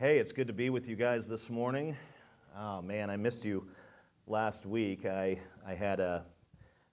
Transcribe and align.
Hey, 0.00 0.18
it's 0.18 0.32
good 0.32 0.48
to 0.48 0.52
be 0.52 0.70
with 0.70 0.88
you 0.88 0.96
guys 0.96 1.28
this 1.28 1.48
morning. 1.48 1.96
Oh 2.58 2.82
man, 2.82 3.10
I 3.10 3.16
missed 3.16 3.44
you 3.44 3.68
last 4.26 4.66
week. 4.66 5.06
I, 5.06 5.38
I 5.64 5.74
had 5.74 6.00
a, 6.00 6.24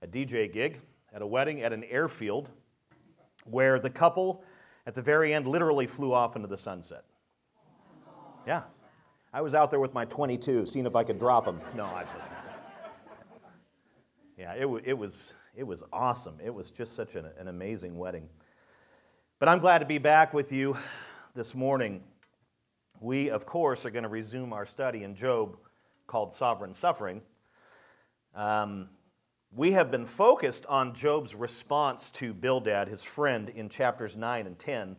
a 0.03 0.07
DJ 0.07 0.53
gig 0.53 0.79
at 1.11 1.23
a 1.23 1.25
wedding 1.25 1.63
at 1.63 1.73
an 1.73 1.83
airfield 1.85 2.51
where 3.45 3.79
the 3.79 3.89
couple 3.89 4.43
at 4.85 4.93
the 4.93 5.01
very 5.01 5.33
end 5.33 5.47
literally 5.47 5.87
flew 5.87 6.13
off 6.13 6.35
into 6.35 6.47
the 6.47 6.59
sunset. 6.59 7.03
Yeah. 8.45 8.61
I 9.33 9.41
was 9.41 9.55
out 9.55 9.71
there 9.71 9.79
with 9.79 9.95
my 9.95 10.05
22, 10.05 10.67
seeing 10.67 10.85
if 10.85 10.95
I 10.95 11.03
could 11.03 11.17
drop 11.17 11.45
them. 11.45 11.59
No, 11.75 11.85
I. 11.85 12.05
Yeah, 14.37 14.53
it, 14.53 14.67
it, 14.85 14.93
was, 14.93 15.33
it 15.55 15.63
was 15.63 15.81
awesome. 15.91 16.35
It 16.43 16.53
was 16.53 16.69
just 16.69 16.95
such 16.95 17.15
an, 17.15 17.25
an 17.39 17.47
amazing 17.47 17.97
wedding. 17.97 18.29
But 19.39 19.49
I'm 19.49 19.57
glad 19.57 19.79
to 19.79 19.85
be 19.85 19.97
back 19.97 20.35
with 20.35 20.51
you 20.51 20.77
this 21.33 21.55
morning. 21.55 22.03
We, 23.01 23.31
of 23.31 23.47
course, 23.47 23.83
are 23.83 23.89
going 23.89 24.03
to 24.03 24.09
resume 24.09 24.53
our 24.53 24.67
study 24.67 25.03
in 25.03 25.15
Job 25.15 25.57
called 26.05 26.33
Sovereign 26.33 26.71
Suffering. 26.71 27.23
Um, 28.35 28.89
we 29.51 29.71
have 29.71 29.89
been 29.89 30.05
focused 30.05 30.67
on 30.67 30.93
Job's 30.93 31.33
response 31.33 32.11
to 32.11 32.31
Bildad, 32.31 32.87
his 32.87 33.01
friend, 33.01 33.49
in 33.49 33.69
chapters 33.69 34.15
9 34.15 34.45
and 34.45 34.57
10, 34.59 34.97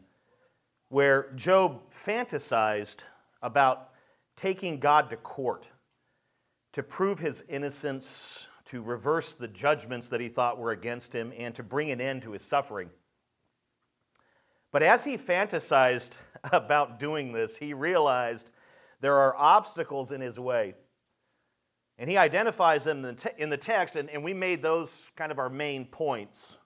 where 0.88 1.30
Job 1.36 1.80
fantasized 2.04 3.04
about 3.40 3.90
taking 4.34 4.80
God 4.80 5.08
to 5.10 5.16
court 5.16 5.64
to 6.72 6.82
prove 6.82 7.20
his 7.20 7.44
innocence, 7.48 8.48
to 8.64 8.82
reverse 8.82 9.34
the 9.34 9.46
judgments 9.46 10.08
that 10.08 10.20
he 10.20 10.28
thought 10.28 10.58
were 10.58 10.72
against 10.72 11.12
him, 11.12 11.32
and 11.38 11.54
to 11.54 11.62
bring 11.62 11.92
an 11.92 12.00
end 12.00 12.22
to 12.22 12.32
his 12.32 12.42
suffering. 12.42 12.90
But 14.72 14.82
as 14.82 15.04
he 15.04 15.16
fantasized 15.16 16.12
about 16.52 16.98
doing 16.98 17.32
this, 17.32 17.56
he 17.56 17.74
realized 17.74 18.48
there 19.00 19.18
are 19.18 19.36
obstacles 19.36 20.10
in 20.10 20.20
his 20.20 20.38
way. 20.38 20.74
And 21.98 22.10
he 22.10 22.16
identifies 22.16 22.84
them 22.84 23.04
in 23.38 23.50
the 23.50 23.56
text, 23.56 23.96
and, 23.96 24.24
we 24.24 24.32
made 24.32 24.62
those 24.62 25.10
kind 25.14 25.30
of 25.30 25.38
our 25.38 25.50
main 25.50 25.84
points. 25.84 26.56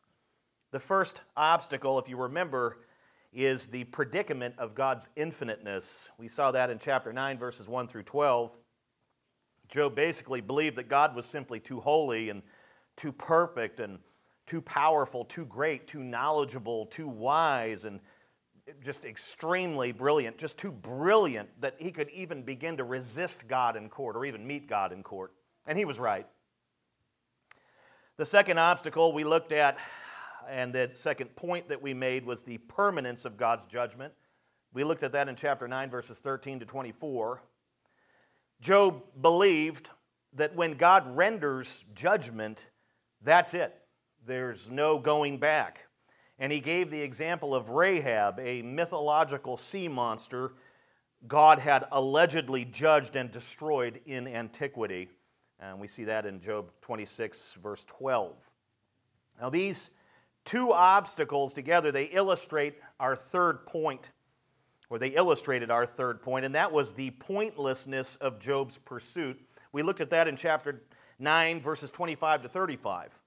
The 0.71 0.79
first 0.79 1.21
obstacle, 1.37 1.99
if 1.99 2.09
you 2.09 2.17
remember, 2.17 2.79
is 3.33 3.67
the 3.67 3.85
predicament 3.85 4.55
of 4.57 4.75
God's 4.75 5.09
infiniteness. 5.17 6.09
We 6.17 6.29
saw 6.29 6.53
that 6.53 6.71
in 6.71 6.79
chapter 6.79 7.13
9, 7.13 7.39
verses 7.39 7.69
1 7.69 7.89
through 7.89 8.05
12. 8.05 8.53
Job 9.69 9.95
basically 9.95 10.41
believed 10.41 10.77
that 10.77 10.89
God 10.89 11.15
was 11.15 11.27
simply 11.27 11.59
too 11.59 11.81
holy 11.81 12.31
and 12.31 12.43
too 12.97 13.13
perfect 13.13 13.81
and 13.81 13.99
too 14.47 14.61
powerful, 14.61 15.25
too 15.25 15.45
great, 15.45 15.87
too 15.87 16.03
knowledgeable, 16.03 16.87
too 16.87 17.09
wise, 17.09 17.85
and 17.85 18.01
just 18.83 19.05
extremely 19.05 19.93
brilliant, 19.93 20.39
just 20.39 20.59
too 20.59 20.73
brilliant 20.73 21.49
that 21.61 21.75
he 21.79 21.91
could 21.91 22.11
even 22.11 22.43
begin 22.43 22.77
to 22.77 22.85
resist 22.85 23.47
God 23.49 23.77
in 23.77 23.89
court 23.89 24.17
or 24.17 24.25
even 24.25 24.47
meet 24.47 24.69
God 24.69 24.93
in 24.93 25.03
court. 25.03 25.33
And 25.67 25.79
he 25.79 25.85
was 25.85 25.99
right. 25.99 26.27
The 28.17 28.27
second 28.27 28.59
obstacle 28.59 29.13
we 29.13 29.25
looked 29.25 29.53
at 29.53 29.79
and 30.49 30.73
the 30.73 30.91
second 30.93 31.35
point 31.37 31.69
that 31.69 31.83
we 31.83 31.93
made 31.93 32.25
was 32.25 32.43
the 32.43 32.59
permanence 32.59 33.25
of 33.25 33.37
God's 33.37 33.65
judgment. 33.67 34.13
We 34.73 34.85
looked 34.85 35.03
at 35.03 35.13
that 35.13 35.29
in 35.29 35.37
chapter 35.37 35.67
9, 35.67 35.91
verses 35.91 36.19
13 36.19 36.61
to 36.61 36.67
24. 36.67 37.43
Job 38.61 39.03
believed 39.21 39.91
that 40.35 40.55
when 40.55 40.73
God 40.73 41.17
renders 41.17 41.85
judgment, 41.95 42.67
that's 43.23 43.55
it. 43.55 43.75
There's 44.27 44.69
no 44.69 44.99
going 44.99 45.39
back. 45.39 45.87
And 46.39 46.53
he 46.53 46.61
gave 46.61 46.91
the 46.91 47.01
example 47.01 47.55
of 47.55 47.71
Rahab, 47.71 48.39
a 48.41 48.61
mythological 48.63 49.57
sea 49.57 49.89
monster 49.89 50.53
God 51.27 51.59
had 51.59 51.87
allegedly 51.91 52.65
judged 52.65 53.17
and 53.17 53.31
destroyed 53.31 54.01
in 54.07 54.29
antiquity. 54.29 55.09
And 55.59 55.81
we 55.81 55.89
see 55.89 56.05
that 56.05 56.27
in 56.27 56.41
Job 56.41 56.71
26, 56.83 57.55
verse 57.63 57.85
12. 57.89 58.35
Now, 59.41 59.51
these 59.51 59.91
two 60.45 60.73
obstacles 60.73 61.55
together, 61.55 61.91
they 61.91 62.05
illustrate 62.05 62.75
our 63.01 63.17
third 63.17 63.67
point, 63.67 64.11
or 64.91 64.99
they 64.99 65.09
illustrated 65.09 65.71
our 65.71 65.87
third 65.87 66.23
point, 66.23 66.45
and 66.45 66.55
that 66.55 66.71
was 66.71 66.93
the 66.93 67.11
pointlessness 67.13 68.17
of 68.17 68.39
Job's 68.39 68.79
pursuit. 68.79 69.41
We 69.73 69.83
looked 69.83 70.01
at 70.01 70.11
that 70.11 70.29
in 70.29 70.37
chapter 70.37 70.83
9, 71.19 71.61
verses 71.61 71.91
25 71.91 72.43
to 72.43 72.49
35. 72.49 73.19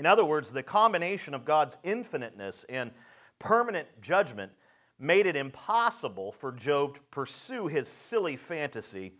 In 0.00 0.06
other 0.06 0.24
words, 0.24 0.50
the 0.50 0.62
combination 0.62 1.34
of 1.34 1.44
God's 1.44 1.76
infiniteness 1.84 2.64
and 2.70 2.90
permanent 3.38 3.86
judgment 4.00 4.50
made 4.98 5.26
it 5.26 5.36
impossible 5.36 6.32
for 6.32 6.52
Job 6.52 6.94
to 6.94 7.00
pursue 7.10 7.66
his 7.66 7.86
silly 7.86 8.36
fantasy 8.36 9.12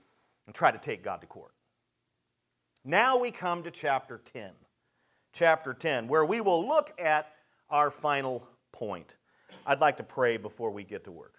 and 0.47 0.55
try 0.55 0.71
to 0.71 0.79
take 0.79 1.05
God 1.05 1.21
to 1.21 1.27
court. 1.27 1.53
Now 2.83 3.19
we 3.19 3.31
come 3.31 3.63
to 3.65 3.71
chapter 3.71 4.23
10 4.33 4.53
chapter 5.35 5.75
10, 5.75 6.09
where 6.09 6.25
we 6.25 6.41
will 6.41 6.67
look 6.67 6.99
at 6.99 7.31
our 7.69 7.91
final 7.91 8.49
point. 8.73 9.17
I'd 9.67 9.83
like 9.83 9.99
to 9.99 10.03
pray 10.03 10.39
before 10.39 10.71
we 10.71 10.83
get 10.83 11.05
to 11.05 11.13
work. 11.13 11.35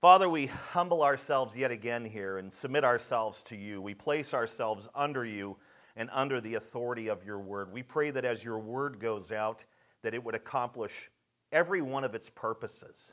Father, 0.00 0.28
we 0.28 0.46
humble 0.46 1.04
ourselves 1.04 1.54
yet 1.54 1.70
again 1.70 2.04
here 2.04 2.38
and 2.38 2.52
submit 2.52 2.82
ourselves 2.82 3.44
to 3.44 3.56
you. 3.56 3.80
We 3.80 3.94
place 3.94 4.34
ourselves 4.34 4.88
under 4.92 5.24
you 5.24 5.56
and 5.96 6.08
under 6.12 6.40
the 6.40 6.54
authority 6.54 7.08
of 7.08 7.24
your 7.24 7.38
word. 7.38 7.72
We 7.72 7.82
pray 7.82 8.10
that 8.10 8.24
as 8.24 8.44
your 8.44 8.58
word 8.58 9.00
goes 9.00 9.32
out, 9.32 9.64
that 10.02 10.14
it 10.14 10.22
would 10.24 10.34
accomplish 10.34 11.10
every 11.52 11.82
one 11.82 12.04
of 12.04 12.14
its 12.14 12.28
purposes, 12.28 13.12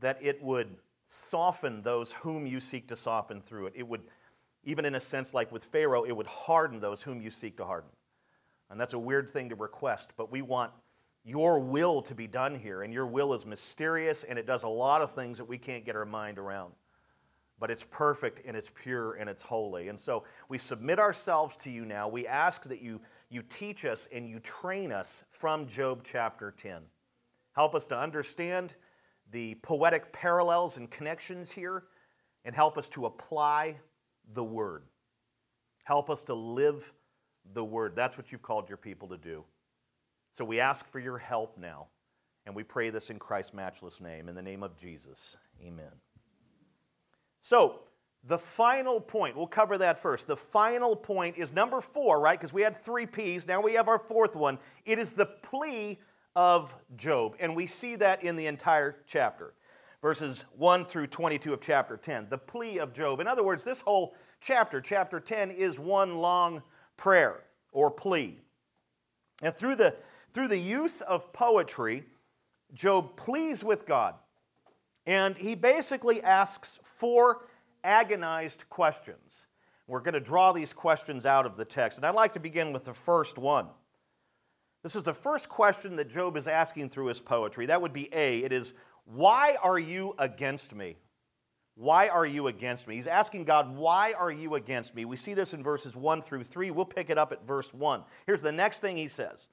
that 0.00 0.18
it 0.20 0.42
would 0.42 0.76
soften 1.06 1.82
those 1.82 2.12
whom 2.12 2.46
you 2.46 2.60
seek 2.60 2.88
to 2.88 2.96
soften 2.96 3.40
through 3.40 3.66
it. 3.66 3.74
It 3.76 3.86
would, 3.86 4.02
even 4.64 4.84
in 4.84 4.94
a 4.94 5.00
sense 5.00 5.34
like 5.34 5.52
with 5.52 5.64
Pharaoh, 5.64 6.04
it 6.04 6.12
would 6.12 6.26
harden 6.26 6.80
those 6.80 7.02
whom 7.02 7.20
you 7.20 7.30
seek 7.30 7.56
to 7.58 7.64
harden. 7.64 7.90
And 8.70 8.80
that's 8.80 8.94
a 8.94 8.98
weird 8.98 9.30
thing 9.30 9.50
to 9.50 9.54
request, 9.54 10.12
but 10.16 10.32
we 10.32 10.42
want 10.42 10.72
your 11.24 11.58
will 11.58 12.02
to 12.02 12.14
be 12.14 12.26
done 12.26 12.54
here. 12.54 12.82
And 12.82 12.92
your 12.92 13.06
will 13.06 13.34
is 13.34 13.46
mysterious 13.46 14.24
and 14.24 14.38
it 14.38 14.46
does 14.46 14.62
a 14.62 14.68
lot 14.68 15.02
of 15.02 15.12
things 15.12 15.38
that 15.38 15.44
we 15.44 15.58
can't 15.58 15.84
get 15.84 15.96
our 15.96 16.04
mind 16.04 16.38
around. 16.38 16.72
But 17.58 17.70
it's 17.70 17.84
perfect 17.84 18.42
and 18.46 18.56
it's 18.56 18.70
pure 18.74 19.14
and 19.14 19.30
it's 19.30 19.42
holy. 19.42 19.88
And 19.88 19.98
so 19.98 20.24
we 20.48 20.58
submit 20.58 20.98
ourselves 20.98 21.56
to 21.58 21.70
you 21.70 21.84
now. 21.84 22.06
We 22.06 22.26
ask 22.26 22.64
that 22.64 22.82
you, 22.82 23.00
you 23.30 23.42
teach 23.42 23.84
us 23.84 24.08
and 24.12 24.28
you 24.28 24.40
train 24.40 24.92
us 24.92 25.24
from 25.30 25.66
Job 25.66 26.02
chapter 26.04 26.54
10. 26.60 26.82
Help 27.54 27.74
us 27.74 27.86
to 27.86 27.98
understand 27.98 28.74
the 29.32 29.54
poetic 29.62 30.12
parallels 30.12 30.76
and 30.76 30.90
connections 30.90 31.50
here 31.50 31.84
and 32.44 32.54
help 32.54 32.76
us 32.76 32.88
to 32.90 33.06
apply 33.06 33.76
the 34.34 34.44
word. 34.44 34.82
Help 35.84 36.10
us 36.10 36.22
to 36.24 36.34
live 36.34 36.92
the 37.54 37.64
word. 37.64 37.94
That's 37.96 38.18
what 38.18 38.32
you've 38.32 38.42
called 38.42 38.68
your 38.68 38.78
people 38.78 39.08
to 39.08 39.16
do. 39.16 39.44
So 40.30 40.44
we 40.44 40.60
ask 40.60 40.86
for 40.90 40.98
your 40.98 41.18
help 41.18 41.56
now, 41.56 41.86
and 42.44 42.54
we 42.54 42.62
pray 42.62 42.90
this 42.90 43.08
in 43.08 43.18
Christ's 43.18 43.54
matchless 43.54 44.00
name, 44.00 44.28
in 44.28 44.34
the 44.34 44.42
name 44.42 44.62
of 44.62 44.76
Jesus. 44.76 45.36
Amen. 45.64 45.92
So, 47.46 47.78
the 48.24 48.38
final 48.38 49.00
point, 49.00 49.36
we'll 49.36 49.46
cover 49.46 49.78
that 49.78 50.02
first. 50.02 50.26
The 50.26 50.36
final 50.36 50.96
point 50.96 51.38
is 51.38 51.52
number 51.52 51.80
four, 51.80 52.18
right? 52.18 52.36
Because 52.36 52.52
we 52.52 52.60
had 52.60 52.74
three 52.74 53.06
P's. 53.06 53.46
Now 53.46 53.60
we 53.60 53.74
have 53.74 53.86
our 53.86 54.00
fourth 54.00 54.34
one. 54.34 54.58
It 54.84 54.98
is 54.98 55.12
the 55.12 55.26
plea 55.26 56.00
of 56.34 56.74
Job. 56.96 57.36
And 57.38 57.54
we 57.54 57.68
see 57.68 57.94
that 57.94 58.24
in 58.24 58.34
the 58.34 58.48
entire 58.48 58.96
chapter, 59.06 59.54
verses 60.02 60.44
1 60.56 60.86
through 60.86 61.06
22 61.06 61.52
of 61.52 61.60
chapter 61.60 61.96
10. 61.96 62.26
The 62.30 62.38
plea 62.38 62.80
of 62.80 62.92
Job. 62.92 63.20
In 63.20 63.28
other 63.28 63.44
words, 63.44 63.62
this 63.62 63.80
whole 63.80 64.16
chapter, 64.40 64.80
chapter 64.80 65.20
10, 65.20 65.52
is 65.52 65.78
one 65.78 66.16
long 66.16 66.64
prayer 66.96 67.44
or 67.70 67.92
plea. 67.92 68.40
And 69.40 69.54
through 69.54 69.76
the, 69.76 69.94
through 70.32 70.48
the 70.48 70.58
use 70.58 71.00
of 71.00 71.32
poetry, 71.32 72.06
Job 72.74 73.16
pleads 73.16 73.62
with 73.62 73.86
God. 73.86 74.16
And 75.06 75.38
he 75.38 75.54
basically 75.54 76.20
asks 76.24 76.80
four 76.96 77.46
agonized 77.84 78.68
questions. 78.68 79.46
We're 79.86 80.00
going 80.00 80.14
to 80.14 80.20
draw 80.20 80.52
these 80.52 80.72
questions 80.72 81.24
out 81.24 81.46
of 81.46 81.56
the 81.56 81.64
text. 81.64 81.98
And 81.98 82.04
I'd 82.04 82.14
like 82.14 82.34
to 82.34 82.40
begin 82.40 82.72
with 82.72 82.84
the 82.84 82.94
first 82.94 83.38
one. 83.38 83.68
This 84.82 84.96
is 84.96 85.04
the 85.04 85.14
first 85.14 85.48
question 85.48 85.96
that 85.96 86.10
Job 86.10 86.36
is 86.36 86.46
asking 86.46 86.90
through 86.90 87.06
his 87.06 87.20
poetry. 87.20 87.66
That 87.66 87.82
would 87.82 87.92
be 87.92 88.12
A. 88.12 88.40
It 88.40 88.52
is, 88.52 88.72
Why 89.04 89.56
are 89.62 89.78
you 89.78 90.14
against 90.18 90.74
me? 90.74 90.96
Why 91.76 92.08
are 92.08 92.24
you 92.24 92.46
against 92.46 92.88
me? 92.88 92.96
He's 92.96 93.06
asking 93.06 93.44
God, 93.44 93.76
Why 93.76 94.14
are 94.14 94.30
you 94.30 94.54
against 94.54 94.94
me? 94.94 95.04
We 95.04 95.16
see 95.16 95.34
this 95.34 95.54
in 95.54 95.62
verses 95.62 95.94
1 95.94 96.22
through 96.22 96.44
3. 96.44 96.70
We'll 96.70 96.84
pick 96.84 97.10
it 97.10 97.18
up 97.18 97.32
at 97.32 97.46
verse 97.46 97.72
1. 97.74 98.02
Here's 98.26 98.42
the 98.42 98.52
next 98.52 98.80
thing 98.80 98.96
he 98.96 99.08
says 99.08 99.48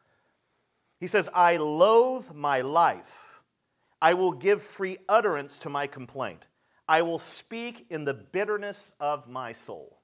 He 1.00 1.08
says, 1.08 1.30
I 1.34 1.58
loathe 1.58 2.32
my 2.34 2.62
life. 2.62 3.42
I 4.02 4.16
will 4.16 4.34
give 4.34 4.62
free 4.62 4.98
utterance 5.08 5.60
to 5.60 5.70
my 5.70 5.88
complaint. 5.88 6.46
I 6.94 7.02
will 7.02 7.18
speak 7.18 7.88
in 7.90 8.06
the 8.06 8.14
bitterness 8.14 8.92
of 9.00 9.28
my 9.28 9.52
soul. 9.52 9.98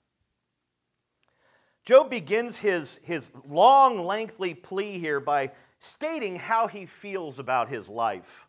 Job 1.86 2.10
begins 2.10 2.58
his, 2.58 3.00
his 3.04 3.32
long, 3.48 4.04
lengthy 4.04 4.56
plea 4.56 4.98
here 4.98 5.20
by 5.20 5.52
stating 5.78 6.38
how 6.38 6.66
he 6.66 6.88
feels 6.88 7.38
about 7.38 7.70
his 7.70 7.90
life. 7.90 8.48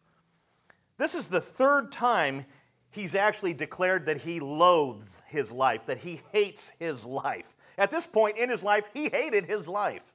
This 0.96 1.14
is 1.14 1.28
the 1.28 1.42
third 1.42 1.92
time 1.92 2.46
he's 2.90 3.14
actually 3.14 3.52
declared 3.52 4.06
that 4.06 4.22
he 4.22 4.40
loathes 4.40 5.20
his 5.26 5.52
life, 5.52 5.84
that 5.84 5.98
he 5.98 6.22
hates 6.32 6.72
his 6.78 7.04
life. 7.04 7.54
At 7.76 7.90
this 7.90 8.06
point 8.06 8.38
in 8.38 8.48
his 8.48 8.62
life, 8.62 8.84
he 8.94 9.10
hated 9.10 9.44
his 9.44 9.68
life. 9.68 10.14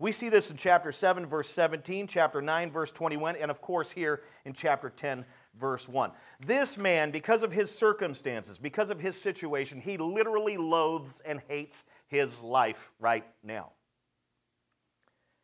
We 0.00 0.12
see 0.12 0.30
this 0.30 0.50
in 0.50 0.56
chapter 0.56 0.90
7, 0.90 1.26
verse 1.26 1.50
17, 1.50 2.06
chapter 2.06 2.40
9, 2.40 2.70
verse 2.70 2.92
21, 2.92 3.36
and 3.36 3.50
of 3.50 3.60
course 3.60 3.90
here 3.90 4.22
in 4.46 4.54
chapter 4.54 4.88
10, 4.88 5.26
verse 5.58 5.88
1. 5.88 6.12
This 6.44 6.78
man, 6.78 7.10
because 7.10 7.42
of 7.42 7.52
his 7.52 7.70
circumstances, 7.70 8.58
because 8.58 8.90
of 8.90 9.00
his 9.00 9.20
situation, 9.20 9.80
he 9.80 9.96
literally 9.96 10.56
loathes 10.56 11.20
and 11.24 11.40
hates 11.48 11.84
his 12.06 12.40
life 12.40 12.92
right 12.98 13.24
now. 13.42 13.72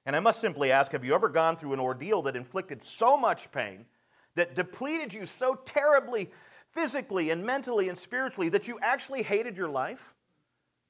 And 0.06 0.14
I 0.14 0.20
must 0.20 0.40
simply 0.40 0.70
ask 0.70 0.92
have 0.92 1.04
you 1.04 1.14
ever 1.14 1.28
gone 1.28 1.56
through 1.56 1.72
an 1.72 1.80
ordeal 1.80 2.22
that 2.22 2.36
inflicted 2.36 2.82
so 2.82 3.16
much 3.16 3.50
pain, 3.52 3.86
that 4.34 4.54
depleted 4.54 5.14
you 5.14 5.26
so 5.26 5.54
terribly 5.54 6.30
physically 6.72 7.30
and 7.30 7.44
mentally 7.44 7.88
and 7.88 7.96
spiritually 7.96 8.48
that 8.50 8.68
you 8.68 8.78
actually 8.82 9.22
hated 9.22 9.56
your 9.56 9.68
life? 9.68 10.14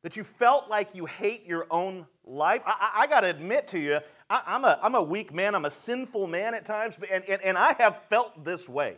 That 0.03 0.17
you 0.17 0.25
felt 0.25 0.69
like 0.69 0.95
you 0.95 1.07
hate 1.07 1.47
your 1.47 1.67
own 1.71 2.07
life? 2.25 2.63
I, 2.67 2.75
I, 2.79 3.03
I 3.03 3.07
got 3.07 3.21
to 3.21 3.29
admit 3.29 3.69
to 3.69 3.79
you, 3.79 4.01
I, 4.29 4.43
am 4.57 4.65
a, 4.65 4.79
I'm 4.83 4.95
a 4.95 5.03
weak 5.03 5.33
man, 5.33 5.55
I'm 5.55 5.65
a 5.65 5.71
sinful 5.71 6.27
man 6.27 6.55
at 6.55 6.65
times, 6.65 6.97
and, 7.11 7.25
and, 7.25 7.41
and 7.43 7.57
I 7.57 7.75
have 7.79 8.03
felt 8.09 8.45
this 8.45 8.69
way. 8.69 8.97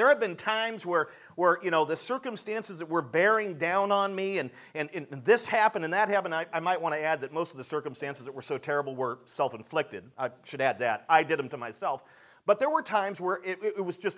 There 0.00 0.08
have 0.08 0.18
been 0.18 0.34
times 0.34 0.86
where, 0.86 1.08
where 1.34 1.58
you 1.62 1.70
know, 1.70 1.84
the 1.84 1.94
circumstances 1.94 2.78
that 2.78 2.88
were 2.88 3.02
bearing 3.02 3.58
down 3.58 3.92
on 3.92 4.14
me 4.14 4.38
and, 4.38 4.48
and, 4.74 4.88
and 4.94 5.06
this 5.26 5.44
happened 5.44 5.84
and 5.84 5.92
that 5.92 6.08
happened. 6.08 6.34
I, 6.34 6.46
I 6.54 6.58
might 6.58 6.80
want 6.80 6.94
to 6.94 7.02
add 7.02 7.20
that 7.20 7.34
most 7.34 7.50
of 7.50 7.58
the 7.58 7.64
circumstances 7.64 8.24
that 8.24 8.34
were 8.34 8.40
so 8.40 8.56
terrible 8.56 8.96
were 8.96 9.18
self 9.26 9.52
inflicted. 9.52 10.04
I 10.16 10.30
should 10.44 10.62
add 10.62 10.78
that. 10.78 11.04
I 11.06 11.22
did 11.22 11.38
them 11.38 11.50
to 11.50 11.58
myself. 11.58 12.02
But 12.46 12.58
there 12.58 12.70
were 12.70 12.80
times 12.80 13.20
where 13.20 13.40
it, 13.44 13.58
it 13.62 13.84
was 13.84 13.98
just, 13.98 14.16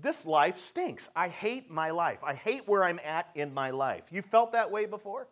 this 0.00 0.24
life 0.24 0.60
stinks. 0.60 1.08
I 1.16 1.26
hate 1.26 1.68
my 1.68 1.90
life. 1.90 2.20
I 2.22 2.34
hate 2.34 2.68
where 2.68 2.84
I'm 2.84 3.00
at 3.04 3.28
in 3.34 3.52
my 3.52 3.70
life. 3.70 4.04
You 4.12 4.22
felt 4.22 4.52
that 4.52 4.70
way 4.70 4.86
before? 4.86 5.26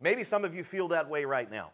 Maybe 0.00 0.24
some 0.24 0.42
of 0.42 0.54
you 0.54 0.64
feel 0.64 0.88
that 0.88 1.10
way 1.10 1.26
right 1.26 1.50
now. 1.50 1.72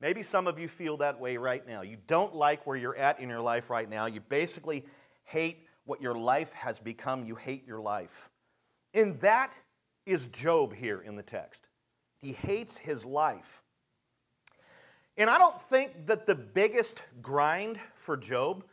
Maybe 0.00 0.24
some 0.24 0.48
of 0.48 0.58
you 0.58 0.66
feel 0.66 0.96
that 0.96 1.20
way 1.20 1.36
right 1.36 1.64
now. 1.64 1.82
You 1.82 1.98
don't 2.08 2.34
like 2.34 2.66
where 2.66 2.76
you're 2.76 2.96
at 2.96 3.20
in 3.20 3.28
your 3.28 3.40
life 3.40 3.70
right 3.70 3.88
now. 3.88 4.06
You 4.06 4.18
basically 4.18 4.84
hate 5.24 5.63
what 5.84 6.00
your 6.00 6.14
life 6.14 6.52
has 6.52 6.78
become. 6.78 7.24
You 7.24 7.34
hate 7.34 7.66
your 7.66 7.80
life. 7.80 8.30
And 8.92 9.20
that 9.20 9.52
is 10.06 10.28
Job 10.28 10.74
here 10.74 11.00
in 11.00 11.16
the 11.16 11.22
text. 11.22 11.66
He 12.18 12.32
hates 12.32 12.76
his 12.76 13.04
life. 13.04 13.62
And 15.16 15.30
I 15.30 15.38
don't 15.38 15.60
think 15.62 16.06
that 16.06 16.26
the 16.26 16.34
biggest 16.34 17.02
grind 17.22 17.78
for 17.96 18.16
Job 18.16 18.64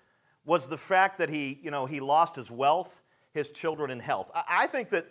was 0.46 0.68
the 0.68 0.78
fact 0.78 1.20
that 1.20 1.30
he, 1.30 1.60
you 1.62 1.70
know, 1.70 1.86
he 1.86 2.00
lost 2.00 2.36
his 2.36 2.50
wealth, 2.50 3.02
his 3.34 3.52
children, 3.52 3.92
and 3.92 4.02
health. 4.02 4.32
I 4.34 4.68
think 4.68 4.90
that 4.90 5.06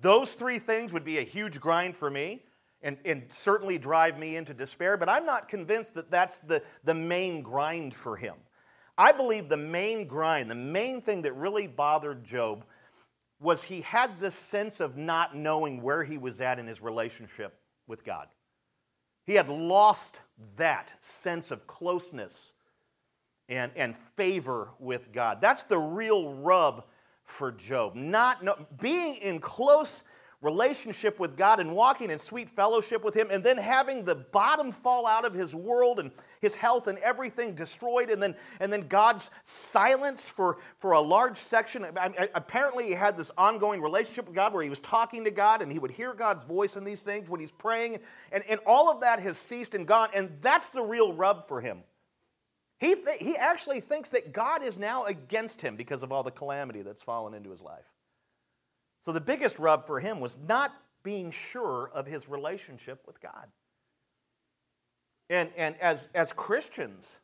those 0.00 0.34
three 0.34 0.58
things 0.58 0.92
would 0.92 1.04
be 1.04 1.18
a 1.18 1.22
huge 1.22 1.60
grind 1.60 1.96
for 1.96 2.10
me 2.10 2.42
and, 2.82 2.98
and 3.04 3.24
certainly 3.28 3.78
drive 3.78 4.18
me 4.18 4.36
into 4.36 4.54
despair, 4.54 4.96
but 4.96 5.08
I'm 5.08 5.26
not 5.26 5.48
convinced 5.48 5.94
that 5.94 6.10
that's 6.10 6.40
the, 6.40 6.62
the 6.84 6.94
main 6.94 7.42
grind 7.42 7.94
for 7.94 8.16
him. 8.16 8.34
I 8.98 9.12
believe 9.12 9.48
the 9.48 9.56
main 9.56 10.08
grind, 10.08 10.50
the 10.50 10.56
main 10.56 11.00
thing 11.00 11.22
that 11.22 11.32
really 11.34 11.68
bothered 11.68 12.24
Job 12.24 12.64
was 13.40 13.62
he 13.62 13.80
had 13.82 14.20
this 14.20 14.34
sense 14.34 14.80
of 14.80 14.96
not 14.96 15.36
knowing 15.36 15.80
where 15.80 16.02
he 16.02 16.18
was 16.18 16.40
at 16.40 16.58
in 16.58 16.66
his 16.66 16.82
relationship 16.82 17.56
with 17.86 18.04
God. 18.04 18.26
He 19.24 19.34
had 19.34 19.48
lost 19.48 20.20
that 20.56 20.92
sense 21.00 21.52
of 21.52 21.66
closeness 21.68 22.52
and, 23.48 23.70
and 23.76 23.96
favor 24.16 24.70
with 24.80 25.12
God. 25.12 25.40
That's 25.40 25.64
the 25.64 25.78
real 25.78 26.34
rub 26.34 26.84
for 27.24 27.52
Job. 27.52 27.94
Not 27.94 28.42
no, 28.42 28.56
being 28.80 29.14
in 29.16 29.38
close 29.38 30.02
relationship 30.40 31.18
with 31.18 31.36
God 31.36 31.58
and 31.58 31.74
walking 31.74 32.10
in 32.10 32.18
sweet 32.18 32.48
fellowship 32.48 33.02
with 33.02 33.14
Him, 33.14 33.28
and 33.30 33.42
then 33.42 33.56
having 33.56 34.04
the 34.04 34.14
bottom 34.14 34.70
fall 34.70 35.06
out 35.06 35.24
of 35.24 35.34
his 35.34 35.54
world 35.54 35.98
and 35.98 36.12
his 36.40 36.54
health 36.54 36.86
and 36.86 36.98
everything 36.98 37.54
destroyed, 37.54 38.10
and 38.10 38.22
then, 38.22 38.36
and 38.60 38.72
then 38.72 38.86
God's 38.86 39.30
silence 39.42 40.28
for, 40.28 40.58
for 40.76 40.92
a 40.92 41.00
large 41.00 41.36
section. 41.36 41.84
I, 41.84 42.12
I, 42.18 42.28
apparently, 42.34 42.86
he 42.86 42.92
had 42.92 43.16
this 43.16 43.32
ongoing 43.36 43.82
relationship 43.82 44.26
with 44.26 44.36
God 44.36 44.52
where 44.52 44.62
he 44.62 44.70
was 44.70 44.80
talking 44.80 45.24
to 45.24 45.32
God 45.32 45.62
and 45.62 45.72
he 45.72 45.80
would 45.80 45.90
hear 45.90 46.14
God's 46.14 46.44
voice 46.44 46.76
in 46.76 46.84
these 46.84 47.02
things 47.02 47.28
when 47.28 47.40
he's 47.40 47.52
praying, 47.52 47.98
and, 48.30 48.44
and 48.48 48.60
all 48.64 48.90
of 48.90 49.00
that 49.00 49.20
has 49.20 49.36
ceased 49.36 49.74
and 49.74 49.86
gone, 49.86 50.10
and 50.14 50.30
that's 50.40 50.70
the 50.70 50.82
real 50.82 51.12
rub 51.12 51.48
for 51.48 51.60
him. 51.60 51.82
He, 52.78 52.94
th- 52.94 53.18
he 53.18 53.36
actually 53.36 53.80
thinks 53.80 54.10
that 54.10 54.32
God 54.32 54.62
is 54.62 54.78
now 54.78 55.06
against 55.06 55.60
him 55.60 55.74
because 55.74 56.04
of 56.04 56.12
all 56.12 56.22
the 56.22 56.30
calamity 56.30 56.82
that's 56.82 57.02
fallen 57.02 57.34
into 57.34 57.50
his 57.50 57.60
life. 57.60 57.84
So 59.00 59.12
the 59.12 59.20
biggest 59.20 59.58
rub 59.58 59.86
for 59.86 60.00
him 60.00 60.20
was 60.20 60.36
not 60.46 60.72
being 61.02 61.30
sure 61.30 61.90
of 61.94 62.06
his 62.06 62.28
relationship 62.28 63.02
with 63.06 63.20
God. 63.20 63.46
And, 65.30 65.50
and 65.56 65.76
as, 65.80 66.08
as 66.14 66.32
Christians, 66.32 67.18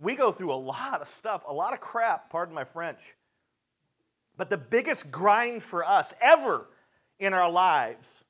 we 0.00 0.16
go 0.16 0.32
through 0.32 0.52
a 0.52 0.56
lot 0.56 1.00
of 1.00 1.08
stuff, 1.08 1.42
a 1.46 1.52
lot 1.52 1.72
of 1.72 1.80
crap, 1.80 2.30
pardon 2.30 2.54
my 2.54 2.64
French. 2.64 3.00
But 4.36 4.50
the 4.50 4.58
biggest 4.58 5.10
grind 5.10 5.62
for 5.62 5.84
us 5.84 6.12
ever 6.20 6.66
in 7.18 7.32
our 7.32 7.50
lives 7.50 8.24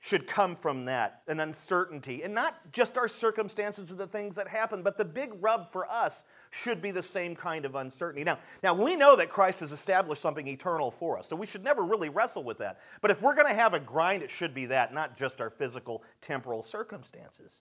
should 0.00 0.26
come 0.26 0.54
from 0.56 0.84
that 0.84 1.22
an 1.28 1.40
uncertainty. 1.40 2.22
And 2.22 2.34
not 2.34 2.72
just 2.72 2.98
our 2.98 3.08
circumstances 3.08 3.90
of 3.90 3.98
the 3.98 4.06
things 4.06 4.34
that 4.36 4.48
happen, 4.48 4.82
but 4.82 4.98
the 4.98 5.04
big 5.04 5.30
rub 5.40 5.72
for 5.72 5.90
us 5.90 6.24
should 6.54 6.80
be 6.80 6.92
the 6.92 7.02
same 7.02 7.34
kind 7.34 7.64
of 7.64 7.74
uncertainty. 7.74 8.22
Now, 8.22 8.38
now 8.62 8.74
we 8.74 8.94
know 8.94 9.16
that 9.16 9.28
Christ 9.28 9.60
has 9.60 9.72
established 9.72 10.22
something 10.22 10.46
eternal 10.46 10.92
for 10.92 11.18
us, 11.18 11.28
so 11.28 11.34
we 11.34 11.46
should 11.46 11.64
never 11.64 11.82
really 11.82 12.08
wrestle 12.08 12.44
with 12.44 12.58
that. 12.58 12.80
But 13.00 13.10
if 13.10 13.20
we're 13.20 13.34
going 13.34 13.48
to 13.48 13.54
have 13.54 13.74
a 13.74 13.80
grind, 13.80 14.22
it 14.22 14.30
should 14.30 14.54
be 14.54 14.66
that, 14.66 14.94
not 14.94 15.16
just 15.16 15.40
our 15.40 15.50
physical, 15.50 16.04
temporal 16.22 16.62
circumstances. 16.62 17.60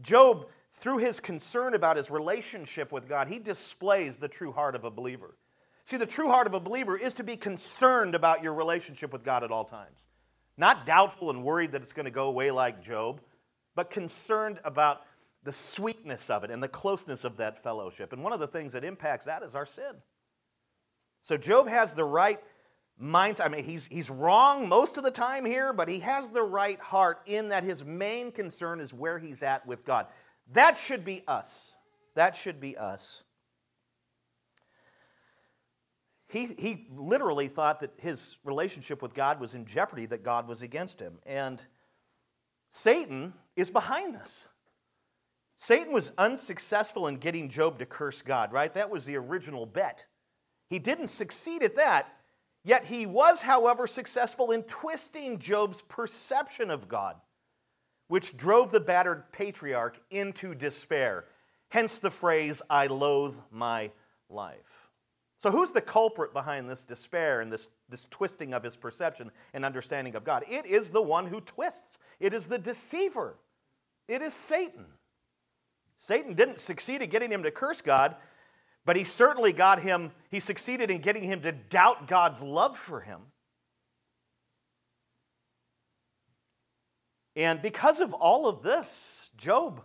Job, 0.00 0.46
through 0.72 0.98
his 0.98 1.20
concern 1.20 1.74
about 1.74 1.98
his 1.98 2.10
relationship 2.10 2.90
with 2.90 3.08
God, 3.08 3.28
he 3.28 3.38
displays 3.38 4.16
the 4.16 4.28
true 4.28 4.52
heart 4.52 4.74
of 4.74 4.84
a 4.84 4.90
believer. 4.90 5.36
See, 5.84 5.98
the 5.98 6.06
true 6.06 6.30
heart 6.30 6.46
of 6.46 6.54
a 6.54 6.60
believer 6.60 6.96
is 6.96 7.12
to 7.14 7.22
be 7.22 7.36
concerned 7.36 8.14
about 8.14 8.42
your 8.42 8.54
relationship 8.54 9.12
with 9.12 9.24
God 9.24 9.44
at 9.44 9.50
all 9.50 9.64
times. 9.64 10.08
Not 10.56 10.86
doubtful 10.86 11.28
and 11.30 11.44
worried 11.44 11.72
that 11.72 11.82
it's 11.82 11.92
going 11.92 12.06
to 12.06 12.10
go 12.10 12.28
away 12.28 12.50
like 12.50 12.82
Job, 12.82 13.20
but 13.74 13.90
concerned 13.90 14.58
about 14.64 15.02
the 15.44 15.52
sweetness 15.52 16.30
of 16.30 16.42
it 16.42 16.50
and 16.50 16.62
the 16.62 16.68
closeness 16.68 17.24
of 17.24 17.36
that 17.36 17.62
fellowship. 17.62 18.12
And 18.12 18.22
one 18.22 18.32
of 18.32 18.40
the 18.40 18.46
things 18.46 18.72
that 18.72 18.82
impacts 18.82 19.26
that 19.26 19.42
is 19.42 19.54
our 19.54 19.66
sin. 19.66 19.94
So 21.22 21.36
Job 21.36 21.68
has 21.68 21.94
the 21.94 22.04
right 22.04 22.40
mindset. 23.00 23.46
I 23.46 23.48
mean, 23.48 23.64
he's, 23.64 23.86
he's 23.86 24.10
wrong 24.10 24.68
most 24.68 24.96
of 24.96 25.04
the 25.04 25.10
time 25.10 25.44
here, 25.44 25.72
but 25.72 25.88
he 25.88 26.00
has 26.00 26.30
the 26.30 26.42
right 26.42 26.80
heart 26.80 27.20
in 27.26 27.50
that 27.50 27.64
his 27.64 27.84
main 27.84 28.32
concern 28.32 28.80
is 28.80 28.92
where 28.92 29.18
he's 29.18 29.42
at 29.42 29.66
with 29.66 29.84
God. 29.84 30.06
That 30.52 30.78
should 30.78 31.04
be 31.04 31.22
us. 31.28 31.74
That 32.14 32.36
should 32.36 32.60
be 32.60 32.76
us. 32.76 33.22
He, 36.28 36.46
he 36.58 36.88
literally 36.90 37.48
thought 37.48 37.80
that 37.80 37.92
his 37.98 38.36
relationship 38.44 39.02
with 39.02 39.14
God 39.14 39.40
was 39.40 39.54
in 39.54 39.66
jeopardy, 39.66 40.06
that 40.06 40.24
God 40.24 40.48
was 40.48 40.62
against 40.62 40.98
him. 40.98 41.18
And 41.26 41.62
Satan 42.70 43.34
is 43.56 43.70
behind 43.70 44.14
this. 44.14 44.46
Satan 45.56 45.92
was 45.92 46.12
unsuccessful 46.18 47.06
in 47.06 47.16
getting 47.16 47.48
Job 47.48 47.78
to 47.78 47.86
curse 47.86 48.22
God, 48.22 48.52
right? 48.52 48.72
That 48.74 48.90
was 48.90 49.04
the 49.04 49.16
original 49.16 49.66
bet. 49.66 50.04
He 50.68 50.78
didn't 50.78 51.08
succeed 51.08 51.62
at 51.62 51.76
that, 51.76 52.08
yet 52.64 52.84
he 52.84 53.06
was, 53.06 53.42
however, 53.42 53.86
successful 53.86 54.50
in 54.50 54.62
twisting 54.64 55.38
Job's 55.38 55.82
perception 55.82 56.70
of 56.70 56.88
God, 56.88 57.16
which 58.08 58.36
drove 58.36 58.72
the 58.72 58.80
battered 58.80 59.30
patriarch 59.32 59.98
into 60.10 60.54
despair. 60.54 61.26
Hence 61.68 61.98
the 61.98 62.10
phrase, 62.10 62.60
I 62.68 62.86
loathe 62.86 63.36
my 63.50 63.90
life. 64.28 64.90
So, 65.38 65.50
who's 65.50 65.72
the 65.72 65.80
culprit 65.80 66.32
behind 66.32 66.70
this 66.70 66.84
despair 66.84 67.40
and 67.40 67.52
this, 67.52 67.68
this 67.88 68.06
twisting 68.10 68.54
of 68.54 68.62
his 68.62 68.76
perception 68.76 69.30
and 69.52 69.64
understanding 69.64 70.14
of 70.14 70.24
God? 70.24 70.44
It 70.48 70.64
is 70.64 70.90
the 70.90 71.02
one 71.02 71.26
who 71.26 71.40
twists, 71.40 71.98
it 72.18 72.32
is 72.32 72.46
the 72.46 72.58
deceiver, 72.58 73.36
it 74.08 74.22
is 74.22 74.32
Satan. 74.32 74.86
Satan 75.96 76.34
didn't 76.34 76.60
succeed 76.60 77.02
at 77.02 77.10
getting 77.10 77.32
him 77.32 77.42
to 77.42 77.50
curse 77.50 77.80
God, 77.80 78.16
but 78.84 78.96
he 78.96 79.04
certainly 79.04 79.52
got 79.52 79.80
him, 79.80 80.12
he 80.30 80.40
succeeded 80.40 80.90
in 80.90 81.00
getting 81.00 81.22
him 81.22 81.40
to 81.42 81.52
doubt 81.52 82.08
God's 82.08 82.42
love 82.42 82.76
for 82.76 83.00
him. 83.00 83.20
And 87.36 87.60
because 87.60 88.00
of 88.00 88.12
all 88.12 88.46
of 88.46 88.62
this, 88.62 89.30
Job 89.36 89.82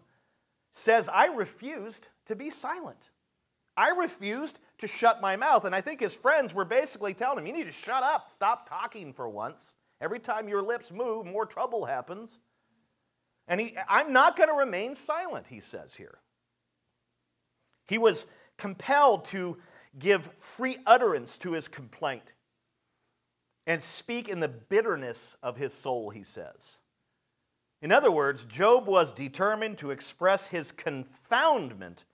says, 0.71 1.09
I 1.09 1.27
refused 1.27 2.07
to 2.27 2.35
be 2.35 2.49
silent. 2.49 3.09
I 3.75 3.89
refused 3.89 4.59
to 4.79 4.87
shut 4.87 5.21
my 5.21 5.35
mouth. 5.35 5.65
And 5.65 5.73
I 5.73 5.81
think 5.81 5.99
his 5.99 6.13
friends 6.13 6.53
were 6.53 6.65
basically 6.65 7.13
telling 7.13 7.39
him, 7.39 7.47
You 7.47 7.53
need 7.53 7.67
to 7.67 7.71
shut 7.71 8.03
up, 8.03 8.29
stop 8.29 8.69
talking 8.69 9.13
for 9.13 9.27
once. 9.29 9.75
Every 10.01 10.19
time 10.19 10.47
your 10.47 10.61
lips 10.61 10.91
move, 10.91 11.25
more 11.25 11.45
trouble 11.45 11.85
happens. 11.85 12.37
And 13.49 13.59
he, 13.59 13.75
I'm 13.89 14.13
not 14.13 14.37
going 14.37 14.47
to 14.49 14.55
remain 14.55 14.95
silent, 14.95 15.47
he 15.49 15.59
says 15.59 15.95
here. 15.95 16.19
He 17.87 17.97
was 17.97 18.27
compelled 18.57 19.25
to 19.25 19.57
give 19.97 20.29
free 20.37 20.77
utterance 20.85 21.39
to 21.39 21.53
his 21.53 21.67
complaint 21.67 22.31
and 23.65 23.81
speak 23.81 24.29
in 24.29 24.39
the 24.39 24.47
bitterness 24.47 25.35
of 25.41 25.57
his 25.57 25.73
soul, 25.73 26.11
he 26.11 26.23
says. 26.23 26.77
In 27.81 27.91
other 27.91 28.11
words, 28.11 28.45
Job 28.45 28.85
was 28.85 29.11
determined 29.11 29.79
to 29.79 29.91
express 29.91 30.47
his 30.47 30.71
confoundment 30.71 32.05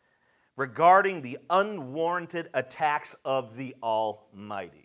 regarding 0.56 1.22
the 1.22 1.38
unwarranted 1.50 2.50
attacks 2.54 3.16
of 3.26 3.58
the 3.58 3.76
Almighty. 3.84 4.85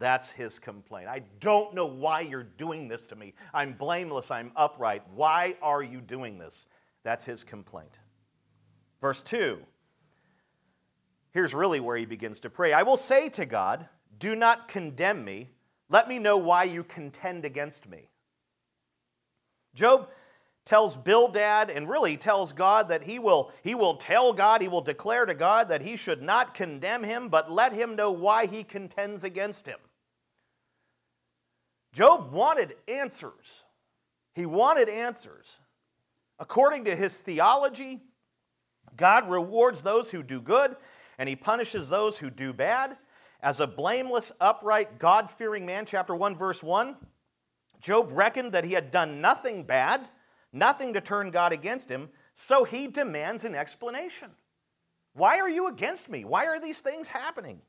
That's 0.00 0.30
his 0.30 0.58
complaint. 0.58 1.08
I 1.08 1.20
don't 1.40 1.74
know 1.74 1.84
why 1.84 2.22
you're 2.22 2.42
doing 2.42 2.88
this 2.88 3.02
to 3.08 3.16
me. 3.16 3.34
I'm 3.52 3.74
blameless. 3.74 4.30
I'm 4.30 4.50
upright. 4.56 5.02
Why 5.14 5.56
are 5.60 5.82
you 5.82 6.00
doing 6.00 6.38
this? 6.38 6.66
That's 7.04 7.22
his 7.22 7.44
complaint. 7.44 7.92
Verse 9.02 9.22
2. 9.22 9.60
Here's 11.32 11.52
really 11.52 11.80
where 11.80 11.98
he 11.98 12.06
begins 12.06 12.40
to 12.40 12.50
pray 12.50 12.72
I 12.72 12.82
will 12.82 12.96
say 12.96 13.28
to 13.28 13.44
God, 13.44 13.88
Do 14.18 14.34
not 14.34 14.68
condemn 14.68 15.22
me. 15.22 15.50
Let 15.90 16.08
me 16.08 16.18
know 16.18 16.38
why 16.38 16.64
you 16.64 16.82
contend 16.82 17.44
against 17.44 17.86
me. 17.86 18.08
Job 19.74 20.08
tells 20.64 20.96
Bildad 20.96 21.68
and 21.68 21.90
really 21.90 22.16
tells 22.16 22.52
God 22.52 22.88
that 22.88 23.02
he 23.02 23.18
will, 23.18 23.52
he 23.62 23.74
will 23.74 23.96
tell 23.96 24.32
God, 24.32 24.62
he 24.62 24.68
will 24.68 24.80
declare 24.80 25.26
to 25.26 25.34
God 25.34 25.68
that 25.68 25.82
he 25.82 25.96
should 25.96 26.22
not 26.22 26.54
condemn 26.54 27.02
him, 27.02 27.28
but 27.28 27.52
let 27.52 27.74
him 27.74 27.96
know 27.96 28.10
why 28.10 28.46
he 28.46 28.64
contends 28.64 29.24
against 29.24 29.66
him. 29.66 29.78
Job 31.92 32.32
wanted 32.32 32.76
answers. 32.88 33.64
He 34.34 34.46
wanted 34.46 34.88
answers. 34.88 35.56
According 36.38 36.84
to 36.84 36.96
his 36.96 37.14
theology, 37.16 38.00
God 38.96 39.28
rewards 39.28 39.82
those 39.82 40.10
who 40.10 40.22
do 40.22 40.40
good 40.40 40.76
and 41.18 41.28
he 41.28 41.36
punishes 41.36 41.88
those 41.88 42.18
who 42.18 42.30
do 42.30 42.52
bad. 42.52 42.96
As 43.42 43.60
a 43.60 43.66
blameless, 43.66 44.32
upright, 44.40 44.98
God 44.98 45.30
fearing 45.30 45.66
man, 45.66 45.86
chapter 45.86 46.14
1, 46.14 46.36
verse 46.36 46.62
1, 46.62 46.96
Job 47.80 48.08
reckoned 48.12 48.52
that 48.52 48.64
he 48.64 48.72
had 48.72 48.90
done 48.90 49.20
nothing 49.20 49.64
bad, 49.64 50.06
nothing 50.52 50.92
to 50.94 51.00
turn 51.00 51.30
God 51.30 51.52
against 51.52 51.88
him, 51.88 52.10
so 52.34 52.64
he 52.64 52.86
demands 52.86 53.44
an 53.44 53.54
explanation. 53.54 54.30
Why 55.14 55.40
are 55.40 55.48
you 55.48 55.68
against 55.68 56.08
me? 56.08 56.24
Why 56.24 56.46
are 56.46 56.60
these 56.60 56.80
things 56.80 57.08
happening? 57.08 57.60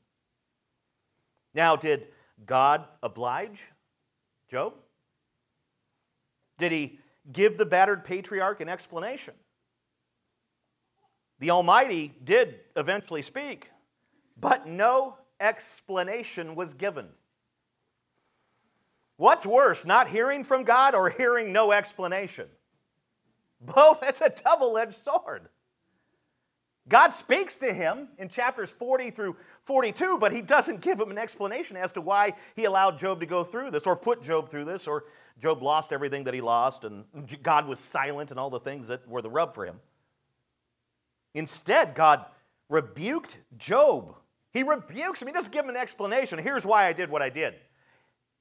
Now, 1.54 1.76
did 1.76 2.08
God 2.46 2.86
oblige 3.02 3.62
Job? 4.52 4.74
Did 6.58 6.74
he 6.74 7.00
give 7.32 7.58
the 7.58 7.66
battered 7.66 8.04
patriarch 8.04 8.60
an 8.60 8.68
explanation? 8.68 9.34
The 11.40 11.52
Almighty 11.52 12.14
did 12.24 12.60
eventually 12.76 13.22
speak, 13.22 13.72
but 14.38 14.68
no 14.68 15.18
explanation 15.40 16.54
was 16.54 16.74
given. 16.74 17.08
What's 19.16 19.46
worse, 19.46 19.86
not 19.86 20.10
hearing 20.10 20.44
from 20.44 20.66
God 20.66 20.96
or 20.96 21.10
hearing 21.10 21.54
no 21.54 21.72
explanation? 21.72 22.48
Both, 23.62 24.02
that's 24.02 24.22
a 24.22 24.30
double 24.30 24.78
edged 24.78 24.96
sword. 24.96 25.48
God 26.88 27.12
speaks 27.12 27.58
to 27.58 27.72
him 27.72 28.10
in 28.18 28.28
chapters 28.28 28.72
40 28.72 29.12
through 29.12 29.36
42, 29.66 30.18
but 30.18 30.34
he 30.34 30.42
doesn't 30.42 30.82
give 30.82 31.00
him 31.00 31.12
an 31.12 31.18
explanation 31.18 31.78
as 31.78 31.92
to 31.92 32.02
why 32.02 32.34
he 32.56 32.66
allowed 32.66 32.98
Job 32.98 33.20
to 33.20 33.26
go 33.26 33.44
through 33.44 33.72
this 33.72 33.86
or 33.86 33.96
put 33.96 34.24
Job 34.24 34.50
through 34.50 34.66
this 34.66 34.88
or 34.88 35.06
Job 35.40 35.62
lost 35.62 35.94
everything 35.94 36.24
that 36.24 36.34
he 36.34 36.42
lost 36.42 36.84
and 36.84 37.06
God 37.44 37.68
was 37.68 37.80
silent 37.80 38.32
and 38.32 38.40
all 38.40 38.50
the 38.50 38.60
things 38.60 38.88
that 38.88 39.08
were 39.08 39.22
the 39.22 39.30
rub 39.30 39.54
for 39.54 39.66
him. 39.66 39.80
Instead, 41.34 41.96
God 41.96 42.26
rebuked 42.68 43.38
Job. 43.58 44.16
He 44.52 44.64
rebukes 44.64 45.22
him. 45.22 45.28
He 45.28 45.34
doesn't 45.34 45.54
give 45.54 45.64
him 45.64 45.70
an 45.70 45.78
explanation. 45.78 46.40
Here's 46.40 46.66
why 46.66 46.88
I 46.88 46.94
did 46.94 47.10
what 47.10 47.22
I 47.22 47.30
did. 47.30 47.56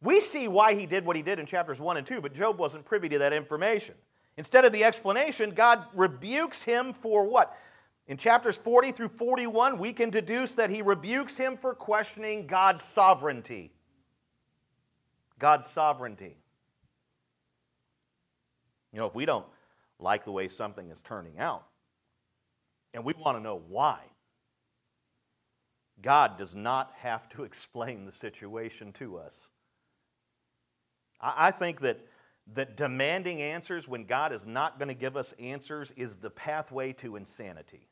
We 0.02 0.20
see 0.20 0.48
why 0.48 0.74
he 0.74 0.86
did 0.86 1.04
what 1.04 1.14
he 1.14 1.22
did 1.22 1.38
in 1.38 1.46
chapters 1.46 1.80
1 1.80 1.98
and 1.98 2.06
2, 2.06 2.20
but 2.20 2.34
Job 2.34 2.58
wasn't 2.58 2.86
privy 2.86 3.08
to 3.10 3.18
that 3.18 3.32
information. 3.32 3.94
Instead 4.36 4.64
of 4.64 4.72
the 4.72 4.82
explanation, 4.82 5.50
God 5.50 5.84
rebukes 5.94 6.62
him 6.62 6.94
for 6.94 7.26
what? 7.26 7.54
In 8.10 8.16
chapters 8.16 8.56
40 8.56 8.90
through 8.90 9.08
41, 9.10 9.78
we 9.78 9.92
can 9.92 10.10
deduce 10.10 10.56
that 10.56 10.68
he 10.68 10.82
rebukes 10.82 11.36
him 11.36 11.56
for 11.56 11.76
questioning 11.76 12.48
God's 12.48 12.82
sovereignty. 12.82 13.70
God's 15.38 15.68
sovereignty. 15.68 16.36
You 18.92 18.98
know, 18.98 19.06
if 19.06 19.14
we 19.14 19.26
don't 19.26 19.46
like 20.00 20.24
the 20.24 20.32
way 20.32 20.48
something 20.48 20.90
is 20.90 21.00
turning 21.00 21.38
out, 21.38 21.64
and 22.92 23.04
we 23.04 23.14
want 23.16 23.38
to 23.38 23.42
know 23.42 23.62
why, 23.68 24.00
God 26.02 26.36
does 26.36 26.56
not 26.56 26.92
have 27.02 27.28
to 27.28 27.44
explain 27.44 28.06
the 28.06 28.12
situation 28.12 28.92
to 28.94 29.18
us. 29.18 29.46
I 31.20 31.52
think 31.52 31.80
that, 31.82 32.00
that 32.54 32.76
demanding 32.76 33.40
answers 33.40 33.86
when 33.86 34.04
God 34.04 34.32
is 34.32 34.46
not 34.46 34.80
going 34.80 34.88
to 34.88 34.94
give 34.94 35.16
us 35.16 35.32
answers 35.38 35.92
is 35.96 36.16
the 36.16 36.30
pathway 36.30 36.92
to 36.94 37.14
insanity, 37.14 37.86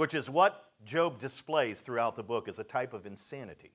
which 0.00 0.14
is 0.14 0.30
what 0.30 0.72
Job 0.86 1.18
displays 1.20 1.82
throughout 1.82 2.16
the 2.16 2.22
book 2.22 2.48
as 2.48 2.58
a 2.58 2.64
type 2.64 2.94
of 2.94 3.04
insanity. 3.04 3.70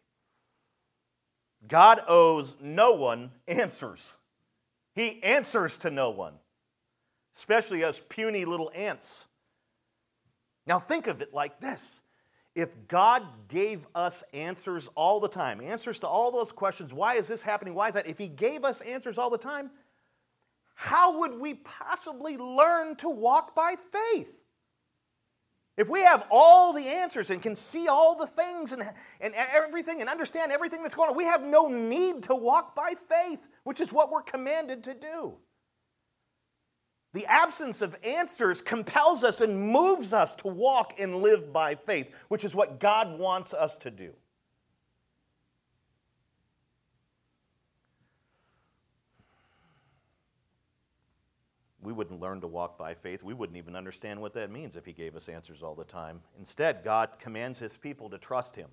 God 1.67 2.01
owes 2.07 2.55
no 2.59 2.93
one 2.93 3.29
answers. 3.47 4.15
He 4.95 5.21
answers 5.21 5.77
to 5.77 5.91
no 5.91 6.09
one, 6.09 6.33
especially 7.37 7.83
us 7.83 8.01
puny 8.09 8.43
little 8.43 8.71
ants. 8.73 9.25
Now, 10.65 10.79
think 10.79 11.05
of 11.05 11.21
it 11.21 11.31
like 11.31 11.59
this 11.59 12.01
if 12.55 12.87
God 12.87 13.21
gave 13.47 13.85
us 13.93 14.23
answers 14.33 14.89
all 14.95 15.19
the 15.19 15.29
time, 15.29 15.61
answers 15.61 15.99
to 15.99 16.07
all 16.07 16.31
those 16.31 16.51
questions, 16.51 16.91
why 16.91 17.17
is 17.17 17.27
this 17.27 17.43
happening? 17.43 17.75
Why 17.75 17.89
is 17.89 17.93
that? 17.93 18.07
If 18.07 18.17
He 18.17 18.29
gave 18.29 18.65
us 18.65 18.81
answers 18.81 19.19
all 19.19 19.29
the 19.29 19.37
time, 19.37 19.69
how 20.73 21.19
would 21.19 21.39
we 21.39 21.53
possibly 21.53 22.35
learn 22.35 22.95
to 22.95 23.09
walk 23.09 23.53
by 23.53 23.75
faith? 23.75 24.39
If 25.77 25.89
we 25.89 26.01
have 26.03 26.25
all 26.31 26.71
the 26.71 26.87
answers 26.87 27.29
and 27.29 27.41
can 27.41 27.55
see 27.55 27.87
all 27.87 28.15
the 28.15 28.27
things 28.27 28.71
and, 28.71 28.81
and 29.19 29.33
everything 29.53 29.99
and 29.99 30.09
understand 30.09 30.51
everything 30.51 30.81
that's 30.81 30.95
going 30.95 31.09
on, 31.09 31.17
we 31.17 31.25
have 31.25 31.43
no 31.43 31.67
need 31.67 32.23
to 32.23 32.35
walk 32.35 32.75
by 32.75 32.93
faith, 33.09 33.45
which 33.65 33.81
is 33.81 33.91
what 33.91 34.09
we're 34.09 34.21
commanded 34.21 34.85
to 34.85 34.93
do. 34.93 35.33
The 37.13 37.25
absence 37.27 37.81
of 37.81 37.95
answers 38.03 38.61
compels 38.61 39.23
us 39.23 39.41
and 39.41 39.69
moves 39.71 40.13
us 40.13 40.33
to 40.35 40.47
walk 40.47 40.99
and 40.99 41.17
live 41.17 41.51
by 41.51 41.75
faith, 41.75 42.09
which 42.29 42.43
is 42.45 42.55
what 42.55 42.79
God 42.79 43.19
wants 43.19 43.53
us 43.53 43.77
to 43.77 43.91
do. 43.91 44.13
We 51.85 51.93
wouldn't 51.93 52.19
learn 52.19 52.41
to 52.41 52.47
walk 52.47 52.77
by 52.77 52.93
faith. 52.93 53.23
We 53.23 53.33
wouldn't 53.33 53.57
even 53.57 53.75
understand 53.75 54.19
what 54.19 54.33
that 54.33 54.51
means 54.51 54.75
if 54.75 54.85
He 54.85 54.91
gave 54.91 55.15
us 55.15 55.29
answers 55.29 55.61
all 55.61 55.75
the 55.75 55.83
time. 55.83 56.21
Instead, 56.39 56.83
God 56.83 57.11
commands 57.19 57.59
His 57.59 57.77
people 57.77 58.09
to 58.09 58.17
trust 58.17 58.55
Him, 58.55 58.69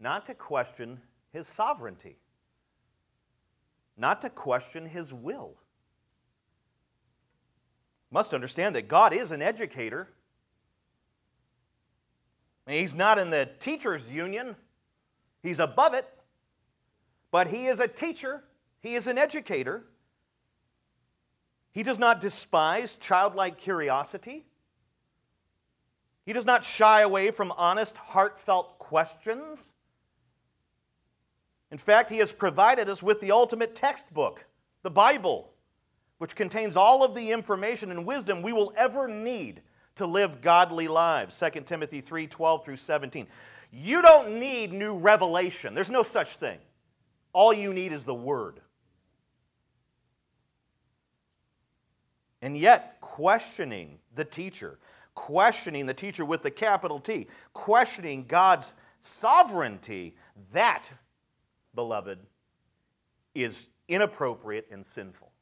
not 0.00 0.26
to 0.26 0.34
question 0.34 1.00
His 1.32 1.46
sovereignty, 1.46 2.16
not 3.96 4.22
to 4.22 4.30
question 4.30 4.86
His 4.86 5.12
will. 5.12 5.54
Must 8.10 8.32
understand 8.32 8.74
that 8.76 8.88
God 8.88 9.12
is 9.12 9.30
an 9.30 9.42
educator. 9.42 10.08
He's 12.66 12.94
not 12.94 13.18
in 13.18 13.30
the 13.30 13.48
teachers' 13.58 14.08
union, 14.08 14.56
He's 15.42 15.60
above 15.60 15.92
it, 15.92 16.08
but 17.30 17.48
He 17.48 17.66
is 17.66 17.78
a 17.80 17.88
teacher, 17.88 18.42
He 18.80 18.94
is 18.94 19.06
an 19.06 19.18
educator. 19.18 19.84
He 21.74 21.82
does 21.82 21.98
not 21.98 22.20
despise 22.20 22.94
childlike 22.94 23.58
curiosity. 23.58 24.46
He 26.24 26.32
does 26.32 26.46
not 26.46 26.64
shy 26.64 27.00
away 27.00 27.32
from 27.32 27.52
honest, 27.56 27.96
heartfelt 27.96 28.78
questions. 28.78 29.72
In 31.72 31.78
fact, 31.78 32.10
He 32.10 32.18
has 32.18 32.32
provided 32.32 32.88
us 32.88 33.02
with 33.02 33.20
the 33.20 33.32
ultimate 33.32 33.74
textbook, 33.74 34.46
the 34.84 34.90
Bible, 34.90 35.50
which 36.18 36.36
contains 36.36 36.76
all 36.76 37.02
of 37.02 37.16
the 37.16 37.32
information 37.32 37.90
and 37.90 38.06
wisdom 38.06 38.40
we 38.40 38.52
will 38.52 38.72
ever 38.76 39.08
need 39.08 39.60
to 39.96 40.06
live 40.06 40.40
godly 40.40 40.86
lives. 40.86 41.36
2 41.40 41.62
Timothy 41.62 42.00
3 42.00 42.28
12 42.28 42.64
through 42.64 42.76
17. 42.76 43.26
You 43.72 44.00
don't 44.00 44.38
need 44.38 44.72
new 44.72 44.94
revelation, 44.94 45.74
there's 45.74 45.90
no 45.90 46.04
such 46.04 46.36
thing. 46.36 46.58
All 47.32 47.52
you 47.52 47.74
need 47.74 47.92
is 47.92 48.04
the 48.04 48.14
Word. 48.14 48.60
And 52.44 52.58
yet, 52.58 52.98
questioning 53.00 53.98
the 54.16 54.24
teacher, 54.24 54.78
questioning 55.14 55.86
the 55.86 55.94
teacher 55.94 56.26
with 56.26 56.42
the 56.42 56.50
capital 56.50 56.98
T, 56.98 57.26
questioning 57.54 58.26
God's 58.26 58.74
sovereignty, 59.00 60.14
that, 60.52 60.84
beloved, 61.74 62.18
is 63.34 63.68
inappropriate 63.88 64.66
and 64.70 64.84
sinful. 64.84 65.32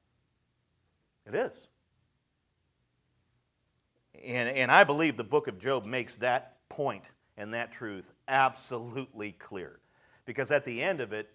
It 1.26 1.34
is. 1.34 1.66
And, 4.24 4.50
and 4.50 4.70
I 4.70 4.84
believe 4.84 5.16
the 5.16 5.24
book 5.24 5.48
of 5.48 5.58
Job 5.58 5.84
makes 5.84 6.14
that 6.16 6.58
point 6.68 7.02
and 7.36 7.52
that 7.52 7.72
truth 7.72 8.12
absolutely 8.28 9.32
clear. 9.32 9.80
Because 10.24 10.52
at 10.52 10.64
the 10.64 10.80
end 10.80 11.00
of 11.00 11.12
it, 11.12 11.30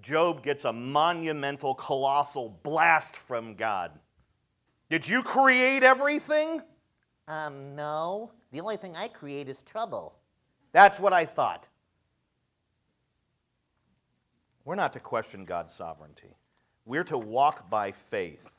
Job 0.00 0.42
gets 0.42 0.64
a 0.64 0.72
monumental, 0.72 1.74
colossal 1.74 2.58
blast 2.62 3.14
from 3.14 3.54
God. 3.54 3.92
Did 4.90 5.08
you 5.08 5.22
create 5.22 5.84
everything? 5.84 6.62
Um, 7.28 7.76
no. 7.76 8.32
The 8.50 8.60
only 8.60 8.76
thing 8.76 8.96
I 8.96 9.06
create 9.06 9.48
is 9.48 9.62
trouble. 9.62 10.16
That's 10.72 10.98
what 10.98 11.12
I 11.12 11.24
thought. 11.24 11.68
We're 14.64 14.74
not 14.74 14.92
to 14.94 15.00
question 15.00 15.44
God's 15.44 15.72
sovereignty. 15.72 16.36
We're 16.84 17.04
to 17.04 17.16
walk 17.16 17.70
by 17.70 17.92
faith. 17.92 18.50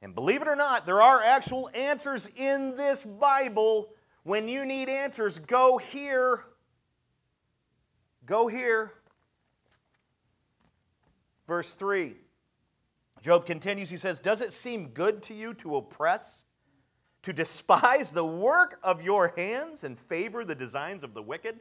And 0.00 0.14
believe 0.14 0.42
it 0.42 0.48
or 0.48 0.56
not, 0.56 0.86
there 0.86 1.02
are 1.02 1.20
actual 1.20 1.68
answers 1.74 2.28
in 2.36 2.76
this 2.76 3.02
Bible. 3.02 3.90
When 4.22 4.48
you 4.48 4.64
need 4.64 4.88
answers, 4.88 5.40
go 5.40 5.76
here. 5.78 6.44
Go 8.26 8.46
here. 8.46 8.92
Verse 11.48 11.74
3. 11.74 12.14
Job 13.22 13.46
continues, 13.46 13.88
he 13.88 13.96
says, 13.96 14.18
Does 14.18 14.40
it 14.40 14.52
seem 14.52 14.88
good 14.88 15.22
to 15.24 15.34
you 15.34 15.54
to 15.54 15.76
oppress, 15.76 16.42
to 17.22 17.32
despise 17.32 18.10
the 18.10 18.24
work 18.24 18.80
of 18.82 19.00
your 19.00 19.32
hands 19.36 19.84
and 19.84 19.96
favor 19.96 20.44
the 20.44 20.56
designs 20.56 21.04
of 21.04 21.14
the 21.14 21.22
wicked? 21.22 21.60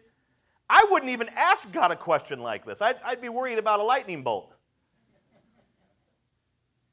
I 0.67 0.87
wouldn't 0.89 1.11
even 1.11 1.29
ask 1.35 1.71
God 1.71 1.91
a 1.91 1.95
question 1.95 2.39
like 2.39 2.65
this. 2.65 2.81
I'd, 2.81 2.95
I'd 3.05 3.21
be 3.21 3.29
worried 3.29 3.59
about 3.59 3.79
a 3.79 3.83
lightning 3.83 4.23
bolt. 4.23 4.55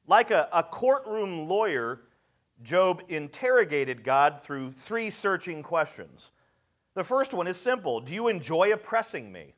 Like 0.06 0.30
a, 0.30 0.48
a 0.52 0.62
courtroom 0.62 1.48
lawyer, 1.48 2.02
Job 2.62 3.02
interrogated 3.08 4.04
God 4.04 4.42
through 4.42 4.72
three 4.72 5.08
searching 5.08 5.62
questions. 5.62 6.30
The 6.94 7.04
first 7.04 7.32
one 7.32 7.46
is 7.46 7.56
simple 7.56 8.00
Do 8.00 8.12
you 8.12 8.28
enjoy 8.28 8.72
oppressing 8.72 9.32
me? 9.32 9.54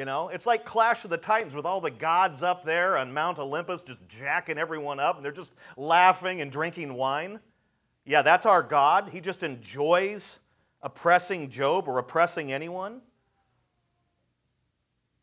You 0.00 0.06
know, 0.06 0.30
it's 0.30 0.46
like 0.46 0.64
Clash 0.64 1.04
of 1.04 1.10
the 1.10 1.18
Titans 1.18 1.54
with 1.54 1.66
all 1.66 1.78
the 1.78 1.90
gods 1.90 2.42
up 2.42 2.64
there 2.64 2.96
on 2.96 3.12
Mount 3.12 3.38
Olympus 3.38 3.82
just 3.82 4.00
jacking 4.08 4.56
everyone 4.56 4.98
up 4.98 5.16
and 5.16 5.22
they're 5.22 5.30
just 5.30 5.52
laughing 5.76 6.40
and 6.40 6.50
drinking 6.50 6.94
wine. 6.94 7.38
Yeah, 8.06 8.22
that's 8.22 8.46
our 8.46 8.62
God. 8.62 9.10
He 9.12 9.20
just 9.20 9.42
enjoys 9.42 10.38
oppressing 10.80 11.50
Job 11.50 11.86
or 11.86 11.98
oppressing 11.98 12.50
anyone. 12.50 13.02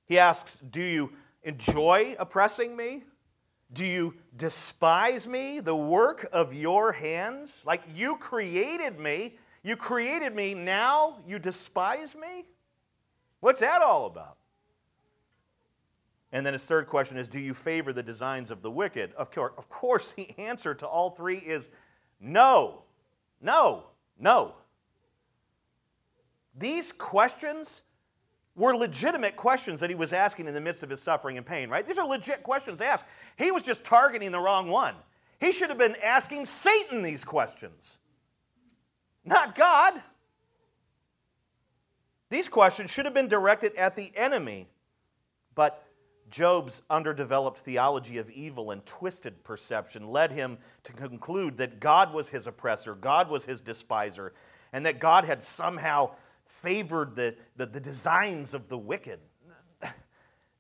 He 0.06 0.20
asks, 0.20 0.60
Do 0.70 0.84
you 0.84 1.12
enjoy 1.42 2.16
oppressing 2.20 2.76
me? 2.76 3.04
Do 3.74 3.84
you 3.84 4.14
despise 4.36 5.28
me, 5.28 5.60
the 5.60 5.76
work 5.76 6.30
of 6.32 6.54
your 6.54 6.92
hands? 6.92 7.64
Like 7.66 7.82
you 7.96 8.16
created 8.18 9.00
me. 9.00 9.40
You 9.64 9.76
created 9.76 10.36
me, 10.36 10.54
now 10.54 11.18
you 11.26 11.40
despise 11.40 12.14
me? 12.14 12.46
What's 13.40 13.62
that 13.62 13.82
all 13.82 14.06
about? 14.06 14.37
And 16.32 16.46
then 16.46 16.54
his 16.54 16.64
third 16.64 16.88
question 16.88 17.18
is 17.18 17.28
Do 17.28 17.40
you 17.40 17.54
favor 17.54 17.94
the 17.94 18.04
designs 18.04 18.52
of 18.52 18.62
the 18.62 18.72
wicked? 18.72 19.14
Of 19.14 19.32
course, 19.32 19.54
of 19.58 19.70
course, 19.70 20.12
the 20.12 20.30
answer 20.38 20.74
to 20.76 20.86
all 20.86 21.12
three 21.12 21.38
is 21.38 21.70
no, 22.20 22.84
no, 23.42 23.86
no. 24.20 24.56
These 26.58 26.92
questions 26.92 27.82
were 28.56 28.76
legitimate 28.76 29.36
questions 29.36 29.80
that 29.80 29.90
he 29.90 29.96
was 29.96 30.12
asking 30.12 30.48
in 30.48 30.54
the 30.54 30.62
midst 30.62 30.82
of 30.82 30.90
his 30.90 31.02
suffering 31.02 31.38
and 31.38 31.46
pain, 31.46 31.70
right? 31.70 31.88
These 31.88 32.00
are 32.00 32.08
legit 32.08 32.42
questions 32.42 32.82
asked. 32.82 33.06
He 33.38 33.52
was 33.52 33.62
just 33.62 33.84
targeting 33.84 34.32
the 34.32 34.40
wrong 34.40 34.70
one. 34.70 34.96
He 35.40 35.52
should 35.52 35.70
have 35.70 35.78
been 35.78 35.96
asking 36.04 36.48
Satan 36.48 37.04
these 37.04 37.24
questions, 37.24 37.98
not 39.24 39.56
God. 39.56 40.02
These 42.32 42.50
questions 42.50 42.90
should 42.90 43.06
have 43.06 43.14
been 43.14 43.28
directed 43.28 43.76
at 43.76 43.96
the 43.96 44.12
enemy, 44.16 44.68
but 45.54 45.87
Job's 46.30 46.82
underdeveloped 46.90 47.60
theology 47.60 48.18
of 48.18 48.30
evil 48.30 48.72
and 48.72 48.86
twisted 48.86 49.44
perception 49.44 50.08
led 50.08 50.32
him 50.32 50.58
to 50.84 50.94
conclude 50.94 51.58
that 51.58 51.80
God 51.80 52.14
was 52.14 52.30
his 52.30 52.48
oppressor, 52.48 52.96
God 52.96 53.30
was 53.30 53.46
his 53.46 53.62
despiser, 53.62 54.34
and 54.74 54.86
that 54.86 55.00
God 55.00 55.24
had 55.24 55.42
somehow 55.42 56.12
favored 56.46 57.16
the, 57.16 57.36
the, 57.56 57.66
the 57.66 57.80
designs 57.80 58.54
of 58.54 58.68
the 58.70 58.78
wicked. 58.78 59.20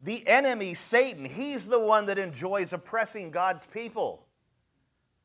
The 0.03 0.27
enemy, 0.27 0.75
Satan, 0.75 1.25
he's 1.25 1.65
the 1.65 1.80
one 1.80 2.06
that 2.06 2.19
enjoys 2.19 2.71
oppressing 2.71 3.32
God's 3.32 3.65
people. 3.65 4.27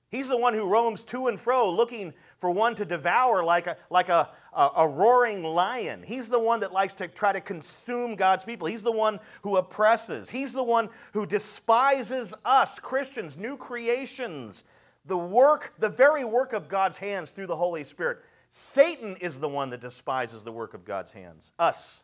He's 0.09 0.29
the 0.29 0.37
one 0.37 0.55
who 0.55 0.67
roams 0.67 1.03
to 1.05 1.29
and 1.29 1.39
fro 1.39 1.71
looking 1.71 2.15
for 2.43 2.51
one 2.51 2.75
to 2.75 2.85
devour 2.85 3.45
like 3.45 3.69
a, 3.69 3.77
like 3.89 4.09
a, 4.09 4.29
a, 4.53 4.71
a, 4.79 4.89
roaring 4.89 5.45
lion. 5.45 6.03
He's 6.03 6.29
the 6.29 6.41
one 6.41 6.59
that 6.59 6.73
likes 6.73 6.93
to 6.95 7.07
try 7.07 7.33
to 7.33 7.41
consume 7.41 8.17
God's 8.17 8.43
people. 8.43 8.67
He's 8.67 8.83
the 8.83 8.91
one 8.91 9.21
who 9.43 9.59
oppresses. 9.59 10.29
He's 10.29 10.53
the 10.53 10.65
one 10.65 10.89
who 11.13 11.25
despises 11.25 12.35
us, 12.45 12.81
Christians, 12.81 13.37
new 13.37 13.57
creations, 13.57 14.65
the 15.07 15.17
work, 15.17 15.73
the 15.79 15.89
very 15.89 16.25
work 16.25 16.53
of 16.53 16.69
God's 16.69 16.97
hands 16.97 17.31
through 17.31 17.47
the 17.47 17.55
Holy 17.55 17.85
Spirit. 17.85 18.19
Satan 18.51 19.15
is 19.21 19.39
the 19.39 19.49
one 19.49 19.71
that 19.71 19.81
despises 19.81 20.43
the 20.43 20.51
work 20.51 20.75
of 20.75 20.85
God's 20.85 21.13
hands, 21.13 21.53
us. 21.61 22.03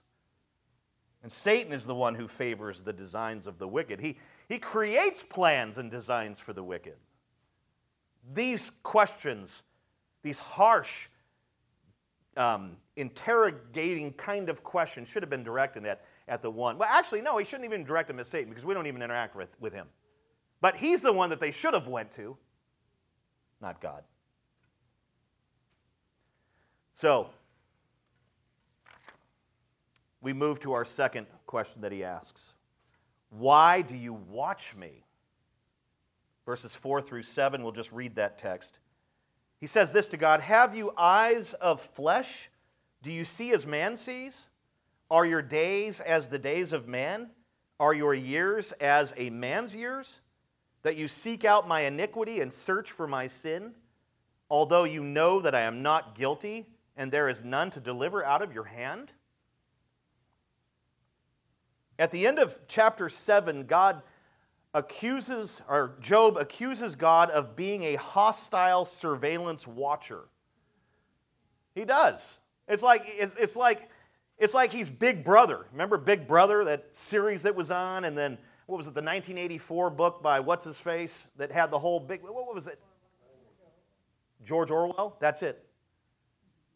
And 1.24 1.32
Satan 1.32 1.72
is 1.72 1.84
the 1.84 1.96
one 1.96 2.14
who 2.14 2.28
favors 2.28 2.84
the 2.84 2.92
designs 2.92 3.48
of 3.48 3.58
the 3.58 3.66
wicked. 3.66 3.98
He, 3.98 4.18
he 4.48 4.60
creates 4.60 5.24
plans 5.24 5.78
and 5.78 5.90
designs 5.90 6.38
for 6.38 6.52
the 6.52 6.62
wicked. 6.62 6.94
These 8.32 8.70
questions, 8.84 9.62
these 10.22 10.38
harsh, 10.38 11.06
um, 12.36 12.76
interrogating 12.96 14.12
kind 14.12 14.48
of 14.48 14.62
questions, 14.62 15.08
should 15.08 15.22
have 15.22 15.30
been 15.30 15.44
directed 15.44 15.84
at, 15.86 16.02
at 16.26 16.42
the 16.42 16.50
one. 16.50 16.78
Well, 16.78 16.88
actually, 16.90 17.20
no, 17.20 17.38
he 17.38 17.44
shouldn't 17.44 17.64
even 17.64 17.84
direct 17.84 18.08
them 18.08 18.18
at 18.20 18.26
Satan 18.26 18.48
because 18.48 18.64
we 18.64 18.74
don't 18.74 18.86
even 18.86 19.02
interact 19.02 19.36
with, 19.36 19.48
with 19.60 19.72
him. 19.72 19.86
But 20.60 20.76
he's 20.76 21.00
the 21.00 21.12
one 21.12 21.30
that 21.30 21.40
they 21.40 21.50
should 21.50 21.74
have 21.74 21.86
went 21.86 22.10
to, 22.16 22.36
not 23.60 23.80
God. 23.80 24.02
So, 26.92 27.30
we 30.20 30.32
move 30.32 30.58
to 30.60 30.72
our 30.72 30.84
second 30.84 31.26
question 31.46 31.80
that 31.82 31.92
he 31.92 32.02
asks 32.02 32.54
Why 33.30 33.82
do 33.82 33.96
you 33.96 34.14
watch 34.14 34.74
me? 34.74 35.04
Verses 36.44 36.74
4 36.74 37.02
through 37.02 37.22
7, 37.22 37.62
we'll 37.62 37.72
just 37.72 37.92
read 37.92 38.16
that 38.16 38.38
text. 38.38 38.78
He 39.60 39.66
says 39.66 39.92
this 39.92 40.08
to 40.08 40.16
God 40.16 40.40
Have 40.40 40.76
you 40.76 40.92
eyes 40.96 41.54
of 41.54 41.80
flesh? 41.80 42.50
Do 43.02 43.10
you 43.12 43.24
see 43.24 43.52
as 43.52 43.66
man 43.66 43.96
sees? 43.96 44.48
Are 45.10 45.24
your 45.24 45.42
days 45.42 46.00
as 46.00 46.28
the 46.28 46.38
days 46.38 46.72
of 46.72 46.86
man? 46.88 47.30
Are 47.80 47.94
your 47.94 48.14
years 48.14 48.72
as 48.72 49.14
a 49.16 49.30
man's 49.30 49.74
years? 49.74 50.20
That 50.82 50.96
you 50.96 51.08
seek 51.08 51.44
out 51.44 51.68
my 51.68 51.82
iniquity 51.82 52.40
and 52.40 52.52
search 52.52 52.92
for 52.92 53.06
my 53.06 53.26
sin, 53.26 53.74
although 54.50 54.84
you 54.84 55.02
know 55.02 55.40
that 55.40 55.54
I 55.54 55.62
am 55.62 55.82
not 55.82 56.16
guilty 56.16 56.66
and 56.96 57.10
there 57.10 57.28
is 57.28 57.42
none 57.42 57.70
to 57.72 57.80
deliver 57.80 58.24
out 58.24 58.42
of 58.42 58.52
your 58.52 58.64
hand? 58.64 59.12
At 61.98 62.12
the 62.12 62.26
end 62.26 62.38
of 62.38 62.58
chapter 62.68 63.08
7, 63.08 63.64
God 63.64 64.02
accuses, 64.78 65.60
or 65.68 65.96
Job 66.00 66.36
accuses 66.36 66.94
God 66.96 67.30
of 67.30 67.56
being 67.56 67.82
a 67.82 67.96
hostile 67.96 68.84
surveillance 68.84 69.66
watcher. 69.66 70.28
He 71.74 71.84
does. 71.84 72.38
It's 72.68 72.82
like, 72.82 73.02
it's, 73.06 73.34
it's 73.38 73.56
like, 73.56 73.90
it's 74.38 74.54
like 74.54 74.72
he's 74.72 74.88
Big 74.88 75.24
Brother. 75.24 75.66
Remember 75.72 75.98
Big 75.98 76.28
Brother, 76.28 76.64
that 76.64 76.96
series 76.96 77.42
that 77.42 77.54
was 77.54 77.70
on, 77.70 78.04
and 78.04 78.16
then 78.16 78.38
what 78.66 78.76
was 78.76 78.86
it, 78.86 78.94
the 78.94 79.02
1984 79.02 79.90
book 79.90 80.22
by 80.22 80.40
what's 80.40 80.64
his 80.64 80.78
face 80.78 81.26
that 81.36 81.50
had 81.50 81.70
the 81.70 81.78
whole 81.78 81.98
big, 81.98 82.22
what 82.22 82.54
was 82.54 82.66
it? 82.66 82.78
George 84.44 84.70
Orwell? 84.70 85.16
That's 85.20 85.42
it. 85.42 85.64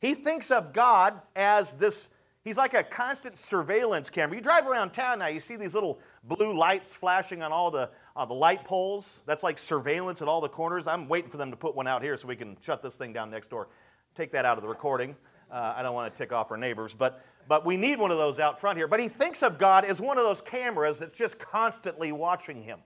He 0.00 0.14
thinks 0.14 0.50
of 0.50 0.72
God 0.72 1.20
as 1.36 1.74
this, 1.74 2.08
he's 2.42 2.56
like 2.56 2.74
a 2.74 2.82
constant 2.82 3.36
surveillance 3.36 4.10
camera. 4.10 4.36
You 4.36 4.42
drive 4.42 4.66
around 4.66 4.90
town 4.90 5.20
now, 5.20 5.28
you 5.28 5.38
see 5.38 5.56
these 5.56 5.74
little 5.74 6.00
blue 6.24 6.52
lights 6.52 6.94
flashing 6.94 7.42
on 7.42 7.52
all 7.52 7.70
the, 7.70 7.90
uh, 8.16 8.24
the 8.24 8.34
light 8.34 8.64
poles. 8.64 9.20
That's 9.26 9.42
like 9.42 9.58
surveillance 9.58 10.22
at 10.22 10.28
all 10.28 10.40
the 10.40 10.48
corners. 10.48 10.86
I'm 10.86 11.08
waiting 11.08 11.30
for 11.30 11.36
them 11.36 11.50
to 11.50 11.56
put 11.56 11.74
one 11.74 11.86
out 11.86 12.02
here 12.02 12.16
so 12.16 12.28
we 12.28 12.36
can 12.36 12.56
shut 12.64 12.82
this 12.82 12.94
thing 12.94 13.12
down 13.12 13.30
next 13.30 13.50
door. 13.50 13.68
Take 14.14 14.32
that 14.32 14.44
out 14.44 14.58
of 14.58 14.62
the 14.62 14.68
recording. 14.68 15.16
Uh, 15.50 15.74
I 15.76 15.82
don't 15.82 15.94
want 15.94 16.12
to 16.12 16.16
tick 16.16 16.32
off 16.32 16.50
our 16.50 16.56
neighbors, 16.56 16.94
but, 16.94 17.24
but 17.48 17.66
we 17.66 17.76
need 17.76 17.98
one 17.98 18.10
of 18.10 18.18
those 18.18 18.38
out 18.38 18.60
front 18.60 18.78
here. 18.78 18.88
But 18.88 19.00
he 19.00 19.08
thinks 19.08 19.42
of 19.42 19.58
God 19.58 19.84
as 19.84 20.00
one 20.00 20.16
of 20.16 20.24
those 20.24 20.40
cameras 20.40 20.98
that's 20.98 21.16
just 21.16 21.38
constantly 21.38 22.12
watching 22.12 22.62
him. 22.62 22.78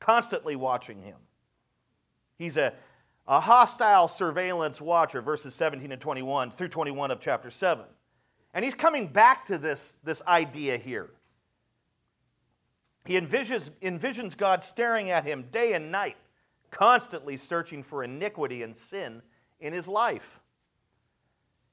Constantly 0.00 0.56
watching 0.56 1.00
him. 1.00 1.16
He's 2.36 2.56
a, 2.56 2.74
a 3.26 3.40
hostile 3.40 4.08
surveillance 4.08 4.80
watcher, 4.80 5.22
verses 5.22 5.54
17 5.54 5.92
and 5.92 6.00
21 6.00 6.50
through 6.50 6.68
21 6.68 7.10
of 7.10 7.20
chapter 7.20 7.50
7. 7.50 7.86
And 8.52 8.64
he's 8.64 8.74
coming 8.74 9.06
back 9.06 9.46
to 9.46 9.56
this, 9.56 9.96
this 10.04 10.20
idea 10.26 10.76
here. 10.76 11.10
He 13.04 13.20
envisions, 13.20 13.70
envisions 13.82 14.36
God 14.36 14.64
staring 14.64 15.10
at 15.10 15.24
him 15.24 15.46
day 15.50 15.74
and 15.74 15.92
night, 15.92 16.16
constantly 16.70 17.36
searching 17.36 17.82
for 17.82 18.02
iniquity 18.02 18.62
and 18.62 18.76
sin 18.76 19.22
in 19.60 19.72
his 19.72 19.86
life. 19.86 20.40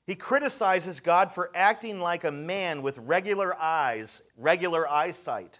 He 0.06 0.16
criticizes 0.16 1.00
God 1.00 1.32
for 1.32 1.52
acting 1.56 2.00
like 2.00 2.24
a 2.24 2.32
man 2.32 2.82
with 2.82 2.98
regular 2.98 3.56
eyes, 3.56 4.22
regular 4.36 4.88
eyesight. 4.90 5.60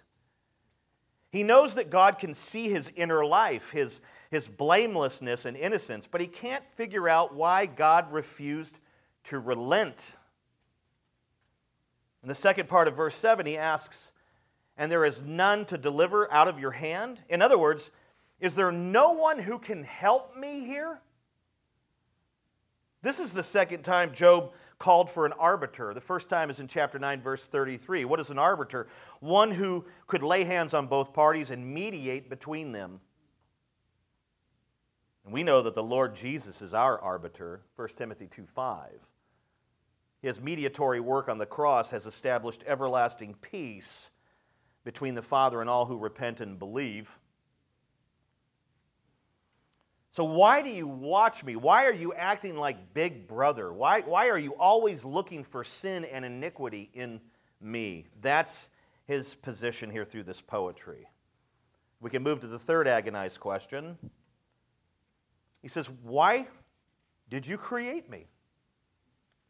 He 1.30 1.42
knows 1.42 1.74
that 1.76 1.88
God 1.88 2.18
can 2.18 2.34
see 2.34 2.68
his 2.68 2.92
inner 2.94 3.24
life, 3.24 3.70
his, 3.70 4.02
his 4.30 4.48
blamelessness 4.48 5.46
and 5.46 5.56
innocence, 5.56 6.06
but 6.06 6.20
he 6.20 6.26
can't 6.26 6.64
figure 6.74 7.08
out 7.08 7.34
why 7.34 7.64
God 7.64 8.12
refused 8.12 8.78
to 9.24 9.38
relent. 9.38 10.12
In 12.22 12.28
the 12.28 12.34
second 12.34 12.68
part 12.68 12.88
of 12.88 12.94
verse 12.94 13.16
7, 13.16 13.46
he 13.46 13.56
asks, 13.56 14.11
And 14.82 14.90
there 14.90 15.04
is 15.04 15.22
none 15.22 15.64
to 15.66 15.78
deliver 15.78 16.30
out 16.32 16.48
of 16.48 16.58
your 16.58 16.72
hand? 16.72 17.20
In 17.28 17.40
other 17.40 17.56
words, 17.56 17.92
is 18.40 18.56
there 18.56 18.72
no 18.72 19.12
one 19.12 19.38
who 19.38 19.60
can 19.60 19.84
help 19.84 20.36
me 20.36 20.64
here? 20.64 21.00
This 23.00 23.20
is 23.20 23.32
the 23.32 23.44
second 23.44 23.84
time 23.84 24.12
Job 24.12 24.50
called 24.80 25.08
for 25.08 25.24
an 25.24 25.34
arbiter. 25.34 25.94
The 25.94 26.00
first 26.00 26.28
time 26.28 26.50
is 26.50 26.58
in 26.58 26.66
chapter 26.66 26.98
9, 26.98 27.22
verse 27.22 27.46
33. 27.46 28.04
What 28.04 28.18
is 28.18 28.30
an 28.30 28.40
arbiter? 28.40 28.88
One 29.20 29.52
who 29.52 29.84
could 30.08 30.24
lay 30.24 30.42
hands 30.42 30.74
on 30.74 30.88
both 30.88 31.12
parties 31.12 31.52
and 31.52 31.64
mediate 31.64 32.28
between 32.28 32.72
them. 32.72 32.98
And 35.24 35.32
we 35.32 35.44
know 35.44 35.62
that 35.62 35.74
the 35.74 35.82
Lord 35.84 36.16
Jesus 36.16 36.60
is 36.60 36.74
our 36.74 37.00
arbiter, 37.00 37.60
1 37.76 37.88
Timothy 37.90 38.26
2 38.26 38.46
5. 38.46 38.90
His 40.22 40.40
mediatory 40.40 40.98
work 40.98 41.28
on 41.28 41.38
the 41.38 41.46
cross 41.46 41.92
has 41.92 42.04
established 42.04 42.64
everlasting 42.66 43.36
peace 43.40 44.10
between 44.84 45.14
the 45.14 45.22
Father 45.22 45.60
and 45.60 45.70
all 45.70 45.86
who 45.86 45.96
repent 45.96 46.40
and 46.40 46.58
believe. 46.58 47.18
So, 50.10 50.24
why 50.24 50.60
do 50.60 50.68
you 50.68 50.86
watch 50.86 51.42
me? 51.42 51.56
Why 51.56 51.86
are 51.86 51.92
you 51.92 52.12
acting 52.12 52.56
like 52.56 52.92
big 52.92 53.26
brother? 53.26 53.72
Why, 53.72 54.02
why 54.02 54.28
are 54.28 54.38
you 54.38 54.54
always 54.56 55.06
looking 55.06 55.42
for 55.42 55.64
sin 55.64 56.04
and 56.04 56.24
iniquity 56.24 56.90
in 56.92 57.20
me? 57.62 58.06
That's 58.20 58.68
his 59.06 59.34
position 59.34 59.90
here 59.90 60.04
through 60.04 60.24
this 60.24 60.42
poetry. 60.42 61.08
We 62.00 62.10
can 62.10 62.22
move 62.22 62.40
to 62.40 62.46
the 62.46 62.58
third 62.58 62.86
agonized 62.86 63.40
question. 63.40 63.96
He 65.62 65.68
says, 65.68 65.88
Why 66.02 66.46
did 67.30 67.46
you 67.46 67.56
create 67.56 68.10
me? 68.10 68.26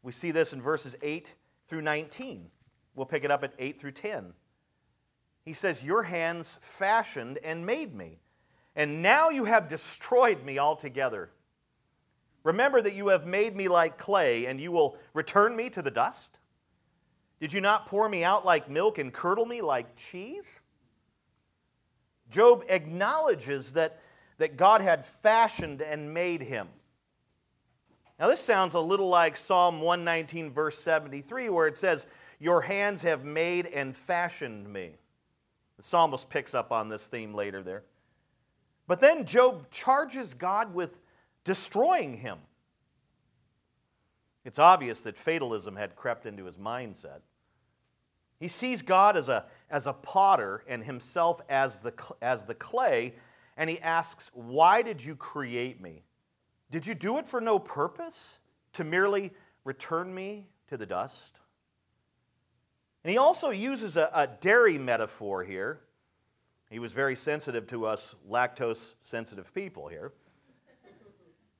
We 0.01 0.13
see 0.13 0.31
this 0.31 0.53
in 0.53 0.61
verses 0.61 0.95
8 1.01 1.27
through 1.67 1.81
19. 1.81 2.49
We'll 2.95 3.05
pick 3.05 3.23
it 3.23 3.31
up 3.31 3.43
at 3.43 3.53
8 3.59 3.81
through 3.81 3.93
10. 3.93 4.33
He 5.43 5.53
says, 5.53 5.83
Your 5.83 6.03
hands 6.03 6.57
fashioned 6.61 7.39
and 7.43 7.65
made 7.65 7.93
me 7.93 8.19
and 8.75 9.01
now 9.01 9.29
you 9.29 9.45
have 9.45 9.69
destroyed 9.69 10.43
me 10.43 10.57
altogether. 10.57 11.29
Remember 12.43 12.81
that 12.81 12.95
you 12.95 13.09
have 13.09 13.25
made 13.25 13.55
me 13.55 13.67
like 13.67 13.97
clay, 13.97 14.47
and 14.47 14.59
you 14.59 14.71
will 14.71 14.97
return 15.13 15.55
me 15.55 15.69
to 15.69 15.81
the 15.81 15.91
dust? 15.91 16.29
Did 17.39 17.53
you 17.53 17.61
not 17.61 17.87
pour 17.87 18.09
me 18.09 18.23
out 18.23 18.45
like 18.45 18.69
milk 18.69 18.97
and 18.97 19.13
curdle 19.13 19.45
me 19.45 19.61
like 19.61 19.95
cheese? 19.95 20.59
Job 22.29 22.63
acknowledges 22.67 23.73
that, 23.73 24.01
that 24.39 24.57
God 24.57 24.81
had 24.81 25.05
fashioned 25.05 25.81
and 25.81 26.13
made 26.13 26.41
him. 26.41 26.67
Now, 28.19 28.27
this 28.27 28.39
sounds 28.39 28.73
a 28.73 28.79
little 28.79 29.09
like 29.09 29.37
Psalm 29.37 29.81
119, 29.81 30.51
verse 30.51 30.79
73, 30.79 31.49
where 31.49 31.67
it 31.67 31.75
says, 31.75 32.05
Your 32.39 32.61
hands 32.61 33.01
have 33.03 33.23
made 33.23 33.67
and 33.67 33.95
fashioned 33.95 34.71
me. 34.71 34.95
The 35.83 35.89
psalmist 35.89 36.29
picks 36.29 36.53
up 36.53 36.71
on 36.71 36.87
this 36.87 37.07
theme 37.07 37.33
later 37.33 37.61
there. 37.61 37.83
But 38.87 39.01
then 39.01 39.25
Job 39.25 39.69
charges 39.69 40.33
God 40.33 40.73
with 40.73 40.97
destroying 41.43 42.13
him. 42.15 42.37
It's 44.45 44.59
obvious 44.59 45.01
that 45.01 45.17
fatalism 45.17 45.75
had 45.75 45.97
crept 45.97 46.25
into 46.25 46.45
his 46.45 46.55
mindset. 46.55 47.19
He 48.39 48.47
sees 48.47 48.81
God 48.81 49.17
as 49.17 49.27
a, 49.27 49.45
as 49.69 49.85
a 49.85 49.91
potter 49.91 50.63
and 50.69 50.85
himself 50.85 51.41
as 51.49 51.79
the, 51.79 51.93
as 52.21 52.45
the 52.45 52.55
clay, 52.55 53.15
and 53.57 53.69
he 53.69 53.77
asks, 53.81 54.31
Why 54.33 54.83
did 54.83 55.03
you 55.03 55.17
create 55.17 55.81
me? 55.81 56.03
Did 56.71 56.87
you 56.87 56.95
do 56.95 57.17
it 57.17 57.27
for 57.27 57.41
no 57.41 57.59
purpose? 57.59 58.39
To 58.73 58.85
merely 58.85 59.33
return 59.65 60.15
me 60.15 60.47
to 60.67 60.77
the 60.77 60.85
dust? 60.85 61.39
And 63.03 63.11
he 63.11 63.17
also 63.17 63.49
uses 63.49 63.97
a, 63.97 64.09
a 64.13 64.27
dairy 64.27 64.77
metaphor 64.77 65.43
here 65.43 65.81
he 66.73 66.79
was 66.79 66.91
very 66.91 67.15
sensitive 67.15 67.67
to 67.67 67.85
us 67.85 68.15
lactose 68.27 68.95
sensitive 69.03 69.53
people 69.53 69.89
here. 69.89 70.11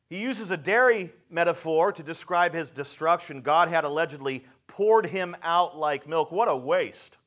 He 0.10 0.20
uses 0.20 0.50
a 0.50 0.58
dairy 0.58 1.12
metaphor 1.30 1.92
to 1.92 2.02
describe 2.02 2.56
his 2.56 2.72
destruction. 2.72 3.42
God 3.42 3.68
had 3.68 3.84
allegedly 3.84 4.44
poured 4.66 5.06
him 5.06 5.36
out 5.44 5.78
like 5.78 6.08
milk. 6.08 6.32
What 6.32 6.50
a 6.50 6.58
waste, 6.58 7.18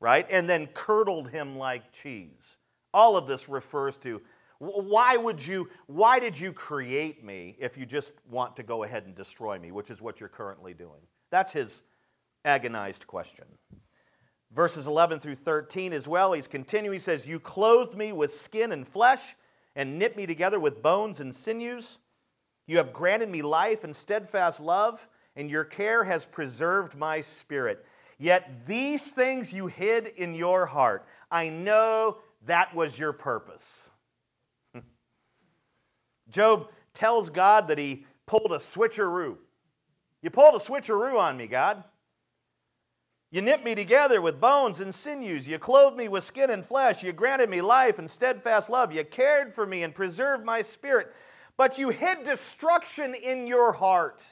right? 0.00 0.26
And 0.28 0.50
then 0.50 0.66
curdled 0.74 1.30
him 1.30 1.56
like 1.56 1.92
cheese. 1.92 2.56
All 2.92 3.16
of 3.16 3.28
this 3.28 3.48
refers 3.48 3.96
to 3.98 4.20
why 4.58 5.16
would 5.16 5.44
you 5.44 5.68
why 5.86 6.18
did 6.18 6.36
you 6.36 6.52
create 6.52 7.24
me 7.24 7.54
if 7.60 7.78
you 7.78 7.86
just 7.86 8.12
want 8.28 8.56
to 8.56 8.64
go 8.64 8.82
ahead 8.82 9.04
and 9.04 9.14
destroy 9.14 9.56
me, 9.56 9.70
which 9.70 9.88
is 9.88 10.02
what 10.02 10.18
you're 10.18 10.28
currently 10.28 10.74
doing? 10.74 11.00
That's 11.30 11.52
his 11.52 11.82
agonized 12.44 13.06
question 13.06 13.46
verses 14.54 14.86
11 14.86 15.20
through 15.20 15.34
13 15.34 15.92
as 15.92 16.06
well. 16.06 16.32
He's 16.32 16.46
continuing. 16.46 16.94
He 16.94 17.00
says, 17.00 17.26
You 17.26 17.40
clothed 17.40 17.96
me 17.96 18.12
with 18.12 18.32
skin 18.32 18.72
and 18.72 18.86
flesh 18.86 19.36
and 19.76 19.98
knit 19.98 20.16
me 20.16 20.26
together 20.26 20.60
with 20.60 20.82
bones 20.82 21.20
and 21.20 21.34
sinews. 21.34 21.98
You 22.66 22.78
have 22.78 22.92
granted 22.92 23.28
me 23.28 23.42
life 23.42 23.84
and 23.84 23.94
steadfast 23.94 24.60
love, 24.60 25.06
and 25.36 25.50
your 25.50 25.64
care 25.64 26.04
has 26.04 26.24
preserved 26.24 26.96
my 26.96 27.20
spirit. 27.20 27.84
Yet 28.18 28.66
these 28.66 29.10
things 29.10 29.52
you 29.52 29.66
hid 29.66 30.06
in 30.06 30.34
your 30.34 30.66
heart. 30.66 31.06
I 31.30 31.48
know 31.48 32.18
that 32.46 32.74
was 32.74 32.98
your 32.98 33.12
purpose. 33.12 33.90
Job 36.30 36.68
tells 36.94 37.28
God 37.28 37.68
that 37.68 37.78
he 37.78 38.06
pulled 38.24 38.52
a 38.52 38.58
switcheroo. 38.58 39.36
You 40.22 40.30
pulled 40.30 40.54
a 40.54 40.64
switcheroo 40.64 41.18
on 41.18 41.36
me, 41.36 41.48
God. 41.48 41.82
You 43.34 43.42
knit 43.42 43.64
me 43.64 43.74
together 43.74 44.22
with 44.22 44.40
bones 44.40 44.78
and 44.78 44.94
sinews. 44.94 45.48
You 45.48 45.58
clothed 45.58 45.96
me 45.96 46.06
with 46.06 46.22
skin 46.22 46.50
and 46.50 46.64
flesh. 46.64 47.02
You 47.02 47.12
granted 47.12 47.50
me 47.50 47.60
life 47.62 47.98
and 47.98 48.08
steadfast 48.08 48.70
love. 48.70 48.92
You 48.92 49.02
cared 49.02 49.52
for 49.52 49.66
me 49.66 49.82
and 49.82 49.92
preserved 49.92 50.44
my 50.44 50.62
spirit. 50.62 51.12
But 51.56 51.76
you 51.76 51.88
hid 51.88 52.22
destruction 52.22 53.12
in 53.12 53.48
your 53.48 53.72
heart. 53.72 54.22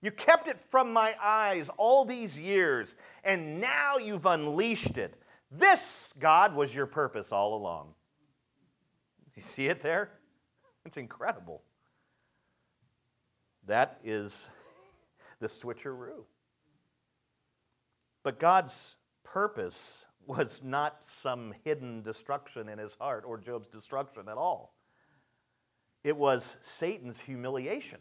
You 0.00 0.12
kept 0.12 0.46
it 0.46 0.60
from 0.70 0.92
my 0.92 1.16
eyes 1.20 1.70
all 1.76 2.04
these 2.04 2.38
years, 2.38 2.94
and 3.24 3.60
now 3.60 3.96
you've 3.96 4.26
unleashed 4.26 4.96
it. 4.96 5.20
This, 5.50 6.14
God, 6.20 6.54
was 6.54 6.72
your 6.72 6.86
purpose 6.86 7.32
all 7.32 7.56
along. 7.56 7.94
You 9.34 9.42
see 9.42 9.66
it 9.66 9.82
there? 9.82 10.10
It's 10.86 10.98
incredible. 10.98 11.64
That 13.66 13.98
is 14.04 14.50
the 15.40 15.48
switcheroo. 15.48 16.22
But 18.22 18.38
God's 18.38 18.96
purpose 19.24 20.06
was 20.26 20.60
not 20.62 21.04
some 21.04 21.54
hidden 21.64 22.02
destruction 22.02 22.68
in 22.68 22.78
his 22.78 22.94
heart 22.94 23.24
or 23.26 23.38
Job's 23.38 23.68
destruction 23.68 24.28
at 24.28 24.36
all. 24.36 24.74
It 26.04 26.16
was 26.16 26.56
Satan's 26.60 27.20
humiliation. 27.20 27.98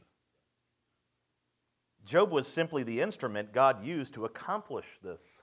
Job 2.06 2.32
was 2.32 2.48
simply 2.48 2.84
the 2.84 3.02
instrument 3.02 3.54
God 3.54 3.86
used 3.86 4.16
to 4.16 4.26
accomplish 4.26 4.88
this. 5.04 5.42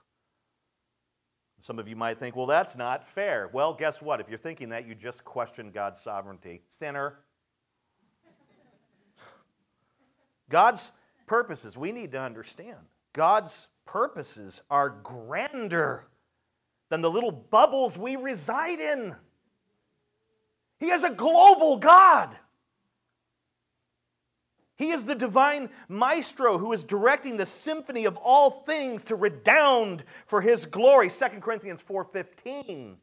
Some 1.61 1.79
of 1.79 1.87
you 1.87 1.95
might 1.95 2.19
think, 2.19 2.35
well, 2.35 2.45
that's 2.45 2.77
not 2.77 3.07
fair. 3.07 3.49
Well, 3.51 3.73
guess 3.73 4.01
what? 4.01 4.21
If 4.21 4.29
you're 4.29 4.37
thinking 4.37 4.69
that, 4.69 4.87
you 4.87 4.95
just 4.95 5.25
question 5.25 5.71
God's 5.71 5.99
sovereignty. 5.99 6.61
Sinner. 6.67 7.19
God's 10.49 10.91
purposes, 11.27 11.77
we 11.77 11.91
need 11.91 12.13
to 12.13 12.21
understand. 12.21 12.77
God's 13.13 13.67
purposes 13.91 14.61
are 14.69 14.89
grander 14.89 16.05
than 16.89 17.01
the 17.01 17.09
little 17.09 17.31
bubbles 17.31 17.97
we 17.97 18.15
reside 18.15 18.79
in. 18.79 19.15
He 20.79 20.91
is 20.91 21.03
a 21.03 21.09
global 21.09 21.77
God. 21.77 22.37
He 24.77 24.91
is 24.91 25.05
the 25.05 25.15
divine 25.15 25.69
maestro 25.87 26.57
who 26.57 26.71
is 26.71 26.83
directing 26.83 27.37
the 27.37 27.47
symphony 27.47 28.05
of 28.05 28.15
all 28.17 28.51
things 28.51 29.03
to 29.05 29.15
redound 29.15 30.03
for 30.27 30.39
his 30.39 30.65
glory. 30.65 31.09
2 31.09 31.41
Corinthians 31.41 31.81
4:15. 31.81 32.95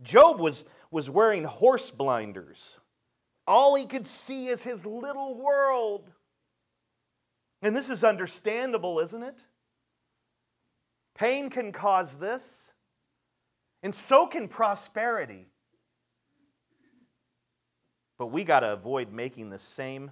Job 0.00 0.38
was, 0.38 0.64
was 0.92 1.10
wearing 1.10 1.42
horse 1.42 1.90
blinders. 1.90 2.78
All 3.48 3.74
he 3.74 3.84
could 3.84 4.06
see 4.06 4.46
is 4.46 4.62
his 4.62 4.86
little 4.86 5.34
world. 5.34 6.12
And 7.62 7.74
this 7.74 7.90
is 7.90 8.04
understandable, 8.04 9.00
isn't 9.00 9.22
it? 9.22 9.38
Pain 11.14 11.50
can 11.50 11.72
cause 11.72 12.18
this, 12.18 12.70
and 13.82 13.92
so 13.92 14.26
can 14.26 14.46
prosperity. 14.46 15.48
But 18.18 18.26
we 18.26 18.44
got 18.44 18.60
to 18.60 18.72
avoid 18.72 19.12
making 19.12 19.50
the 19.50 19.58
same 19.58 20.10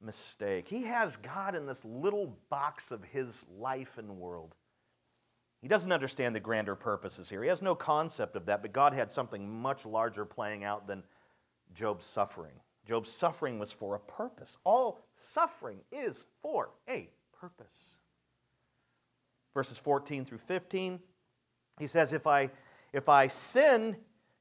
mistake. 0.00 0.68
He 0.68 0.84
has 0.84 1.16
God 1.16 1.54
in 1.54 1.66
this 1.66 1.84
little 1.84 2.38
box 2.48 2.90
of 2.90 3.04
his 3.04 3.44
life 3.58 3.98
and 3.98 4.18
world. 4.18 4.54
He 5.60 5.68
doesn't 5.68 5.92
understand 5.92 6.36
the 6.36 6.40
grander 6.40 6.76
purposes 6.76 7.28
here. 7.28 7.42
He 7.42 7.48
has 7.48 7.62
no 7.62 7.74
concept 7.74 8.36
of 8.36 8.46
that, 8.46 8.62
but 8.62 8.72
God 8.72 8.92
had 8.92 9.10
something 9.10 9.60
much 9.60 9.84
larger 9.84 10.24
playing 10.24 10.62
out 10.64 10.86
than 10.86 11.02
Job's 11.74 12.06
suffering. 12.06 12.52
Job's 12.88 13.12
suffering 13.12 13.58
was 13.58 13.70
for 13.70 13.94
a 13.94 14.00
purpose. 14.00 14.56
All 14.64 15.04
suffering 15.14 15.80
is 15.92 16.24
for 16.40 16.70
a 16.88 17.10
purpose. 17.38 17.98
Verses 19.52 19.76
14 19.76 20.24
through 20.24 20.38
15, 20.38 20.98
he 21.78 21.86
says, 21.86 22.14
If 22.14 22.26
I, 22.26 22.50
if 22.94 23.08
I 23.10 23.26
sin, 23.26 23.96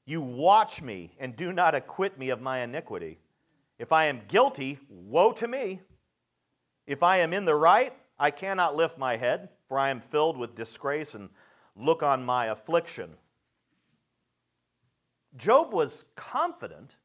you 0.05 0.21
watch 0.21 0.81
me 0.81 1.11
and 1.19 1.35
do 1.35 1.51
not 1.51 1.75
acquit 1.75 2.17
me 2.17 2.29
of 2.29 2.41
my 2.41 2.59
iniquity. 2.59 3.19
If 3.79 3.91
I 3.91 4.05
am 4.05 4.21
guilty, 4.29 4.79
woe 4.89 5.33
to 5.33 5.47
me. 5.47 5.81
If 6.85 7.03
I 7.03 7.17
am 7.17 7.33
in 7.33 7.43
the 7.43 7.55
right, 7.55 7.93
I 8.17 8.31
cannot 8.31 8.77
lift 8.77 8.97
my 8.97 9.17
head, 9.17 9.49
for 9.67 9.77
I 9.77 9.89
am 9.89 9.99
filled 9.99 10.37
with 10.37 10.55
disgrace 10.55 11.15
and 11.15 11.29
look 11.75 12.01
on 12.01 12.25
my 12.25 12.45
affliction. 12.45 13.11
Job 15.35 15.73
was 15.73 16.05
confident 16.15 16.95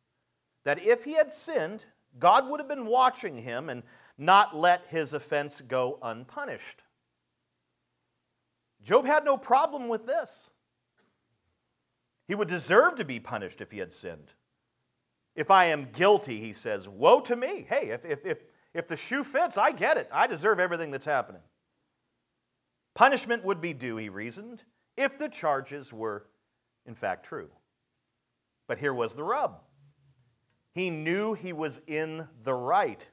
that 0.65 0.85
if 0.85 1.05
he 1.05 1.15
had 1.15 1.33
sinned, 1.33 1.85
God 2.19 2.49
would 2.49 2.61
have 2.61 2.69
been 2.69 2.87
watching 2.87 3.37
him 3.39 3.69
and 3.69 3.83
not 4.19 4.57
let 4.57 4.87
his 4.89 5.13
offense 5.13 5.61
go 5.61 5.99
unpunished. 6.03 6.83
Job 8.83 9.07
had 9.07 9.25
no 9.25 9.37
problem 9.37 9.89
with 9.89 10.07
this. 10.07 10.51
He 12.29 12.35
would 12.35 12.49
deserve 12.49 12.97
to 12.97 13.05
be 13.05 13.21
punished 13.21 13.61
if 13.61 13.71
he 13.71 13.79
had 13.79 13.93
sinned. 13.93 14.33
If 15.35 15.51
I 15.51 15.67
am 15.67 15.89
guilty, 15.93 16.41
he 16.41 16.53
says, 16.53 16.89
woe 16.89 17.21
to 17.21 17.37
me. 17.37 17.67
Hey, 17.69 17.89
if, 17.89 18.05
if, 18.05 18.25
if, 18.25 18.39
if 18.75 18.89
the 18.89 18.97
shoe 18.97 19.25
fits, 19.25 19.57
I 19.57 19.73
get 19.73 19.97
it. 19.97 20.09
I 20.13 20.27
deserve 20.27 20.61
everything 20.61 20.91
that's 20.91 21.05
happening. 21.05 21.43
Punishment 22.95 23.45
would 23.45 23.61
be 23.61 23.73
due, 23.73 23.97
he 23.97 24.09
reasoned, 24.09 24.63
if 24.97 25.19
the 25.19 25.29
charges 25.29 25.93
were 25.93 26.27
in 26.85 26.95
fact 26.95 27.25
true. 27.25 27.49
But 28.69 28.79
here 28.79 28.93
was 28.93 29.15
the 29.15 29.25
rub 29.25 29.61
he 30.73 30.91
knew 30.91 31.35
he 31.35 31.53
was 31.53 31.81
in 31.87 32.27
the 32.45 32.55
right, 32.55 33.07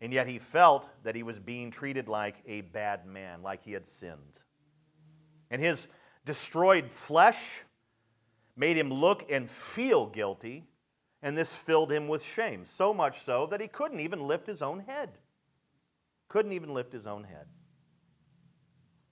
and 0.00 0.12
yet 0.12 0.28
he 0.28 0.38
felt 0.38 0.88
that 1.02 1.14
he 1.14 1.22
was 1.22 1.38
being 1.38 1.70
treated 1.70 2.08
like 2.08 2.36
a 2.46 2.60
bad 2.62 3.06
man, 3.06 3.42
like 3.42 3.64
he 3.64 3.72
had 3.72 3.86
sinned. 3.86 4.40
And 5.50 5.60
his 5.60 5.88
destroyed 6.24 6.90
flesh 6.90 7.64
made 8.56 8.76
him 8.76 8.92
look 8.92 9.30
and 9.30 9.50
feel 9.50 10.06
guilty, 10.06 10.64
and 11.22 11.36
this 11.36 11.54
filled 11.54 11.90
him 11.90 12.06
with 12.06 12.22
shame, 12.22 12.64
so 12.64 12.94
much 12.94 13.20
so 13.20 13.46
that 13.46 13.60
he 13.60 13.66
couldn't 13.66 14.00
even 14.00 14.20
lift 14.20 14.46
his 14.46 14.62
own 14.62 14.80
head. 14.80 15.10
Couldn't 16.28 16.52
even 16.52 16.72
lift 16.72 16.92
his 16.92 17.06
own 17.06 17.24
head. 17.24 17.46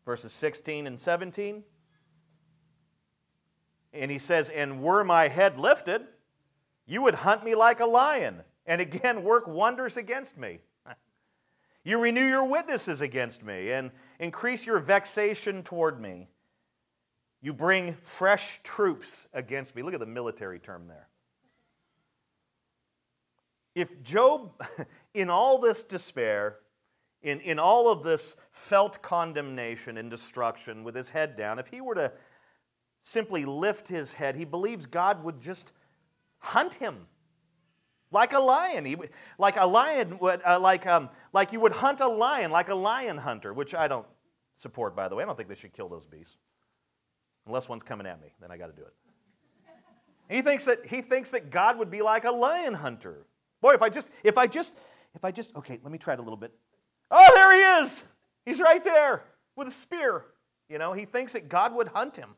Verses 0.04 0.32
16 0.32 0.86
and 0.86 0.98
17. 0.98 1.64
And 3.92 4.10
he 4.10 4.18
says, 4.18 4.48
And 4.48 4.82
were 4.82 5.04
my 5.04 5.28
head 5.28 5.58
lifted, 5.58 6.02
you 6.86 7.02
would 7.02 7.14
hunt 7.14 7.44
me 7.44 7.54
like 7.54 7.80
a 7.80 7.86
lion, 7.86 8.42
and 8.66 8.80
again 8.80 9.22
work 9.24 9.46
wonders 9.46 9.96
against 9.96 10.36
me. 10.36 10.58
You 11.84 11.98
renew 11.98 12.26
your 12.26 12.44
witnesses 12.44 13.00
against 13.00 13.42
me 13.42 13.72
and 13.72 13.90
increase 14.20 14.64
your 14.64 14.78
vexation 14.78 15.64
toward 15.64 16.00
me. 16.00 16.28
You 17.40 17.52
bring 17.52 17.94
fresh 18.02 18.60
troops 18.62 19.26
against 19.32 19.74
me. 19.74 19.82
Look 19.82 19.94
at 19.94 20.00
the 20.00 20.06
military 20.06 20.60
term 20.60 20.86
there. 20.86 21.08
If 23.74 24.02
Job, 24.02 24.52
in 25.14 25.28
all 25.28 25.58
this 25.58 25.82
despair, 25.82 26.58
in, 27.22 27.40
in 27.40 27.58
all 27.58 27.90
of 27.90 28.04
this 28.04 28.36
felt 28.52 29.02
condemnation 29.02 29.96
and 29.96 30.08
destruction 30.08 30.84
with 30.84 30.94
his 30.94 31.08
head 31.08 31.36
down, 31.36 31.58
if 31.58 31.66
he 31.66 31.80
were 31.80 31.94
to 31.96 32.12
simply 33.02 33.44
lift 33.44 33.88
his 33.88 34.12
head, 34.12 34.36
he 34.36 34.44
believes 34.44 34.86
God 34.86 35.24
would 35.24 35.40
just 35.40 35.72
hunt 36.42 36.74
him 36.74 37.06
like 38.10 38.34
a 38.34 38.38
lion. 38.38 38.84
He, 38.84 38.96
like 39.38 39.56
a 39.56 39.66
lion 39.66 40.18
would, 40.18 40.42
uh, 40.46 40.60
like, 40.60 40.86
um, 40.86 41.08
like 41.32 41.52
you 41.52 41.60
would 41.60 41.72
hunt 41.72 42.00
a 42.00 42.08
lion, 42.08 42.50
like 42.50 42.68
a 42.68 42.74
lion 42.74 43.16
hunter, 43.16 43.52
which 43.52 43.74
I 43.74 43.88
don't 43.88 44.06
support, 44.56 44.94
by 44.94 45.08
the 45.08 45.14
way. 45.14 45.22
I 45.22 45.26
don't 45.26 45.36
think 45.36 45.48
they 45.48 45.54
should 45.54 45.72
kill 45.72 45.88
those 45.88 46.04
beasts. 46.04 46.36
Unless 47.46 47.68
one's 47.68 47.82
coming 47.82 48.06
at 48.06 48.20
me, 48.20 48.28
then 48.40 48.50
I 48.50 48.56
got 48.56 48.66
to 48.66 48.72
do 48.72 48.82
it. 48.82 48.92
He 50.28 50.42
thinks 50.42 50.64
that 50.66 50.86
he 50.86 51.00
thinks 51.02 51.30
that 51.32 51.50
God 51.50 51.78
would 51.78 51.90
be 51.90 52.00
like 52.00 52.24
a 52.24 52.30
lion 52.30 52.74
hunter. 52.74 53.26
Boy, 53.60 53.74
if 53.74 53.82
I 53.82 53.88
just, 53.88 54.10
if 54.22 54.38
I 54.38 54.46
just, 54.46 54.74
if 55.14 55.24
I 55.24 55.30
just, 55.30 55.54
okay, 55.56 55.78
let 55.82 55.92
me 55.92 55.98
try 55.98 56.14
it 56.14 56.20
a 56.20 56.22
little 56.22 56.36
bit. 56.36 56.52
Oh, 57.10 57.32
there 57.34 57.52
he 57.52 57.84
is. 57.84 58.04
He's 58.46 58.60
right 58.60 58.82
there 58.84 59.24
with 59.56 59.68
a 59.68 59.72
spear. 59.72 60.24
You 60.68 60.78
know, 60.78 60.92
he 60.92 61.04
thinks 61.04 61.34
that 61.34 61.48
God 61.48 61.74
would 61.74 61.88
hunt 61.88 62.16
him. 62.16 62.30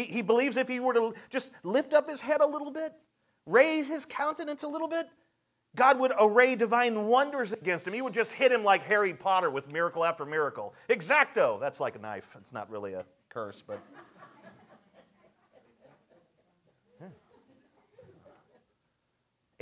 He, 0.00 0.06
he 0.14 0.22
believes 0.22 0.56
if 0.56 0.68
he 0.68 0.80
were 0.80 0.94
to 0.94 1.14
just 1.28 1.50
lift 1.62 1.92
up 1.92 2.08
his 2.08 2.20
head 2.20 2.40
a 2.40 2.46
little 2.46 2.70
bit, 2.70 2.94
raise 3.44 3.88
his 3.88 4.06
countenance 4.06 4.62
a 4.62 4.68
little 4.68 4.88
bit, 4.88 5.08
God 5.76 6.00
would 6.00 6.12
array 6.18 6.56
divine 6.56 7.06
wonders 7.06 7.52
against 7.52 7.86
him. 7.86 7.92
He 7.92 8.02
would 8.02 8.14
just 8.14 8.32
hit 8.32 8.50
him 8.50 8.64
like 8.64 8.82
Harry 8.84 9.12
Potter 9.12 9.50
with 9.50 9.70
miracle 9.70 10.04
after 10.04 10.24
miracle. 10.24 10.74
Exacto. 10.88 11.60
That's 11.60 11.80
like 11.80 11.96
a 11.96 11.98
knife. 11.98 12.34
It's 12.40 12.52
not 12.52 12.70
really 12.70 12.94
a 12.94 13.04
curse, 13.28 13.62
but. 13.66 13.80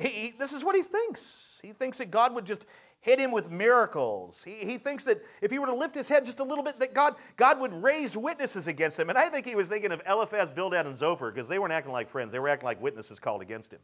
He, 0.01 0.09
he, 0.09 0.31
this 0.31 0.53
is 0.53 0.62
what 0.62 0.77
he 0.77 0.83
thinks. 0.85 1.59
He 1.61 1.72
thinks 1.72 1.98
that 1.98 2.12
God 2.12 2.33
would 2.33 2.44
just 2.44 2.64
hit 3.00 3.18
him 3.18 3.30
with 3.30 3.50
miracles. 3.50 4.42
He, 4.44 4.54
he 4.54 4.78
thinks 4.78 5.04
that 5.04 5.24
if 5.40 5.50
he 5.50 5.58
were 5.58 5.66
to 5.66 5.74
lift 5.74 5.94
his 5.94 6.08
head 6.08 6.24
just 6.24 6.40
a 6.40 6.44
little 6.44 6.64
bit, 6.64 6.80
that 6.80 6.94
God, 6.94 7.14
God 7.37 7.61
would 7.61 7.72
raise 7.82 8.16
witnesses 8.16 8.66
against 8.66 8.98
him. 8.98 9.08
And 9.08 9.18
I 9.18 9.28
think 9.28 9.46
he 9.46 9.54
was 9.54 9.68
thinking 9.68 9.92
of 9.92 10.02
Eliphaz, 10.06 10.50
Bildad, 10.50 10.87
and 10.87 10.96
Zophar 10.96 11.30
because 11.30 11.48
they 11.48 11.58
weren't 11.58 11.72
acting 11.72 11.92
like 11.92 12.08
friends. 12.08 12.32
They 12.32 12.38
were 12.38 12.48
acting 12.48 12.66
like 12.66 12.82
witnesses 12.82 13.18
called 13.18 13.42
against 13.42 13.72
him. 13.72 13.80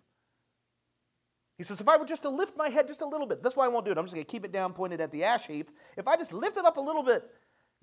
He 1.57 1.63
says, 1.63 1.81
if 1.81 1.89
I 1.89 1.97
were 1.97 2.05
just 2.05 2.23
to 2.23 2.29
lift 2.29 2.57
my 2.57 2.69
head 2.69 2.89
just 2.89 3.01
a 3.01 3.07
little 3.07 3.27
bit, 3.27 3.43
that's 3.43 3.55
why 3.55 3.65
I 3.65 3.69
won't 3.69 3.85
do 3.85 3.93
it. 3.93 3.99
I'm 3.99 4.05
just 4.05 4.15
going 4.15 4.25
to 4.25 4.31
keep 4.31 4.45
it 4.45 4.51
down, 4.51 4.73
pointed 4.73 5.01
at 5.01 5.13
the 5.13 5.23
ash 5.23 5.47
heap. 5.47 5.71
If 5.97 6.09
I 6.09 6.17
just 6.17 6.33
lift 6.33 6.57
it 6.57 6.65
up 6.65 6.79
a 6.79 6.81
little 6.81 7.05
bit, 7.05 7.31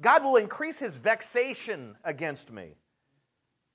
God 0.02 0.24
will 0.26 0.36
increase 0.36 0.80
his 0.80 0.98
vexation 0.98 1.96
against 2.04 2.52
me. 2.52 2.76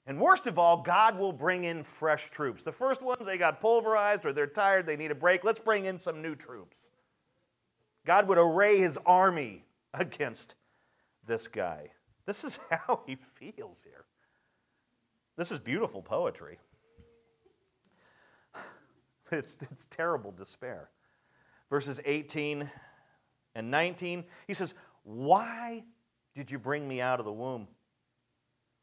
And 0.07 0.21
worst 0.21 0.47
of 0.47 0.59
all, 0.59 0.83
God 0.83 1.19
will 1.19 1.33
bring 1.33 1.65
in 1.65 1.83
fresh 1.83 2.29
troops. 2.29 2.63
The 2.63 2.73
first 2.73 3.01
ones, 3.01 3.25
they 3.25 3.39
got 3.39 3.61
pulverized 3.61 4.27
or 4.27 4.33
they're 4.33 4.47
tired, 4.47 4.87
they 4.87 4.97
need 4.97 5.11
a 5.11 5.17
break. 5.17 5.45
Let's 5.45 5.59
bring 5.59 5.87
in 5.87 5.99
some 5.99 6.21
new 6.21 6.35
troops. 6.35 6.91
God 8.07 8.29
would 8.29 8.39
array 8.39 8.79
his 8.79 8.99
army 9.05 9.65
against 9.93 10.55
this 11.27 11.49
guy. 11.49 11.91
This 12.25 12.45
is 12.45 12.59
how 12.71 13.03
he 13.07 13.17
feels 13.17 13.83
here. 13.83 14.07
This 15.37 15.53
is 15.53 15.61
beautiful 15.61 16.01
poetry. 16.01 16.59
It's, 19.33 19.57
it's 19.73 19.87
terrible 19.87 20.31
despair. 20.31 20.89
Verses 21.69 22.01
18 22.05 22.71
and 23.57 23.71
19, 23.73 24.23
he 24.47 24.55
says, 24.55 24.73
Why 25.03 25.83
did 26.37 26.49
you 26.49 26.61
bring 26.61 26.87
me 26.87 27.01
out 27.01 27.19
of 27.19 27.27
the 27.27 27.33
womb? 27.33 27.67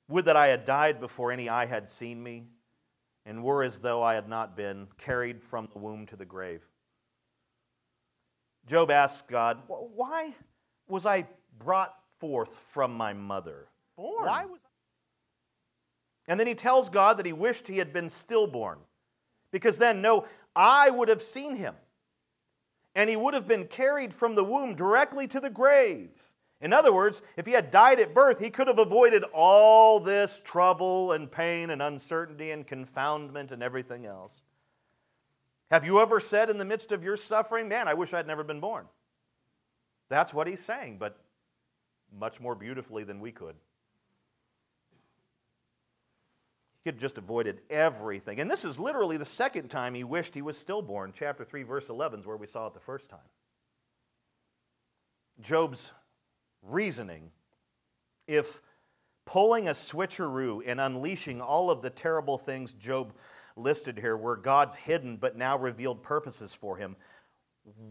Would 0.09 0.25
that 0.25 0.35
I 0.35 0.47
had 0.47 0.65
died 0.65 0.99
before 0.99 1.31
any 1.31 1.47
eye 1.47 1.65
had 1.65 1.87
seen 1.87 2.21
me, 2.21 2.43
and 3.25 3.41
were 3.41 3.63
as 3.63 3.79
though 3.79 4.03
I 4.03 4.15
had 4.15 4.27
not 4.27 4.57
been 4.57 4.87
carried 4.97 5.41
from 5.41 5.69
the 5.71 5.79
womb 5.79 6.05
to 6.07 6.17
the 6.17 6.25
grave. 6.25 6.67
Job 8.67 8.91
asks 8.91 9.23
God, 9.27 9.61
Why 9.67 10.33
was 10.87 11.05
I 11.05 11.27
brought 11.59 11.95
forth 12.19 12.59
from 12.69 12.93
my 12.93 13.13
mother? 13.13 13.67
Born. 13.97 14.25
Why 14.25 14.45
was 14.45 14.59
I? 14.63 16.31
And 16.31 16.39
then 16.39 16.47
he 16.47 16.55
tells 16.55 16.89
God 16.89 17.17
that 17.17 17.25
he 17.25 17.33
wished 17.33 17.67
he 17.67 17.77
had 17.77 17.91
been 17.91 18.09
stillborn, 18.09 18.79
because 19.51 19.77
then 19.77 20.01
no 20.01 20.25
eye 20.55 20.89
would 20.89 21.09
have 21.09 21.21
seen 21.21 21.55
him, 21.55 21.75
and 22.95 23.09
he 23.09 23.15
would 23.15 23.33
have 23.33 23.47
been 23.47 23.65
carried 23.65 24.13
from 24.13 24.35
the 24.35 24.43
womb 24.43 24.75
directly 24.75 25.27
to 25.27 25.39
the 25.39 25.49
grave. 25.49 26.11
In 26.61 26.71
other 26.71 26.93
words, 26.93 27.21
if 27.35 27.45
he 27.45 27.51
had 27.51 27.71
died 27.71 27.99
at 27.99 28.13
birth, 28.13 28.39
he 28.39 28.49
could 28.49 28.67
have 28.67 28.79
avoided 28.79 29.25
all 29.33 29.99
this 29.99 30.39
trouble 30.45 31.11
and 31.11 31.29
pain 31.29 31.71
and 31.71 31.81
uncertainty 31.81 32.51
and 32.51 32.65
confoundment 32.65 33.51
and 33.51 33.61
everything 33.61 34.05
else. 34.05 34.43
Have 35.73 35.83
you 35.83 35.99
ever 36.01 36.19
said 36.19 36.51
in 36.51 36.59
the 36.59 36.65
midst 36.65 36.91
of 36.91 37.03
your 37.03 37.17
suffering, 37.17 37.67
Man, 37.67 37.87
I 37.87 37.95
wish 37.95 38.13
I'd 38.13 38.27
never 38.27 38.43
been 38.43 38.59
born? 38.59 38.85
That's 40.07 40.31
what 40.31 40.45
he's 40.45 40.63
saying, 40.63 40.97
but 40.99 41.17
much 42.15 42.39
more 42.39 42.53
beautifully 42.53 43.03
than 43.03 43.19
we 43.19 43.31
could. 43.31 43.55
He 46.83 46.91
could 46.91 46.99
just 46.99 47.17
avoided 47.17 47.61
everything. 47.71 48.39
And 48.39 48.51
this 48.51 48.63
is 48.63 48.77
literally 48.77 49.17
the 49.17 49.25
second 49.25 49.69
time 49.69 49.95
he 49.95 50.03
wished 50.03 50.35
he 50.35 50.43
was 50.43 50.59
stillborn. 50.59 51.11
Chapter 51.11 51.43
3, 51.43 51.63
verse 51.63 51.89
11 51.89 52.19
is 52.19 52.27
where 52.27 52.37
we 52.37 52.45
saw 52.45 52.67
it 52.67 52.75
the 52.75 52.79
first 52.79 53.09
time. 53.09 53.17
Job's 55.41 55.91
reasoning, 56.61 57.31
if 58.27 58.61
pulling 59.25 59.69
a 59.69 59.71
switcheroo 59.71 60.61
and 60.67 60.79
unleashing 60.79 61.41
all 61.41 61.71
of 61.71 61.81
the 61.81 61.89
terrible 61.89 62.37
things 62.37 62.73
Job 62.73 63.11
listed 63.55 63.97
here 63.97 64.17
were 64.17 64.35
God's 64.35 64.75
hidden 64.75 65.17
but 65.17 65.37
now 65.37 65.57
revealed 65.57 66.03
purposes 66.03 66.53
for 66.53 66.77
him. 66.77 66.95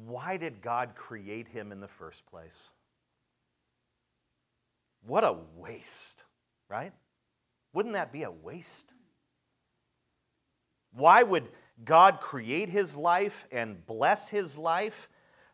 Why 0.05 0.37
did 0.37 0.61
God 0.61 0.95
create 0.95 1.49
him 1.49 1.73
in 1.73 1.81
the 1.81 1.89
first 1.89 2.27
place? 2.27 2.71
What 5.07 5.25
a 5.25 5.37
waste, 5.57 6.23
right? 6.69 6.93
Wouldn't 7.73 7.95
that 7.95 8.13
be 8.13 8.23
a 8.23 8.31
waste? 8.31 8.93
Why 10.93 11.23
would 11.23 11.49
God 11.85 12.21
create 12.21 12.69
his 12.69 12.95
life 12.95 13.47
and 13.51 13.85
bless 13.87 14.29
his 14.29 14.59
life 14.59 15.09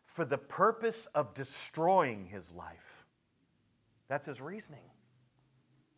for 0.05 0.25
the 0.25 0.37
purpose 0.37 1.07
of 1.15 1.33
destroying 1.33 2.25
his 2.25 2.51
life? 2.51 3.05
That's 4.09 4.25
his 4.25 4.41
reasoning. 4.41 4.83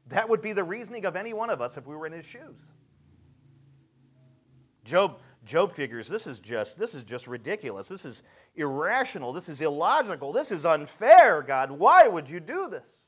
That 0.07 0.29
would 0.29 0.41
be 0.41 0.53
the 0.53 0.63
reasoning 0.63 1.05
of 1.05 1.15
any 1.15 1.33
one 1.33 1.49
of 1.49 1.61
us 1.61 1.77
if 1.77 1.87
we 1.87 1.95
were 1.95 2.05
in 2.05 2.13
his 2.13 2.25
shoes. 2.25 2.71
Job, 4.83 5.19
Job 5.45 5.73
figures 5.73 6.07
this 6.07 6.27
is 6.27 6.39
just 6.39 6.77
this 6.77 6.93
is 6.93 7.03
just 7.03 7.27
ridiculous. 7.27 7.87
This 7.87 8.05
is 8.05 8.23
irrational. 8.55 9.33
This 9.33 9.49
is 9.49 9.61
illogical. 9.61 10.31
This 10.31 10.51
is 10.51 10.65
unfair, 10.65 11.41
God. 11.41 11.71
Why 11.71 12.07
would 12.07 12.29
you 12.29 12.39
do 12.39 12.69
this? 12.69 13.07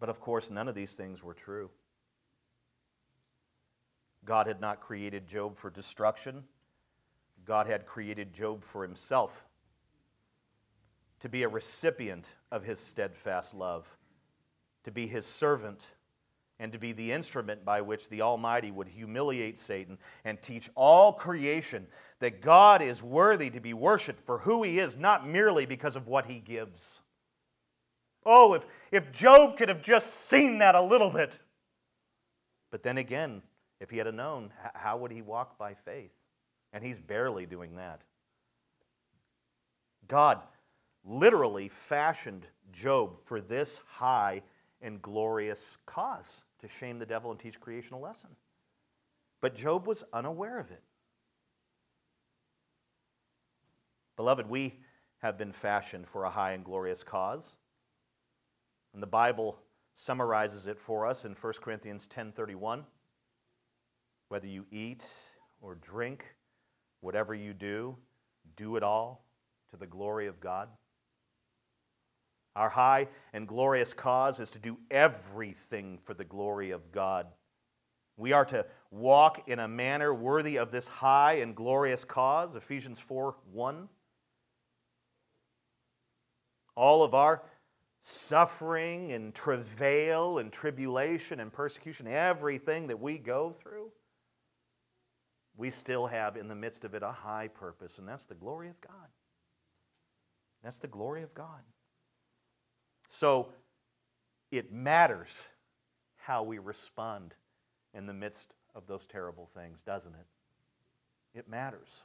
But 0.00 0.08
of 0.08 0.20
course, 0.20 0.50
none 0.50 0.68
of 0.68 0.74
these 0.74 0.92
things 0.92 1.22
were 1.22 1.34
true. 1.34 1.70
God 4.24 4.46
had 4.46 4.60
not 4.60 4.80
created 4.80 5.26
Job 5.26 5.56
for 5.56 5.70
destruction. 5.70 6.44
God 7.44 7.66
had 7.66 7.86
created 7.86 8.32
Job 8.32 8.64
for 8.64 8.82
himself, 8.82 9.44
to 11.20 11.28
be 11.28 11.42
a 11.42 11.48
recipient 11.48 12.26
of 12.50 12.64
his 12.64 12.78
steadfast 12.78 13.54
love, 13.54 13.86
to 14.84 14.90
be 14.90 15.06
his 15.06 15.26
servant, 15.26 15.88
and 16.60 16.72
to 16.72 16.78
be 16.78 16.92
the 16.92 17.12
instrument 17.12 17.64
by 17.64 17.80
which 17.80 18.08
the 18.08 18.22
Almighty 18.22 18.70
would 18.70 18.88
humiliate 18.88 19.58
Satan 19.58 19.98
and 20.24 20.40
teach 20.40 20.70
all 20.74 21.12
creation 21.12 21.86
that 22.20 22.40
God 22.40 22.80
is 22.80 23.02
worthy 23.02 23.50
to 23.50 23.60
be 23.60 23.74
worshiped 23.74 24.24
for 24.24 24.38
who 24.38 24.62
he 24.62 24.78
is, 24.78 24.96
not 24.96 25.26
merely 25.26 25.66
because 25.66 25.96
of 25.96 26.06
what 26.06 26.26
he 26.26 26.38
gives. 26.38 27.00
Oh, 28.24 28.54
if, 28.54 28.66
if 28.90 29.12
Job 29.12 29.58
could 29.58 29.68
have 29.68 29.82
just 29.82 30.28
seen 30.28 30.58
that 30.58 30.74
a 30.74 30.80
little 30.80 31.10
bit. 31.10 31.38
But 32.70 32.82
then 32.82 32.98
again, 32.98 33.42
if 33.80 33.90
he 33.90 33.98
had 33.98 34.12
known, 34.14 34.50
how 34.74 34.96
would 34.98 35.10
he 35.10 35.22
walk 35.22 35.58
by 35.58 35.74
faith? 35.74 36.12
And 36.72 36.82
he's 36.82 37.00
barely 37.00 37.46
doing 37.46 37.76
that. 37.76 38.00
God 40.08 40.40
literally 41.04 41.68
fashioned 41.68 42.46
Job 42.72 43.18
for 43.24 43.40
this 43.40 43.80
high 43.86 44.42
and 44.80 45.02
glorious 45.02 45.76
cause 45.86 46.43
to 46.64 46.70
shame 46.80 46.98
the 46.98 47.06
devil 47.06 47.30
and 47.30 47.38
teach 47.38 47.60
creation 47.60 47.92
a 47.92 47.98
lesson. 47.98 48.30
But 49.42 49.54
Job 49.54 49.86
was 49.86 50.02
unaware 50.14 50.58
of 50.58 50.70
it. 50.70 50.82
Beloved, 54.16 54.48
we 54.48 54.80
have 55.18 55.36
been 55.36 55.52
fashioned 55.52 56.08
for 56.08 56.24
a 56.24 56.30
high 56.30 56.52
and 56.52 56.64
glorious 56.64 57.02
cause. 57.02 57.56
And 58.94 59.02
the 59.02 59.06
Bible 59.06 59.58
summarizes 59.92 60.66
it 60.66 60.78
for 60.78 61.06
us 61.06 61.26
in 61.26 61.34
1 61.34 61.60
Corinthians 61.60 62.06
10:31. 62.06 62.86
Whether 64.28 64.46
you 64.46 64.66
eat 64.70 65.04
or 65.60 65.74
drink, 65.74 66.24
whatever 67.00 67.34
you 67.34 67.52
do, 67.52 67.98
do 68.56 68.76
it 68.76 68.82
all 68.82 69.26
to 69.70 69.76
the 69.76 69.86
glory 69.86 70.26
of 70.28 70.40
God. 70.40 70.70
Our 72.56 72.68
high 72.68 73.08
and 73.32 73.48
glorious 73.48 73.92
cause 73.92 74.38
is 74.38 74.50
to 74.50 74.58
do 74.58 74.78
everything 74.90 75.98
for 76.04 76.14
the 76.14 76.24
glory 76.24 76.70
of 76.70 76.92
God. 76.92 77.26
We 78.16 78.32
are 78.32 78.44
to 78.46 78.66
walk 78.92 79.48
in 79.48 79.58
a 79.58 79.66
manner 79.66 80.14
worthy 80.14 80.58
of 80.58 80.70
this 80.70 80.86
high 80.86 81.34
and 81.34 81.56
glorious 81.56 82.04
cause, 82.04 82.54
Ephesians 82.54 83.00
4 83.00 83.34
1. 83.52 83.88
All 86.76 87.02
of 87.02 87.14
our 87.14 87.42
suffering 88.00 89.12
and 89.12 89.34
travail 89.34 90.38
and 90.38 90.52
tribulation 90.52 91.40
and 91.40 91.52
persecution, 91.52 92.06
everything 92.06 92.88
that 92.88 93.00
we 93.00 93.18
go 93.18 93.56
through, 93.60 93.90
we 95.56 95.70
still 95.70 96.06
have 96.06 96.36
in 96.36 96.48
the 96.48 96.54
midst 96.54 96.84
of 96.84 96.94
it 96.94 97.02
a 97.02 97.10
high 97.10 97.48
purpose, 97.48 97.98
and 97.98 98.08
that's 98.08 98.26
the 98.26 98.34
glory 98.34 98.68
of 98.68 98.80
God. 98.80 99.08
That's 100.62 100.78
the 100.78 100.88
glory 100.88 101.22
of 101.22 101.34
God. 101.34 101.62
So 103.14 103.50
it 104.50 104.72
matters 104.72 105.46
how 106.16 106.42
we 106.42 106.58
respond 106.58 107.32
in 107.94 108.06
the 108.06 108.12
midst 108.12 108.54
of 108.74 108.88
those 108.88 109.06
terrible 109.06 109.48
things, 109.54 109.82
doesn't 109.82 110.12
it? 110.12 111.38
It 111.38 111.48
matters. 111.48 112.02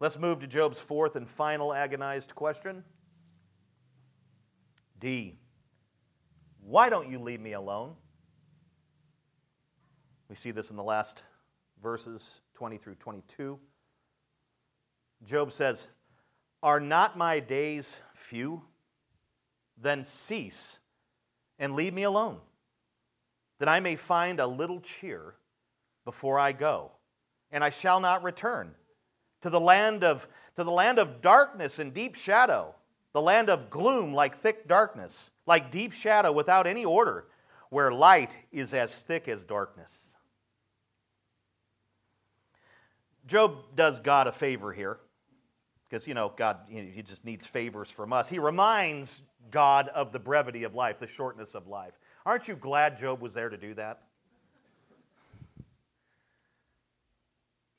Let's 0.00 0.18
move 0.18 0.40
to 0.40 0.48
Job's 0.48 0.80
fourth 0.80 1.14
and 1.14 1.28
final 1.28 1.72
agonized 1.72 2.34
question. 2.34 2.82
D. 4.98 5.38
Why 6.60 6.88
don't 6.88 7.08
you 7.08 7.20
leave 7.20 7.40
me 7.40 7.52
alone? 7.52 7.94
We 10.28 10.34
see 10.34 10.50
this 10.50 10.70
in 10.70 10.76
the 10.76 10.82
last 10.82 11.22
verses 11.80 12.40
20 12.54 12.78
through 12.78 12.96
22. 12.96 13.60
Job 15.24 15.52
says, 15.52 15.86
Are 16.64 16.80
not 16.80 17.16
my 17.16 17.38
days 17.38 18.00
few? 18.12 18.62
Then 19.80 20.04
cease 20.04 20.78
and 21.58 21.74
leave 21.74 21.94
me 21.94 22.02
alone, 22.02 22.38
that 23.58 23.68
I 23.68 23.80
may 23.80 23.96
find 23.96 24.40
a 24.40 24.46
little 24.46 24.80
cheer 24.80 25.34
before 26.04 26.38
I 26.38 26.52
go, 26.52 26.92
and 27.50 27.64
I 27.64 27.70
shall 27.70 28.00
not 28.00 28.22
return 28.22 28.74
to 29.42 29.50
the 29.50 29.60
land 29.60 30.04
of, 30.04 30.28
to 30.56 30.64
the 30.64 30.70
land 30.70 30.98
of 30.98 31.20
darkness 31.20 31.78
and 31.78 31.92
deep 31.92 32.14
shadow 32.14 32.74
the 33.16 33.22
land 33.22 33.48
of 33.48 33.70
gloom 33.70 34.12
like 34.12 34.36
thick 34.36 34.68
darkness, 34.68 35.30
like 35.46 35.70
deep 35.70 35.94
shadow 35.94 36.30
without 36.30 36.66
any 36.66 36.84
order, 36.84 37.24
where 37.70 37.90
light 37.90 38.36
is 38.52 38.74
as 38.74 38.94
thick 38.94 39.26
as 39.26 39.42
darkness. 39.42 40.14
Job 43.26 43.54
does 43.74 44.00
God 44.00 44.26
a 44.26 44.32
favor 44.32 44.70
here, 44.70 44.98
because, 45.88 46.06
you 46.06 46.14
know, 46.14 46.32
God, 46.36 46.58
he 46.68 47.02
just 47.02 47.24
needs 47.24 47.46
favors 47.46 47.90
from 47.90 48.12
us. 48.12 48.28
He 48.28 48.38
reminds 48.38 49.22
God 49.50 49.88
of 49.88 50.12
the 50.12 50.18
brevity 50.18 50.64
of 50.64 50.74
life, 50.74 50.98
the 50.98 51.06
shortness 51.06 51.54
of 51.54 51.68
life. 51.68 51.92
Aren't 52.24 52.48
you 52.48 52.56
glad 52.56 52.98
Job 52.98 53.20
was 53.20 53.34
there 53.34 53.48
to 53.48 53.56
do 53.56 53.74
that? 53.74 54.02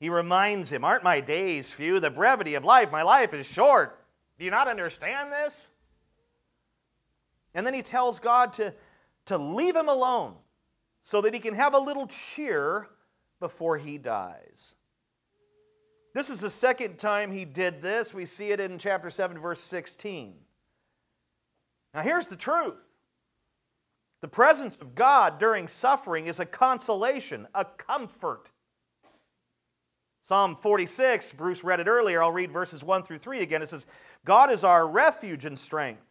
He 0.00 0.08
reminds 0.08 0.70
him, 0.70 0.84
Aren't 0.84 1.04
my 1.04 1.20
days 1.20 1.70
few? 1.70 2.00
The 2.00 2.10
brevity 2.10 2.54
of 2.54 2.64
life, 2.64 2.90
my 2.90 3.02
life 3.02 3.34
is 3.34 3.46
short. 3.46 4.04
Do 4.38 4.44
you 4.44 4.50
not 4.50 4.68
understand 4.68 5.32
this? 5.32 5.66
And 7.54 7.66
then 7.66 7.74
he 7.74 7.82
tells 7.82 8.20
God 8.20 8.52
to, 8.54 8.72
to 9.26 9.36
leave 9.36 9.74
him 9.74 9.88
alone 9.88 10.34
so 11.02 11.20
that 11.20 11.34
he 11.34 11.40
can 11.40 11.54
have 11.54 11.74
a 11.74 11.78
little 11.78 12.06
cheer 12.06 12.88
before 13.40 13.76
he 13.76 13.98
dies. 13.98 14.74
This 16.18 16.30
is 16.30 16.40
the 16.40 16.50
second 16.50 16.98
time 16.98 17.30
he 17.30 17.44
did 17.44 17.80
this. 17.80 18.12
We 18.12 18.24
see 18.24 18.50
it 18.50 18.58
in 18.58 18.76
chapter 18.76 19.08
7, 19.08 19.38
verse 19.38 19.60
16. 19.60 20.34
Now, 21.94 22.00
here's 22.00 22.26
the 22.26 22.34
truth 22.34 22.84
the 24.20 24.26
presence 24.26 24.76
of 24.78 24.96
God 24.96 25.38
during 25.38 25.68
suffering 25.68 26.26
is 26.26 26.40
a 26.40 26.44
consolation, 26.44 27.46
a 27.54 27.64
comfort. 27.64 28.50
Psalm 30.20 30.56
46, 30.60 31.34
Bruce 31.34 31.62
read 31.62 31.78
it 31.78 31.86
earlier. 31.86 32.20
I'll 32.20 32.32
read 32.32 32.50
verses 32.50 32.82
1 32.82 33.04
through 33.04 33.18
3 33.18 33.40
again. 33.40 33.62
It 33.62 33.68
says, 33.68 33.86
God 34.24 34.50
is 34.50 34.64
our 34.64 34.88
refuge 34.88 35.44
and 35.44 35.56
strength, 35.56 36.02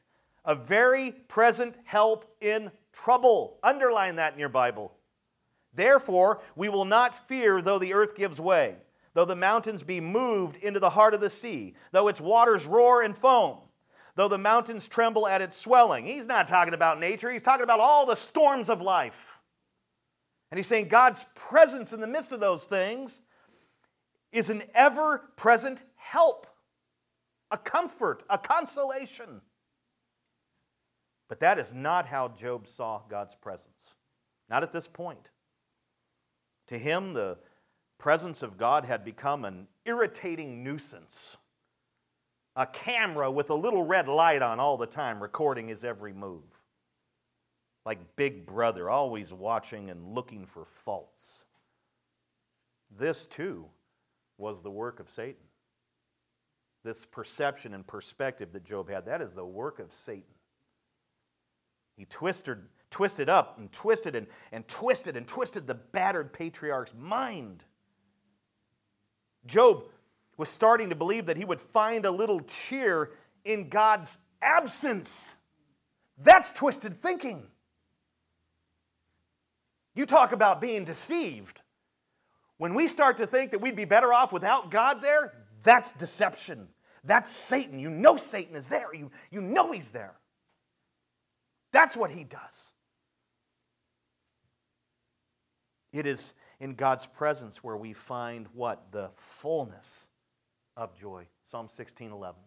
a 0.45 0.55
very 0.55 1.11
present 1.11 1.75
help 1.83 2.33
in 2.39 2.71
trouble. 2.93 3.59
Underline 3.61 4.15
that 4.15 4.31
in 4.31 4.39
your 4.39 4.47
Bible. 4.47 4.93
Therefore, 5.73 6.39
we 6.55 6.69
will 6.69 6.85
not 6.85 7.27
fear 7.27 7.61
though 7.61 7.77
the 7.77 7.93
earth 7.93 8.15
gives 8.15 8.39
way, 8.39 8.77
though 9.17 9.25
the 9.25 9.35
mountains 9.35 9.81
be 9.81 9.99
moved 9.99 10.57
into 10.57 10.79
the 10.79 10.91
heart 10.91 11.15
of 11.15 11.19
the 11.19 11.29
sea, 11.31 11.73
though 11.91 12.07
its 12.07 12.21
waters 12.21 12.67
roar 12.67 13.01
and 13.01 13.17
foam, 13.17 13.57
though 14.13 14.27
the 14.27 14.37
mountains 14.37 14.87
tremble 14.87 15.27
at 15.27 15.41
its 15.41 15.57
swelling. 15.57 16.05
He's 16.05 16.27
not 16.27 16.47
talking 16.47 16.75
about 16.75 16.99
nature, 16.99 17.31
he's 17.31 17.41
talking 17.41 17.63
about 17.63 17.79
all 17.79 18.05
the 18.05 18.13
storms 18.13 18.69
of 18.69 18.79
life. 18.79 19.39
And 20.51 20.59
he's 20.59 20.67
saying 20.67 20.89
God's 20.89 21.25
presence 21.33 21.93
in 21.93 21.99
the 21.99 22.05
midst 22.05 22.31
of 22.31 22.39
those 22.39 22.65
things 22.65 23.21
is 24.31 24.51
an 24.51 24.61
ever 24.75 25.31
present 25.35 25.81
help 25.95 26.45
a 27.49 27.57
comfort, 27.57 28.21
a 28.29 28.37
consolation. 28.37 29.41
But 31.27 31.39
that 31.39 31.57
is 31.57 31.73
not 31.73 32.05
how 32.05 32.27
Job 32.27 32.67
saw 32.67 33.01
God's 33.09 33.33
presence. 33.33 33.95
Not 34.47 34.61
at 34.61 34.71
this 34.71 34.87
point. 34.87 35.31
To 36.67 36.77
him, 36.77 37.13
the 37.13 37.39
presence 37.97 38.43
of 38.43 38.57
God 38.57 38.85
had 38.85 39.03
become 39.03 39.45
an 39.45 39.67
irritating 39.85 40.63
nuisance, 40.63 41.37
a 42.55 42.65
camera 42.65 43.31
with 43.31 43.49
a 43.49 43.55
little 43.55 43.83
red 43.85 44.07
light 44.07 44.41
on 44.41 44.59
all 44.59 44.77
the 44.77 44.87
time, 44.87 45.21
recording 45.21 45.67
his 45.67 45.83
every 45.83 46.13
move. 46.13 46.43
like 47.87 48.17
Big 48.17 48.45
Brother, 48.45 48.89
always 48.89 49.31
watching 49.31 49.89
and 49.89 50.13
looking 50.13 50.45
for 50.45 50.65
faults. 50.65 51.45
This 52.99 53.25
too 53.25 53.67
was 54.37 54.61
the 54.61 54.69
work 54.69 54.99
of 54.99 55.09
Satan. 55.09 55.45
This 56.83 57.05
perception 57.05 57.73
and 57.73 57.87
perspective 57.87 58.51
that 58.51 58.65
Job 58.65 58.89
had, 58.89 59.05
that 59.05 59.21
is 59.21 59.33
the 59.33 59.45
work 59.45 59.79
of 59.79 59.93
Satan. 59.93 60.23
He 61.95 62.03
twisted, 62.03 62.57
twisted 62.91 63.29
up 63.29 63.57
and 63.57 63.71
twisted 63.71 64.15
and, 64.15 64.27
and 64.51 64.67
twisted 64.67 65.15
and 65.15 65.25
twisted 65.25 65.65
the 65.65 65.75
battered 65.75 66.33
patriarch's 66.33 66.93
mind. 66.93 67.63
Job 69.47 69.83
was 70.37 70.49
starting 70.49 70.89
to 70.89 70.95
believe 70.95 71.25
that 71.25 71.37
he 71.37 71.45
would 71.45 71.59
find 71.59 72.05
a 72.05 72.11
little 72.11 72.41
cheer 72.41 73.11
in 73.43 73.69
God's 73.69 74.17
absence. 74.41 75.33
That's 76.17 76.51
twisted 76.51 76.95
thinking. 76.95 77.47
You 79.95 80.05
talk 80.05 80.31
about 80.31 80.61
being 80.61 80.83
deceived. 80.85 81.61
When 82.57 82.73
we 82.73 82.87
start 82.87 83.17
to 83.17 83.27
think 83.27 83.51
that 83.51 83.61
we'd 83.61 83.75
be 83.75 83.85
better 83.85 84.13
off 84.13 84.31
without 84.31 84.69
God 84.69 85.01
there, 85.01 85.33
that's 85.63 85.91
deception. 85.93 86.67
That's 87.03 87.31
Satan. 87.31 87.79
You 87.79 87.89
know 87.89 88.17
Satan 88.17 88.55
is 88.55 88.67
there. 88.67 88.93
You, 88.93 89.11
you 89.31 89.41
know 89.41 89.71
he's 89.71 89.91
there. 89.91 90.13
That's 91.71 91.95
what 91.95 92.11
he 92.11 92.23
does. 92.23 92.71
It 95.93 96.05
is 96.05 96.33
in 96.59 96.75
God's 96.75 97.05
presence 97.05 97.63
where 97.63 97.77
we 97.77 97.93
find 97.93 98.47
what? 98.53 98.91
The 98.91 99.11
fullness 99.15 100.07
of 100.75 100.95
joy. 100.95 101.27
Psalm 101.43 101.67
16 101.69 102.11
11. 102.11 102.39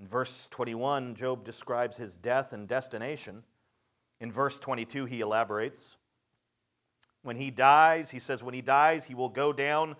In 0.00 0.08
verse 0.08 0.48
21, 0.50 1.14
Job 1.14 1.44
describes 1.44 1.96
his 1.96 2.16
death 2.16 2.52
and 2.52 2.66
destination. 2.66 3.44
In 4.20 4.32
verse 4.32 4.58
22, 4.58 5.04
he 5.04 5.20
elaborates. 5.20 5.96
When 7.22 7.36
he 7.36 7.50
dies, 7.50 8.10
he 8.10 8.18
says, 8.18 8.42
when 8.42 8.54
he 8.54 8.62
dies, 8.62 9.04
he 9.04 9.14
will 9.14 9.28
go 9.28 9.52
down, 9.52 9.94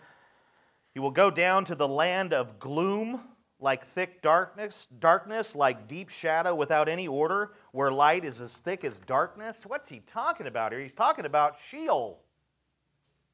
he 0.93 0.99
will 0.99 1.13
go 1.13 1.31
down 1.31 1.65
to 1.67 1.77
the 1.77 1.87
land 1.87 2.35
of 2.35 2.59
gloom, 2.59 3.21
like 3.61 3.87
thick 3.87 4.23
darkness, 4.23 4.89
darkness, 4.99 5.55
like 5.55 5.87
deep 5.87 6.09
shadow 6.09 6.53
without 6.53 6.89
any 6.89 7.07
order, 7.07 7.53
where 7.73 7.91
light 7.91 8.25
is 8.25 8.41
as 8.41 8.55
thick 8.55 8.85
as 8.85 8.99
darkness. 9.01 9.65
What's 9.67 9.89
he 9.89 10.01
talking 10.01 10.47
about 10.47 10.73
here? 10.73 10.81
He's 10.81 10.95
talking 10.95 11.25
about 11.25 11.57
Sheol. 11.69 12.21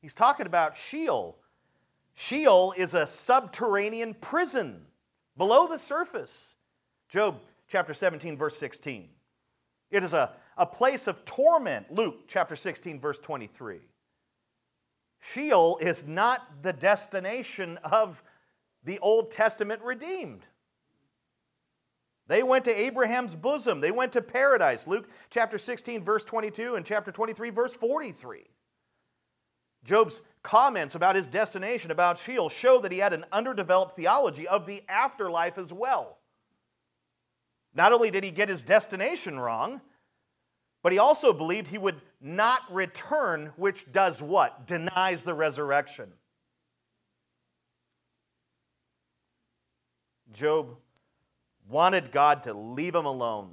He's 0.00 0.14
talking 0.14 0.46
about 0.46 0.76
Sheol. 0.76 1.36
Sheol 2.14 2.72
is 2.76 2.94
a 2.94 3.06
subterranean 3.06 4.14
prison 4.14 4.86
below 5.36 5.66
the 5.66 5.78
surface. 5.78 6.54
Job 7.08 7.40
chapter 7.68 7.92
17, 7.92 8.36
verse 8.36 8.56
16. 8.56 9.08
It 9.90 10.04
is 10.04 10.12
a, 10.12 10.32
a 10.56 10.66
place 10.66 11.06
of 11.06 11.24
torment. 11.24 11.92
Luke 11.92 12.28
chapter 12.28 12.56
16, 12.56 13.00
verse 13.00 13.18
23. 13.18 13.78
Sheol 15.20 15.78
is 15.80 16.06
not 16.06 16.62
the 16.62 16.72
destination 16.72 17.78
of 17.84 18.22
the 18.84 18.98
Old 19.00 19.30
Testament 19.30 19.82
redeemed. 19.82 20.44
They 22.28 22.42
went 22.42 22.66
to 22.66 22.78
Abraham's 22.78 23.34
bosom. 23.34 23.80
They 23.80 23.90
went 23.90 24.12
to 24.12 24.22
paradise. 24.22 24.86
Luke 24.86 25.08
chapter 25.30 25.58
16, 25.58 26.04
verse 26.04 26.24
22, 26.24 26.76
and 26.76 26.84
chapter 26.84 27.10
23, 27.10 27.50
verse 27.50 27.74
43. 27.74 28.44
Job's 29.84 30.20
comments 30.42 30.94
about 30.94 31.16
his 31.16 31.28
destination, 31.28 31.90
about 31.90 32.18
Sheol, 32.18 32.50
show 32.50 32.80
that 32.80 32.92
he 32.92 32.98
had 32.98 33.14
an 33.14 33.24
underdeveloped 33.32 33.96
theology 33.96 34.46
of 34.46 34.66
the 34.66 34.82
afterlife 34.88 35.56
as 35.56 35.72
well. 35.72 36.18
Not 37.74 37.92
only 37.92 38.10
did 38.10 38.24
he 38.24 38.30
get 38.30 38.50
his 38.50 38.60
destination 38.60 39.40
wrong, 39.40 39.80
but 40.82 40.92
he 40.92 40.98
also 40.98 41.32
believed 41.32 41.68
he 41.68 41.78
would 41.78 42.00
not 42.20 42.62
return, 42.70 43.52
which 43.56 43.90
does 43.90 44.20
what? 44.20 44.66
Denies 44.66 45.22
the 45.22 45.34
resurrection. 45.34 46.12
Job 50.32 50.76
wanted 51.68 52.12
God 52.12 52.42
to 52.44 52.54
leave 52.54 52.94
him 52.94 53.04
alone 53.04 53.50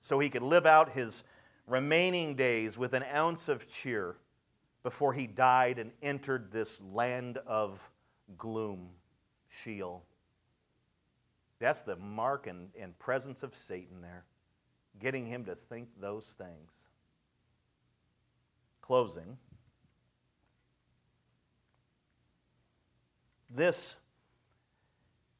so 0.00 0.18
he 0.18 0.30
could 0.30 0.42
live 0.42 0.66
out 0.66 0.92
his 0.92 1.24
remaining 1.66 2.34
days 2.34 2.76
with 2.76 2.92
an 2.92 3.04
ounce 3.14 3.48
of 3.48 3.70
cheer 3.70 4.16
before 4.82 5.12
he 5.12 5.26
died 5.26 5.78
and 5.78 5.90
entered 6.02 6.52
this 6.52 6.80
land 6.80 7.38
of 7.46 7.80
gloom, 8.36 8.90
Sheol. 9.48 10.04
That's 11.58 11.82
the 11.82 11.96
mark 11.96 12.46
and, 12.46 12.68
and 12.78 12.98
presence 12.98 13.42
of 13.42 13.54
Satan 13.54 14.02
there, 14.02 14.24
getting 15.00 15.26
him 15.26 15.44
to 15.46 15.54
think 15.54 15.88
those 15.98 16.34
things. 16.36 16.70
Closing. 18.82 19.38
This 23.48 23.96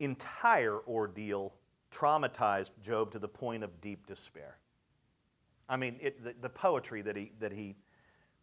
entire 0.00 0.78
ordeal 0.86 1.52
traumatized 1.94 2.70
Job 2.82 3.12
to 3.12 3.18
the 3.18 3.28
point 3.28 3.62
of 3.62 3.80
deep 3.80 4.06
despair. 4.06 4.58
I 5.68 5.76
mean, 5.76 5.96
it, 6.00 6.22
the, 6.22 6.34
the, 6.40 6.48
poetry 6.48 7.02
that 7.02 7.16
he, 7.16 7.32
that 7.40 7.52
he 7.52 7.76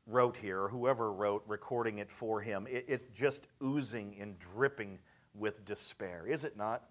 wrote 0.07 0.35
here, 0.35 0.61
or 0.61 0.69
whoever 0.69 1.11
wrote, 1.11 1.43
recording 1.47 1.99
it 1.99 2.11
for 2.11 2.41
him, 2.41 2.67
it, 2.69 2.85
it 2.87 3.13
just 3.13 3.47
oozing 3.63 4.15
and 4.19 4.37
dripping 4.39 4.97
with 5.35 5.63
despair, 5.65 6.25
is 6.27 6.43
it 6.43 6.57
not? 6.57 6.83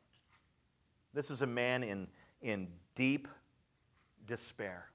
This 1.13 1.31
is 1.31 1.43
a 1.43 1.47
man 1.47 1.83
in, 1.83 2.07
in 2.43 2.69
deep 2.95 3.27
despair, 4.27 4.91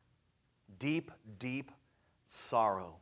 deep, 0.79 1.11
deep 1.39 1.71
sorrow. 2.27 2.95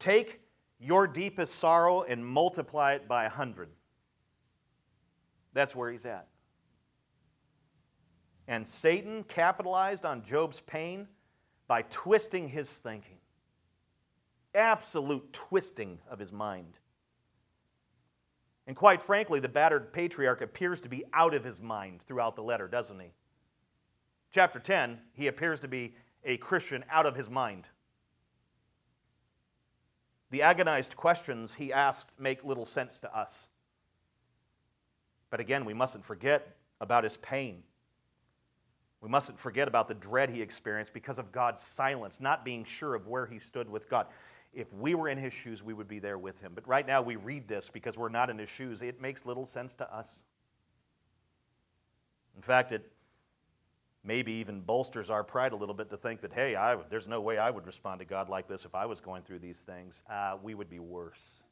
Take 0.00 0.40
your 0.80 1.06
deepest 1.06 1.54
sorrow 1.54 2.02
and 2.02 2.24
multiply 2.26 2.92
it 2.92 3.08
by 3.08 3.24
a 3.24 3.28
hundred. 3.28 3.68
That's 5.52 5.74
where 5.74 5.90
he's 5.90 6.04
at. 6.04 6.28
And 8.48 8.66
Satan 8.66 9.24
capitalized 9.24 10.06
on 10.06 10.24
Job's 10.24 10.60
pain 10.60 11.06
by 11.68 11.82
twisting 11.82 12.48
his 12.48 12.70
thinking. 12.70 13.18
Absolute 14.54 15.30
twisting 15.34 15.98
of 16.10 16.18
his 16.18 16.32
mind. 16.32 16.78
And 18.66 18.74
quite 18.74 19.02
frankly, 19.02 19.38
the 19.38 19.48
battered 19.48 19.92
patriarch 19.92 20.40
appears 20.40 20.80
to 20.80 20.88
be 20.88 21.04
out 21.12 21.34
of 21.34 21.44
his 21.44 21.60
mind 21.60 22.00
throughout 22.08 22.36
the 22.36 22.42
letter, 22.42 22.66
doesn't 22.66 22.98
he? 22.98 23.12
Chapter 24.32 24.58
10, 24.58 24.98
he 25.12 25.26
appears 25.26 25.60
to 25.60 25.68
be 25.68 25.94
a 26.24 26.38
Christian 26.38 26.84
out 26.90 27.06
of 27.06 27.16
his 27.16 27.30
mind. 27.30 27.66
The 30.30 30.42
agonized 30.42 30.96
questions 30.96 31.54
he 31.54 31.72
asked 31.72 32.10
make 32.18 32.44
little 32.44 32.66
sense 32.66 32.98
to 33.00 33.16
us. 33.16 33.46
But 35.30 35.40
again, 35.40 35.64
we 35.64 35.74
mustn't 35.74 36.04
forget 36.04 36.56
about 36.80 37.04
his 37.04 37.16
pain. 37.18 37.62
We 39.00 39.08
mustn't 39.08 39.38
forget 39.38 39.68
about 39.68 39.86
the 39.86 39.94
dread 39.94 40.30
he 40.30 40.42
experienced 40.42 40.92
because 40.92 41.18
of 41.18 41.30
God's 41.30 41.62
silence, 41.62 42.20
not 42.20 42.44
being 42.44 42.64
sure 42.64 42.94
of 42.94 43.06
where 43.06 43.26
he 43.26 43.38
stood 43.38 43.68
with 43.68 43.88
God. 43.88 44.06
If 44.52 44.72
we 44.72 44.94
were 44.94 45.08
in 45.08 45.18
his 45.18 45.32
shoes, 45.32 45.62
we 45.62 45.72
would 45.72 45.86
be 45.86 46.00
there 46.00 46.18
with 46.18 46.40
him. 46.40 46.52
But 46.54 46.66
right 46.66 46.86
now, 46.86 47.00
we 47.02 47.16
read 47.16 47.46
this 47.46 47.68
because 47.68 47.96
we're 47.96 48.08
not 48.08 48.28
in 48.28 48.38
his 48.38 48.48
shoes. 48.48 48.82
It 48.82 49.00
makes 49.00 49.24
little 49.24 49.46
sense 49.46 49.74
to 49.74 49.94
us. 49.94 50.22
In 52.34 52.42
fact, 52.42 52.72
it 52.72 52.90
maybe 54.02 54.32
even 54.32 54.60
bolsters 54.60 55.10
our 55.10 55.22
pride 55.22 55.52
a 55.52 55.56
little 55.56 55.74
bit 55.74 55.90
to 55.90 55.96
think 55.96 56.22
that, 56.22 56.32
hey, 56.32 56.56
I, 56.56 56.76
there's 56.88 57.06
no 57.06 57.20
way 57.20 57.38
I 57.38 57.50
would 57.50 57.66
respond 57.66 58.00
to 58.00 58.04
God 58.04 58.28
like 58.28 58.48
this 58.48 58.64
if 58.64 58.74
I 58.74 58.86
was 58.86 59.00
going 59.00 59.22
through 59.22 59.40
these 59.40 59.60
things. 59.60 60.02
Uh, 60.10 60.36
we 60.42 60.54
would 60.54 60.70
be 60.70 60.78
worse. 60.78 61.42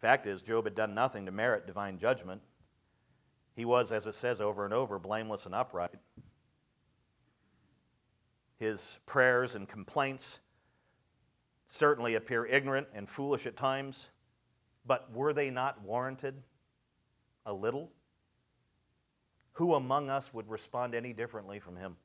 Fact 0.00 0.26
is, 0.26 0.42
Job 0.42 0.64
had 0.64 0.74
done 0.74 0.94
nothing 0.94 1.26
to 1.26 1.32
merit 1.32 1.66
divine 1.66 1.98
judgment. 1.98 2.42
He 3.58 3.64
was, 3.64 3.90
as 3.90 4.06
it 4.06 4.14
says 4.14 4.40
over 4.40 4.64
and 4.64 4.72
over, 4.72 5.00
blameless 5.00 5.44
and 5.44 5.52
upright. 5.52 5.90
His 8.56 9.00
prayers 9.04 9.56
and 9.56 9.68
complaints 9.68 10.38
certainly 11.68 12.14
appear 12.14 12.46
ignorant 12.46 12.86
and 12.94 13.08
foolish 13.08 13.46
at 13.46 13.56
times, 13.56 14.10
but 14.86 15.12
were 15.12 15.32
they 15.32 15.50
not 15.50 15.82
warranted 15.82 16.40
a 17.46 17.52
little? 17.52 17.90
Who 19.54 19.74
among 19.74 20.08
us 20.08 20.32
would 20.32 20.48
respond 20.48 20.94
any 20.94 21.12
differently 21.12 21.58
from 21.58 21.74
him? 21.74 21.96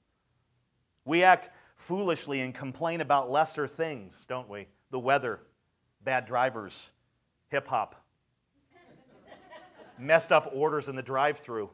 We 1.06 1.22
act 1.22 1.52
foolishly 1.76 2.42
and 2.42 2.56
complain 2.56 3.00
about 3.00 3.30
lesser 3.30 3.68
things, 3.68 4.26
don't 4.28 4.50
we? 4.50 4.70
The 4.90 4.98
weather, 4.98 5.40
bad 6.04 6.26
drivers, 6.26 6.90
hip 7.50 7.68
hop, 7.68 8.03
messed 9.98 10.32
up 10.32 10.52
orders 10.54 10.88
in 10.88 10.96
the 10.96 11.04
drive 11.04 11.40
through. 11.40 11.70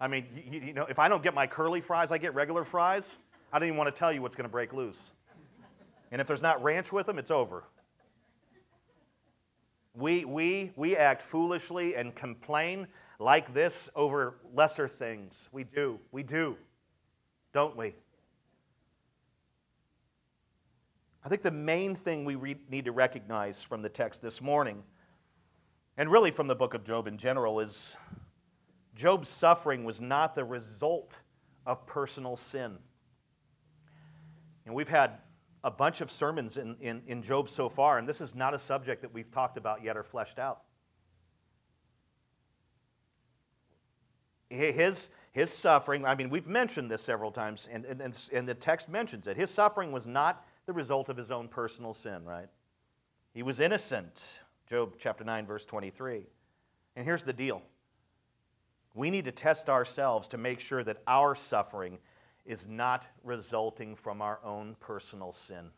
I 0.00 0.08
mean, 0.08 0.26
you, 0.50 0.60
you, 0.60 0.72
know, 0.72 0.86
if 0.88 0.98
I 0.98 1.08
don't 1.08 1.22
get 1.22 1.34
my 1.34 1.46
curly 1.46 1.80
fries, 1.80 2.12
I 2.12 2.18
get 2.18 2.34
regular 2.34 2.64
fries. 2.64 3.16
I 3.52 3.58
don't 3.58 3.68
even 3.68 3.78
want 3.78 3.92
to 3.94 3.98
tell 3.98 4.12
you 4.12 4.22
what's 4.22 4.36
going 4.36 4.48
to 4.48 4.52
break 4.52 4.72
loose. 4.72 5.10
And 6.10 6.20
if 6.20 6.26
there's 6.26 6.42
not 6.42 6.62
ranch 6.62 6.92
with 6.92 7.06
them, 7.06 7.18
it's 7.18 7.30
over. 7.30 7.64
We, 9.94 10.24
we, 10.24 10.72
we 10.76 10.96
act 10.96 11.22
foolishly 11.22 11.96
and 11.96 12.14
complain 12.14 12.86
like 13.18 13.52
this 13.52 13.90
over 13.96 14.36
lesser 14.54 14.86
things. 14.86 15.48
We 15.50 15.64
do. 15.64 15.98
We 16.12 16.22
do. 16.22 16.56
Don't 17.52 17.76
we? 17.76 17.94
I 21.24 21.28
think 21.28 21.42
the 21.42 21.50
main 21.50 21.96
thing 21.96 22.24
we 22.24 22.36
re- 22.36 22.56
need 22.70 22.84
to 22.84 22.92
recognize 22.92 23.62
from 23.62 23.82
the 23.82 23.88
text 23.88 24.22
this 24.22 24.40
morning, 24.40 24.82
and 25.98 26.10
really 26.10 26.30
from 26.30 26.46
the 26.46 26.54
book 26.54 26.74
of 26.74 26.84
Job 26.84 27.08
in 27.08 27.18
general, 27.18 27.58
is 27.58 27.96
Job's 28.94 29.28
suffering 29.28 29.84
was 29.84 30.00
not 30.00 30.36
the 30.36 30.44
result 30.44 31.18
of 31.66 31.84
personal 31.86 32.36
sin. 32.36 32.78
And 34.64 34.74
we've 34.74 34.88
had 34.88 35.18
a 35.64 35.72
bunch 35.72 36.00
of 36.00 36.10
sermons 36.10 36.56
in, 36.56 36.76
in, 36.80 37.02
in 37.08 37.22
Job 37.22 37.50
so 37.50 37.68
far, 37.68 37.98
and 37.98 38.08
this 38.08 38.20
is 38.20 38.36
not 38.36 38.54
a 38.54 38.58
subject 38.60 39.02
that 39.02 39.12
we've 39.12 39.30
talked 39.32 39.56
about 39.56 39.82
yet 39.82 39.96
or 39.96 40.04
fleshed 40.04 40.38
out. 40.38 40.62
His, 44.50 45.08
his 45.32 45.50
suffering, 45.50 46.06
I 46.06 46.14
mean, 46.14 46.30
we've 46.30 46.46
mentioned 46.46 46.90
this 46.90 47.02
several 47.02 47.32
times, 47.32 47.68
and, 47.70 47.84
and, 47.84 48.16
and 48.32 48.48
the 48.48 48.54
text 48.54 48.88
mentions 48.88 49.26
it. 49.26 49.36
His 49.36 49.50
suffering 49.50 49.90
was 49.90 50.06
not 50.06 50.46
the 50.64 50.72
result 50.72 51.08
of 51.08 51.16
his 51.16 51.32
own 51.32 51.48
personal 51.48 51.92
sin, 51.92 52.24
right? 52.24 52.48
He 53.34 53.42
was 53.42 53.58
innocent, 53.58 54.22
Job 54.68 54.94
chapter 54.98 55.24
9, 55.24 55.46
verse 55.46 55.64
23. 55.64 56.26
And 56.96 57.04
here's 57.04 57.24
the 57.24 57.32
deal 57.32 57.62
we 58.94 59.10
need 59.10 59.24
to 59.26 59.32
test 59.32 59.68
ourselves 59.68 60.28
to 60.28 60.38
make 60.38 60.60
sure 60.60 60.82
that 60.84 60.98
our 61.06 61.34
suffering 61.34 61.98
is 62.44 62.66
not 62.66 63.04
resulting 63.22 63.94
from 63.94 64.20
our 64.20 64.40
own 64.42 64.76
personal 64.80 65.32
sin? 65.32 65.70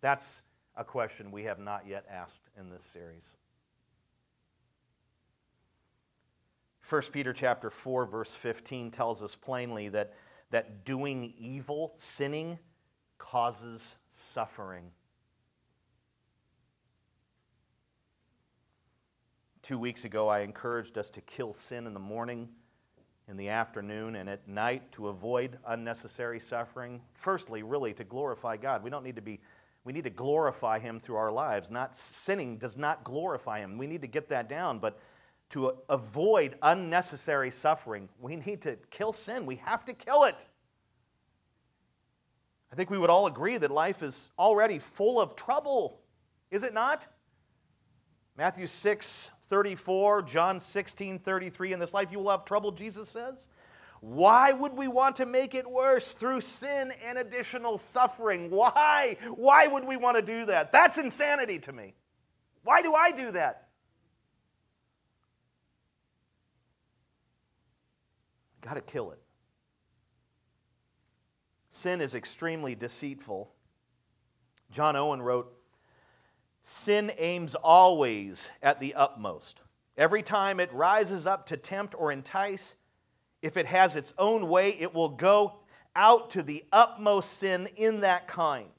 That's 0.00 0.42
a 0.76 0.84
question 0.84 1.30
we 1.30 1.44
have 1.44 1.58
not 1.58 1.86
yet 1.86 2.06
asked 2.10 2.50
in 2.58 2.70
this 2.70 2.82
series. 2.82 3.28
1 6.88 7.02
Peter 7.12 7.32
chapter 7.32 7.70
4 7.70 8.06
verse 8.06 8.34
15 8.34 8.90
tells 8.90 9.22
us 9.22 9.34
plainly 9.34 9.88
that, 9.88 10.14
that 10.50 10.84
doing 10.84 11.32
evil, 11.38 11.94
sinning, 11.96 12.58
causes 13.18 13.96
suffering. 14.10 14.90
Two 19.64 19.78
weeks 19.78 20.04
ago, 20.04 20.28
I 20.28 20.40
encouraged 20.40 20.98
us 20.98 21.08
to 21.08 21.22
kill 21.22 21.54
sin 21.54 21.86
in 21.86 21.94
the 21.94 21.98
morning 21.98 22.50
in 23.28 23.38
the 23.38 23.48
afternoon 23.48 24.16
and 24.16 24.28
at 24.28 24.46
night 24.46 24.92
to 24.92 25.08
avoid 25.08 25.56
unnecessary 25.66 26.38
suffering. 26.38 27.00
Firstly, 27.14 27.62
really 27.62 27.94
to 27.94 28.04
glorify 28.04 28.58
God. 28.58 28.84
We 28.84 28.90
don't 28.90 29.02
need 29.02 29.16
to 29.16 29.22
be 29.22 29.40
we 29.82 29.94
need 29.94 30.04
to 30.04 30.10
glorify 30.10 30.80
him 30.80 31.00
through 31.00 31.16
our 31.16 31.32
lives. 31.32 31.70
Not 31.70 31.96
sinning 31.96 32.58
does 32.58 32.76
not 32.76 33.04
glorify 33.04 33.60
him. 33.60 33.78
We 33.78 33.86
need 33.86 34.02
to 34.02 34.06
get 34.06 34.28
that 34.28 34.50
down, 34.50 34.80
but 34.80 34.98
to 35.50 35.72
avoid 35.88 36.56
unnecessary 36.60 37.50
suffering, 37.50 38.10
we 38.20 38.36
need 38.36 38.60
to 38.62 38.76
kill 38.90 39.14
sin. 39.14 39.46
We 39.46 39.56
have 39.56 39.86
to 39.86 39.94
kill 39.94 40.24
it. 40.24 40.46
I 42.70 42.76
think 42.76 42.90
we 42.90 42.98
would 42.98 43.10
all 43.10 43.26
agree 43.26 43.56
that 43.56 43.70
life 43.70 44.02
is 44.02 44.28
already 44.38 44.78
full 44.78 45.18
of 45.18 45.36
trouble, 45.36 46.00
is 46.50 46.62
it 46.64 46.74
not? 46.74 47.06
Matthew 48.36 48.66
6, 48.66 49.30
34, 49.46 50.22
John 50.22 50.60
16, 50.60 51.18
33. 51.18 51.72
In 51.72 51.80
this 51.80 51.94
life 51.94 52.08
you 52.10 52.18
will 52.18 52.30
have 52.30 52.44
trouble, 52.44 52.72
Jesus 52.72 53.08
says. 53.08 53.48
Why 54.00 54.52
would 54.52 54.74
we 54.74 54.86
want 54.86 55.16
to 55.16 55.26
make 55.26 55.54
it 55.54 55.70
worse 55.70 56.12
through 56.12 56.42
sin 56.42 56.92
and 57.06 57.16
additional 57.16 57.78
suffering? 57.78 58.50
Why? 58.50 59.16
Why 59.34 59.66
would 59.66 59.86
we 59.86 59.96
want 59.96 60.16
to 60.16 60.22
do 60.22 60.44
that? 60.46 60.72
That's 60.72 60.98
insanity 60.98 61.58
to 61.60 61.72
me. 61.72 61.94
Why 62.64 62.82
do 62.82 62.94
I 62.94 63.12
do 63.12 63.30
that? 63.30 63.68
Got 68.60 68.74
to 68.74 68.80
kill 68.80 69.12
it. 69.12 69.20
Sin 71.70 72.00
is 72.00 72.14
extremely 72.14 72.74
deceitful. 72.74 73.50
John 74.70 74.96
Owen 74.96 75.22
wrote, 75.22 75.53
Sin 76.66 77.12
aims 77.18 77.54
always 77.54 78.50
at 78.62 78.80
the 78.80 78.94
utmost. 78.94 79.60
Every 79.98 80.22
time 80.22 80.58
it 80.58 80.72
rises 80.72 81.26
up 81.26 81.44
to 81.48 81.58
tempt 81.58 81.94
or 81.94 82.10
entice, 82.10 82.74
if 83.42 83.58
it 83.58 83.66
has 83.66 83.96
its 83.96 84.14
own 84.16 84.48
way, 84.48 84.70
it 84.80 84.94
will 84.94 85.10
go 85.10 85.58
out 85.94 86.30
to 86.30 86.42
the 86.42 86.64
utmost 86.72 87.34
sin 87.34 87.68
in 87.76 88.00
that 88.00 88.26
kind. 88.26 88.70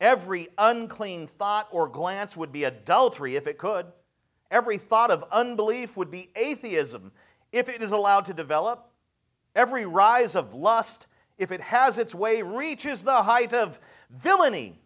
Every 0.00 0.48
unclean 0.56 1.26
thought 1.26 1.68
or 1.70 1.88
glance 1.88 2.38
would 2.38 2.52
be 2.52 2.64
adultery 2.64 3.36
if 3.36 3.46
it 3.46 3.58
could. 3.58 3.92
Every 4.50 4.78
thought 4.78 5.10
of 5.10 5.26
unbelief 5.30 5.94
would 5.98 6.10
be 6.10 6.30
atheism 6.34 7.12
if 7.52 7.68
it 7.68 7.82
is 7.82 7.92
allowed 7.92 8.24
to 8.24 8.32
develop. 8.32 8.88
Every 9.54 9.84
rise 9.84 10.34
of 10.34 10.54
lust, 10.54 11.06
if 11.36 11.52
it 11.52 11.60
has 11.60 11.98
its 11.98 12.14
way, 12.14 12.40
reaches 12.40 13.02
the 13.02 13.24
height 13.24 13.52
of 13.52 13.78
villainy 14.08 14.81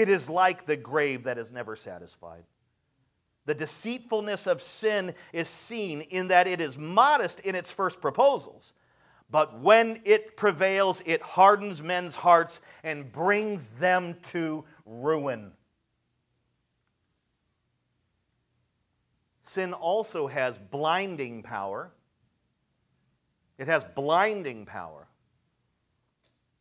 it 0.00 0.08
is 0.08 0.30
like 0.30 0.64
the 0.64 0.78
grave 0.78 1.24
that 1.24 1.36
is 1.36 1.52
never 1.52 1.76
satisfied. 1.76 2.44
The 3.44 3.54
deceitfulness 3.54 4.46
of 4.46 4.62
sin 4.62 5.14
is 5.34 5.46
seen 5.46 6.00
in 6.00 6.28
that 6.28 6.46
it 6.46 6.58
is 6.58 6.78
modest 6.78 7.40
in 7.40 7.54
its 7.54 7.70
first 7.70 8.00
proposals, 8.00 8.72
but 9.30 9.60
when 9.60 10.00
it 10.04 10.38
prevails, 10.38 11.02
it 11.04 11.20
hardens 11.20 11.82
men's 11.82 12.14
hearts 12.14 12.62
and 12.82 13.12
brings 13.12 13.68
them 13.72 14.16
to 14.28 14.64
ruin. 14.86 15.52
Sin 19.42 19.74
also 19.74 20.28
has 20.28 20.58
blinding 20.58 21.42
power. 21.42 21.92
It 23.58 23.66
has 23.66 23.84
blinding 23.94 24.64
power. 24.64 25.08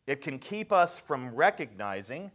It 0.07 0.19
can 0.19 0.39
keep 0.39 0.73
us 0.73 0.99
from 0.99 1.33
recognizing 1.33 2.31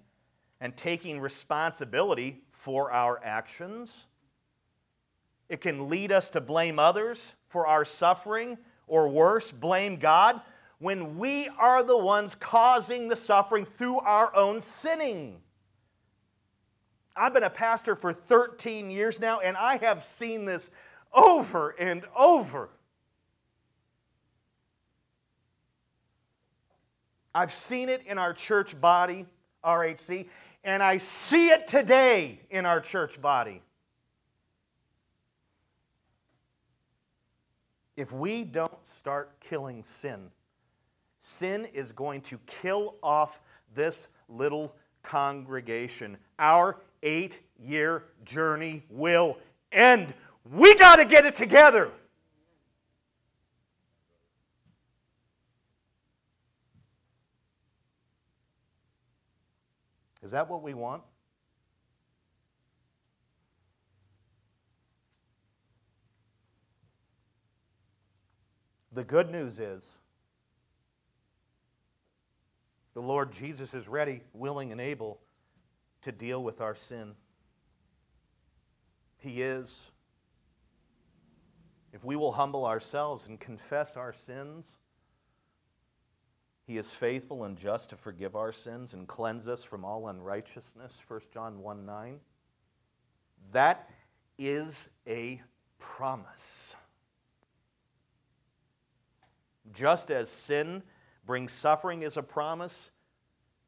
and 0.65 0.75
taking 0.79 1.21
responsibility 1.21 2.41
for 2.51 2.91
our 2.91 3.21
actions. 3.23 4.07
It 5.51 5.61
can 5.61 5.91
lead 5.91 6.11
us 6.11 6.31
to 6.31 6.41
blame 6.41 6.79
others 6.79 7.35
for 7.49 7.67
our 7.67 7.85
suffering, 7.85 8.57
or 8.87 9.11
worse, 9.11 9.53
blame 9.53 9.97
God 9.97 10.41
when 10.79 11.19
we 11.19 11.51
are 11.59 11.83
the 11.83 11.99
ones 11.99 12.35
causing 12.35 13.09
the 13.09 13.17
suffering 13.17 13.67
through 13.67 13.99
our 13.99 14.35
own 14.35 14.63
sinning. 14.63 15.43
I've 17.15 17.35
been 17.35 17.43
a 17.43 17.51
pastor 17.51 17.95
for 17.95 18.15
13 18.15 18.91
years 18.91 19.21
now, 19.21 19.41
and 19.41 19.59
I 19.59 19.77
have 19.77 20.03
seen 20.03 20.47
this 20.47 20.71
over 21.13 21.75
and 21.79 22.07
over. 22.17 22.71
I've 27.35 27.53
seen 27.53 27.91
it 27.91 28.03
in 28.07 28.17
our 28.17 28.33
church 28.33 28.81
body, 28.81 29.27
RHC, 29.63 30.29
and 30.65 30.83
I 30.83 30.97
see 30.97 31.49
it 31.49 31.69
today 31.69 32.41
in 32.51 32.65
our 32.65 32.81
church 32.81 33.21
body. 33.21 33.61
If 37.97 38.11
we 38.13 38.43
don't 38.43 38.85
start 38.85 39.39
killing 39.41 39.83
sin, 39.83 40.31
sin 41.21 41.67
is 41.73 41.93
going 41.93 42.23
to 42.23 42.39
kill 42.47 42.97
off 43.03 43.41
this 43.75 44.09
little 44.29 44.75
congregation. 45.03 46.17
Our 46.39 46.81
eight 47.03 47.41
year 47.63 48.05
journey 48.25 48.83
will 48.89 49.39
end. 49.71 50.13
We 50.51 50.75
got 50.77 50.97
to 50.97 51.05
get 51.05 51.25
it 51.25 51.35
together. 51.35 51.91
Is 60.25 60.31
that 60.31 60.49
what 60.49 60.63
we 60.63 60.73
want? 60.73 61.03
The 68.93 69.05
good 69.05 69.31
news 69.31 69.61
is 69.61 69.99
the 72.95 73.03
Lord 73.03 73.33
Jesus 73.33 73.75
is 73.75 73.87
ready, 73.87 74.23
willing, 74.33 74.73
and 74.73 74.81
able 74.81 75.21
to 76.03 76.13
deal 76.13 76.43
with 76.43 76.61
our 76.61 76.75
sin. 76.75 77.15
He 79.19 79.43
is. 79.43 79.83
If 81.93 82.03
we 82.05 82.17
will 82.17 82.33
humble 82.33 82.65
ourselves 82.65 83.27
and 83.27 83.39
confess 83.39 83.97
our 83.97 84.13
sins, 84.13 84.79
he 86.67 86.79
is 86.79 86.91
faithful 86.91 87.45
and 87.45 87.57
just 87.59 87.91
to 87.91 87.97
forgive 87.97 88.35
our 88.35 88.53
sins 88.53 88.95
and 88.95 89.07
cleanse 89.07 89.49
us 89.49 89.65
from 89.65 89.85
all 89.85 90.09
unrighteousness, 90.09 90.99
1 91.07 91.21
John 91.33 91.61
1 91.61 91.85
9. 91.85 92.21
That 93.53 93.91
is 94.39 94.89
a 95.07 95.43
promise. 95.79 96.75
Just 99.73 100.11
as 100.11 100.31
sin 100.31 100.83
brings 101.27 101.53
suffering 101.53 102.03
is 102.03 102.17
a 102.17 102.23
promise, 102.23 102.91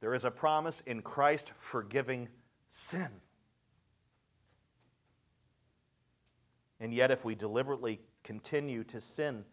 there 0.00 0.14
is 0.14 0.24
a 0.24 0.30
promise 0.30 0.82
in 0.86 1.02
Christ 1.02 1.52
forgiving 1.58 2.28
sin. 2.70 3.08
And 6.80 6.92
yet, 6.92 7.10
if 7.10 7.24
we 7.24 7.34
deliberately 7.34 8.00
continue 8.22 8.84
to 8.84 9.00
sin 9.00 9.44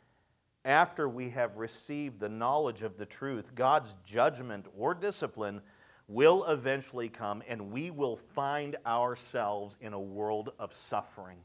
after 0.65 1.09
we 1.09 1.29
have 1.31 1.57
received 1.57 2.19
the 2.19 2.29
knowledge 2.29 2.81
of 2.81 2.97
the 2.97 3.05
truth, 3.05 3.53
God's 3.55 3.95
judgment 4.05 4.65
or 4.77 4.93
discipline 4.93 5.61
will 6.07 6.45
eventually 6.45 7.09
come, 7.09 7.43
and 7.47 7.71
we 7.71 7.89
will 7.89 8.15
find 8.15 8.75
ourselves 8.85 9.77
in 9.81 9.93
a 9.93 9.99
world 9.99 10.51
of 10.59 10.73
suffering. 10.73 11.37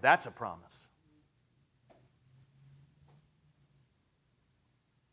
That's 0.00 0.26
a 0.26 0.30
promise. 0.30 0.88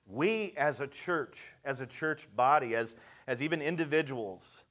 We, 0.08 0.54
as 0.58 0.82
a 0.82 0.88
church, 0.88 1.38
as 1.64 1.82
a 1.82 1.86
church 1.86 2.28
body, 2.36 2.76
as, 2.76 2.96
as 3.28 3.44
even 3.44 3.62
individuals, 3.62 4.66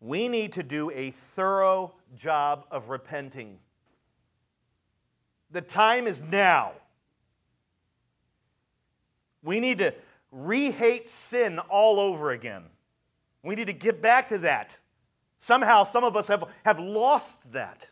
we 0.00 0.28
need 0.28 0.52
to 0.52 0.62
do 0.62 0.90
a 0.90 1.12
thorough 1.34 1.94
job 2.14 2.66
of 2.70 2.90
repenting. 2.90 3.58
The 5.50 5.62
time 5.62 6.06
is 6.06 6.22
now. 6.22 6.72
We 9.46 9.60
need 9.60 9.78
to 9.78 9.94
re-hate 10.32 11.08
sin 11.08 11.60
all 11.60 12.00
over 12.00 12.32
again. 12.32 12.64
We 13.44 13.54
need 13.54 13.68
to 13.68 13.72
get 13.72 14.02
back 14.02 14.28
to 14.30 14.38
that. 14.38 14.76
Somehow, 15.38 15.84
some 15.84 16.02
of 16.02 16.16
us 16.16 16.26
have, 16.26 16.50
have 16.64 16.80
lost 16.80 17.38
that. 17.52 17.86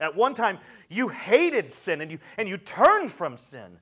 At 0.00 0.16
one 0.16 0.32
time, 0.32 0.58
you 0.88 1.08
hated 1.08 1.70
sin 1.70 2.00
and 2.00 2.10
you, 2.10 2.18
and 2.38 2.48
you 2.48 2.56
turned 2.56 3.12
from 3.12 3.36
sin. 3.36 3.78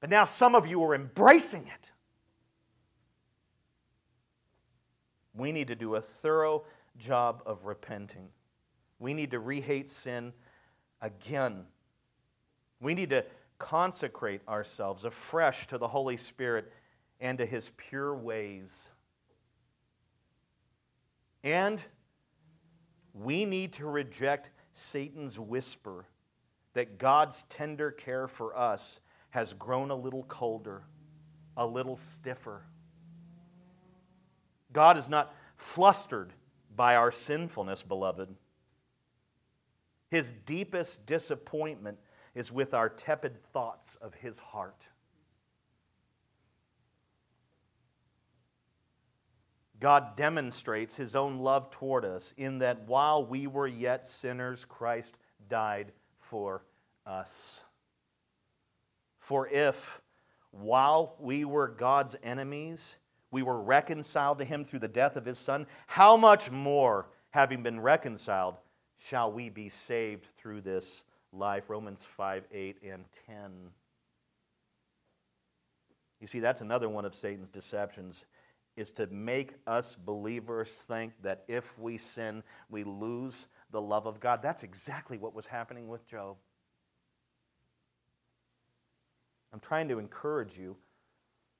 But 0.00 0.08
now 0.08 0.24
some 0.24 0.54
of 0.54 0.66
you 0.66 0.82
are 0.84 0.94
embracing 0.94 1.62
it. 1.62 1.90
We 5.34 5.52
need 5.52 5.68
to 5.68 5.74
do 5.74 5.96
a 5.96 6.00
thorough 6.00 6.64
job 6.96 7.42
of 7.44 7.66
repenting. 7.66 8.28
We 8.98 9.12
need 9.12 9.32
to 9.32 9.38
re-hate 9.38 9.90
sin 9.90 10.32
again. 11.02 11.66
We 12.80 12.94
need 12.94 13.10
to 13.10 13.24
consecrate 13.60 14.40
ourselves 14.48 15.04
afresh 15.04 15.68
to 15.68 15.78
the 15.78 15.86
Holy 15.86 16.16
Spirit 16.16 16.72
and 17.20 17.38
to 17.38 17.46
his 17.46 17.70
pure 17.76 18.12
ways. 18.16 18.88
And 21.44 21.80
we 23.14 23.44
need 23.44 23.74
to 23.74 23.86
reject 23.86 24.50
Satan's 24.72 25.38
whisper 25.38 26.06
that 26.74 26.98
God's 26.98 27.44
tender 27.48 27.92
care 27.92 28.26
for 28.26 28.56
us 28.56 29.00
has 29.30 29.52
grown 29.52 29.90
a 29.90 29.96
little 29.96 30.24
colder, 30.24 30.82
a 31.56 31.66
little 31.66 31.96
stiffer. 31.96 32.62
God 34.72 34.96
is 34.96 35.08
not 35.08 35.34
flustered 35.56 36.32
by 36.74 36.96
our 36.96 37.12
sinfulness, 37.12 37.82
beloved. 37.82 38.34
His 40.10 40.32
deepest 40.46 41.06
disappointment 41.06 41.98
is 42.34 42.52
with 42.52 42.74
our 42.74 42.88
tepid 42.88 43.42
thoughts 43.52 43.96
of 43.96 44.14
his 44.14 44.38
heart. 44.38 44.84
God 49.80 50.14
demonstrates 50.14 50.94
his 50.96 51.16
own 51.16 51.38
love 51.38 51.70
toward 51.70 52.04
us 52.04 52.34
in 52.36 52.58
that 52.58 52.86
while 52.86 53.24
we 53.24 53.46
were 53.46 53.66
yet 53.66 54.06
sinners, 54.06 54.66
Christ 54.66 55.16
died 55.48 55.92
for 56.18 56.64
us. 57.06 57.62
For 59.18 59.48
if, 59.48 60.02
while 60.50 61.16
we 61.18 61.46
were 61.46 61.68
God's 61.68 62.14
enemies, 62.22 62.96
we 63.30 63.42
were 63.42 63.60
reconciled 63.60 64.38
to 64.38 64.44
him 64.44 64.64
through 64.64 64.80
the 64.80 64.88
death 64.88 65.16
of 65.16 65.24
his 65.24 65.38
Son, 65.38 65.66
how 65.86 66.16
much 66.16 66.50
more, 66.50 67.08
having 67.30 67.62
been 67.62 67.80
reconciled, 67.80 68.56
shall 68.98 69.32
we 69.32 69.48
be 69.48 69.70
saved 69.70 70.26
through 70.36 70.60
this 70.60 71.04
life? 71.32 71.68
Romans 71.68 72.04
5 72.04 72.44
8 72.52 72.76
and 72.82 73.04
10. 73.26 73.36
You 76.20 76.26
see, 76.26 76.40
that's 76.40 76.60
another 76.60 76.88
one 76.88 77.04
of 77.04 77.14
Satan's 77.14 77.48
deceptions 77.48 78.24
is 78.76 78.92
to 78.92 79.06
make 79.08 79.54
us 79.66 79.96
believers 79.96 80.70
think 80.70 81.12
that 81.22 81.44
if 81.48 81.78
we 81.78 81.98
sin, 81.98 82.42
we 82.68 82.84
lose 82.84 83.46
the 83.70 83.80
love 83.80 84.06
of 84.06 84.20
God. 84.20 84.42
That's 84.42 84.62
exactly 84.62 85.18
what 85.18 85.34
was 85.34 85.46
happening 85.46 85.88
with 85.88 86.06
Job. 86.06 86.36
I'm 89.52 89.60
trying 89.60 89.88
to 89.88 89.98
encourage 89.98 90.56
you, 90.56 90.76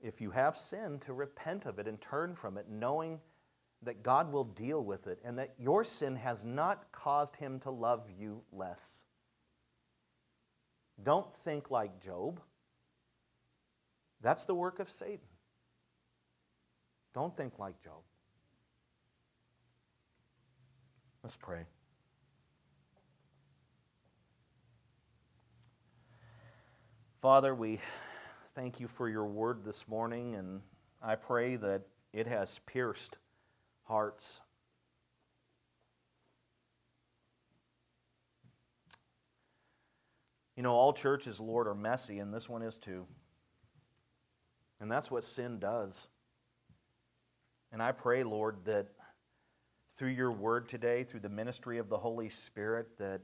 if 0.01 0.21
you 0.21 0.31
have 0.31 0.57
sin, 0.57 0.99
to 1.01 1.13
repent 1.13 1.67
of 1.67 1.79
it 1.79 1.89
and 1.89 2.01
turn 2.01 2.35
from 2.35 2.57
it, 2.57 2.67
knowing 2.71 3.21
that 3.83 4.03
God 4.03 4.33
will 4.33 4.45
deal 4.45 4.85
with 4.85 5.07
it 5.07 5.19
and 5.25 5.39
that 5.39 5.55
your 5.59 5.85
sin 5.85 6.15
has 6.17 6.45
not 6.45 6.91
caused 6.93 7.37
him 7.37 7.59
to 7.61 7.71
love 7.71 8.07
you 8.19 8.43
less. 8.53 9.05
Don't 11.03 11.35
think 11.45 11.71
like 11.71 12.01
Job. 12.03 12.41
That's 14.21 14.45
the 14.45 14.55
work 14.55 14.81
of 14.81 14.91
Satan. 14.91 15.27
Don't 17.15 17.37
think 17.37 17.59
like 17.59 17.83
Job. 17.83 18.03
Let's 21.23 21.37
pray. 21.37 21.65
Father, 27.21 27.55
we 27.55 27.79
thank 28.55 28.81
you 28.81 28.89
for 28.89 29.09
your 29.09 29.27
word 29.27 29.63
this 29.65 29.87
morning, 29.87 30.35
and 30.37 30.63
I 31.03 31.17
pray 31.17 31.57
that 31.57 31.83
it 32.13 32.27
has 32.27 32.61
pierced 32.65 33.19
hearts. 33.83 34.41
You 40.61 40.65
know, 40.65 40.75
all 40.75 40.93
churches, 40.93 41.41
Lord, 41.41 41.67
are 41.69 41.75
messy, 41.75 42.19
and 42.19 42.35
this 42.35 42.47
one 42.47 42.61
is 42.61 42.77
too. 42.77 43.07
And 44.79 44.93
that's 44.93 45.11
what 45.11 45.25
sin 45.25 45.59
does. 45.59 46.07
And 47.73 47.83
I 47.83 47.93
pray, 47.93 48.25
Lord, 48.25 48.59
that 48.67 48.89
through 49.97 50.11
your 50.11 50.31
word 50.31 50.69
today, 50.69 51.03
through 51.03 51.21
the 51.21 51.31
ministry 51.31 51.79
of 51.79 51.89
the 51.89 51.97
Holy 51.97 52.29
Spirit, 52.29 52.99
that 52.99 53.23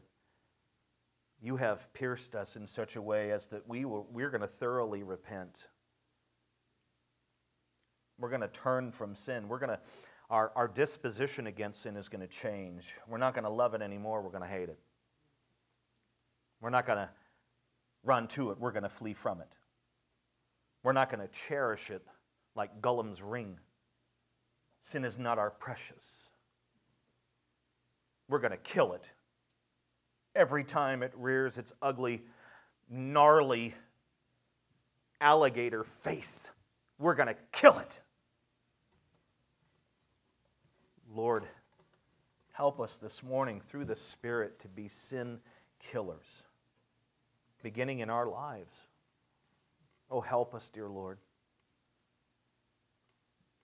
you 1.38 1.56
have 1.56 1.92
pierced 1.92 2.34
us 2.34 2.56
in 2.56 2.66
such 2.66 2.96
a 2.96 3.02
way 3.02 3.32
as 3.32 3.48
that 3.48 3.68
we 3.68 3.84
we're 3.84 4.30
going 4.30 4.40
to 4.40 4.46
thoroughly 4.46 5.02
repent. 5.02 5.58
We're 8.18 8.30
going 8.30 8.40
to 8.40 8.48
turn 8.48 8.92
from 8.92 9.14
sin. 9.14 9.46
We're 9.46 9.58
going 9.58 9.76
to, 9.76 9.80
our, 10.30 10.52
our 10.56 10.68
disposition 10.68 11.48
against 11.48 11.82
sin 11.82 11.98
is 11.98 12.08
going 12.08 12.26
to 12.26 12.34
change. 12.34 12.94
We're 13.06 13.18
not 13.18 13.34
going 13.34 13.44
to 13.44 13.50
love 13.50 13.74
it 13.74 13.82
anymore. 13.82 14.22
We're 14.22 14.30
going 14.30 14.42
to 14.42 14.48
hate 14.48 14.70
it. 14.70 14.78
We're 16.62 16.70
not 16.70 16.86
going 16.86 17.00
to 17.00 17.10
run 18.06 18.28
to 18.28 18.50
it. 18.50 18.58
We're 18.58 18.72
going 18.72 18.84
to 18.84 18.88
flee 18.88 19.14
from 19.14 19.40
it. 19.40 19.48
We're 20.82 20.92
not 20.92 21.10
going 21.10 21.20
to 21.20 21.32
cherish 21.32 21.90
it 21.90 22.02
like 22.54 22.80
Gollum's 22.80 23.20
ring. 23.20 23.58
Sin 24.82 25.04
is 25.04 25.18
not 25.18 25.38
our 25.38 25.50
precious. 25.50 26.30
We're 28.28 28.38
going 28.38 28.52
to 28.52 28.56
kill 28.56 28.92
it 28.92 29.04
every 30.34 30.64
time 30.64 31.02
it 31.02 31.12
rears 31.16 31.58
its 31.58 31.72
ugly, 31.82 32.22
gnarly 32.88 33.74
alligator 35.20 35.82
face. 35.82 36.50
We're 36.98 37.14
going 37.14 37.28
to 37.28 37.36
kill 37.52 37.78
it. 37.78 37.98
Lord, 41.12 41.44
help 42.52 42.80
us 42.80 42.98
this 42.98 43.22
morning 43.22 43.60
through 43.60 43.86
the 43.86 43.96
Spirit 43.96 44.58
to 44.60 44.68
be 44.68 44.88
sin 44.88 45.38
killers, 45.80 46.42
beginning 47.66 47.98
in 47.98 48.08
our 48.10 48.28
lives. 48.28 48.86
Oh, 50.08 50.20
help 50.20 50.54
us, 50.54 50.68
dear 50.68 50.86
Lord. 50.86 51.18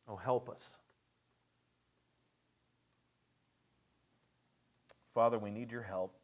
Oh, 0.09 0.16
help 0.16 0.50
us. 0.50 0.76
Father, 5.14 5.38
we 5.38 5.53
need 5.53 5.70
your 5.70 5.82
help. 5.82 6.16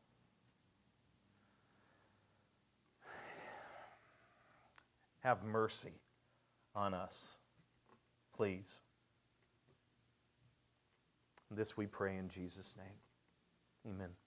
Have 5.20 5.44
mercy 5.44 5.94
on 6.74 6.94
us, 6.94 7.36
please. 8.36 8.80
This 11.52 11.76
we 11.76 11.86
pray 11.86 12.16
in 12.16 12.28
Jesus' 12.28 12.74
name. 12.76 13.94
Amen. 13.94 14.17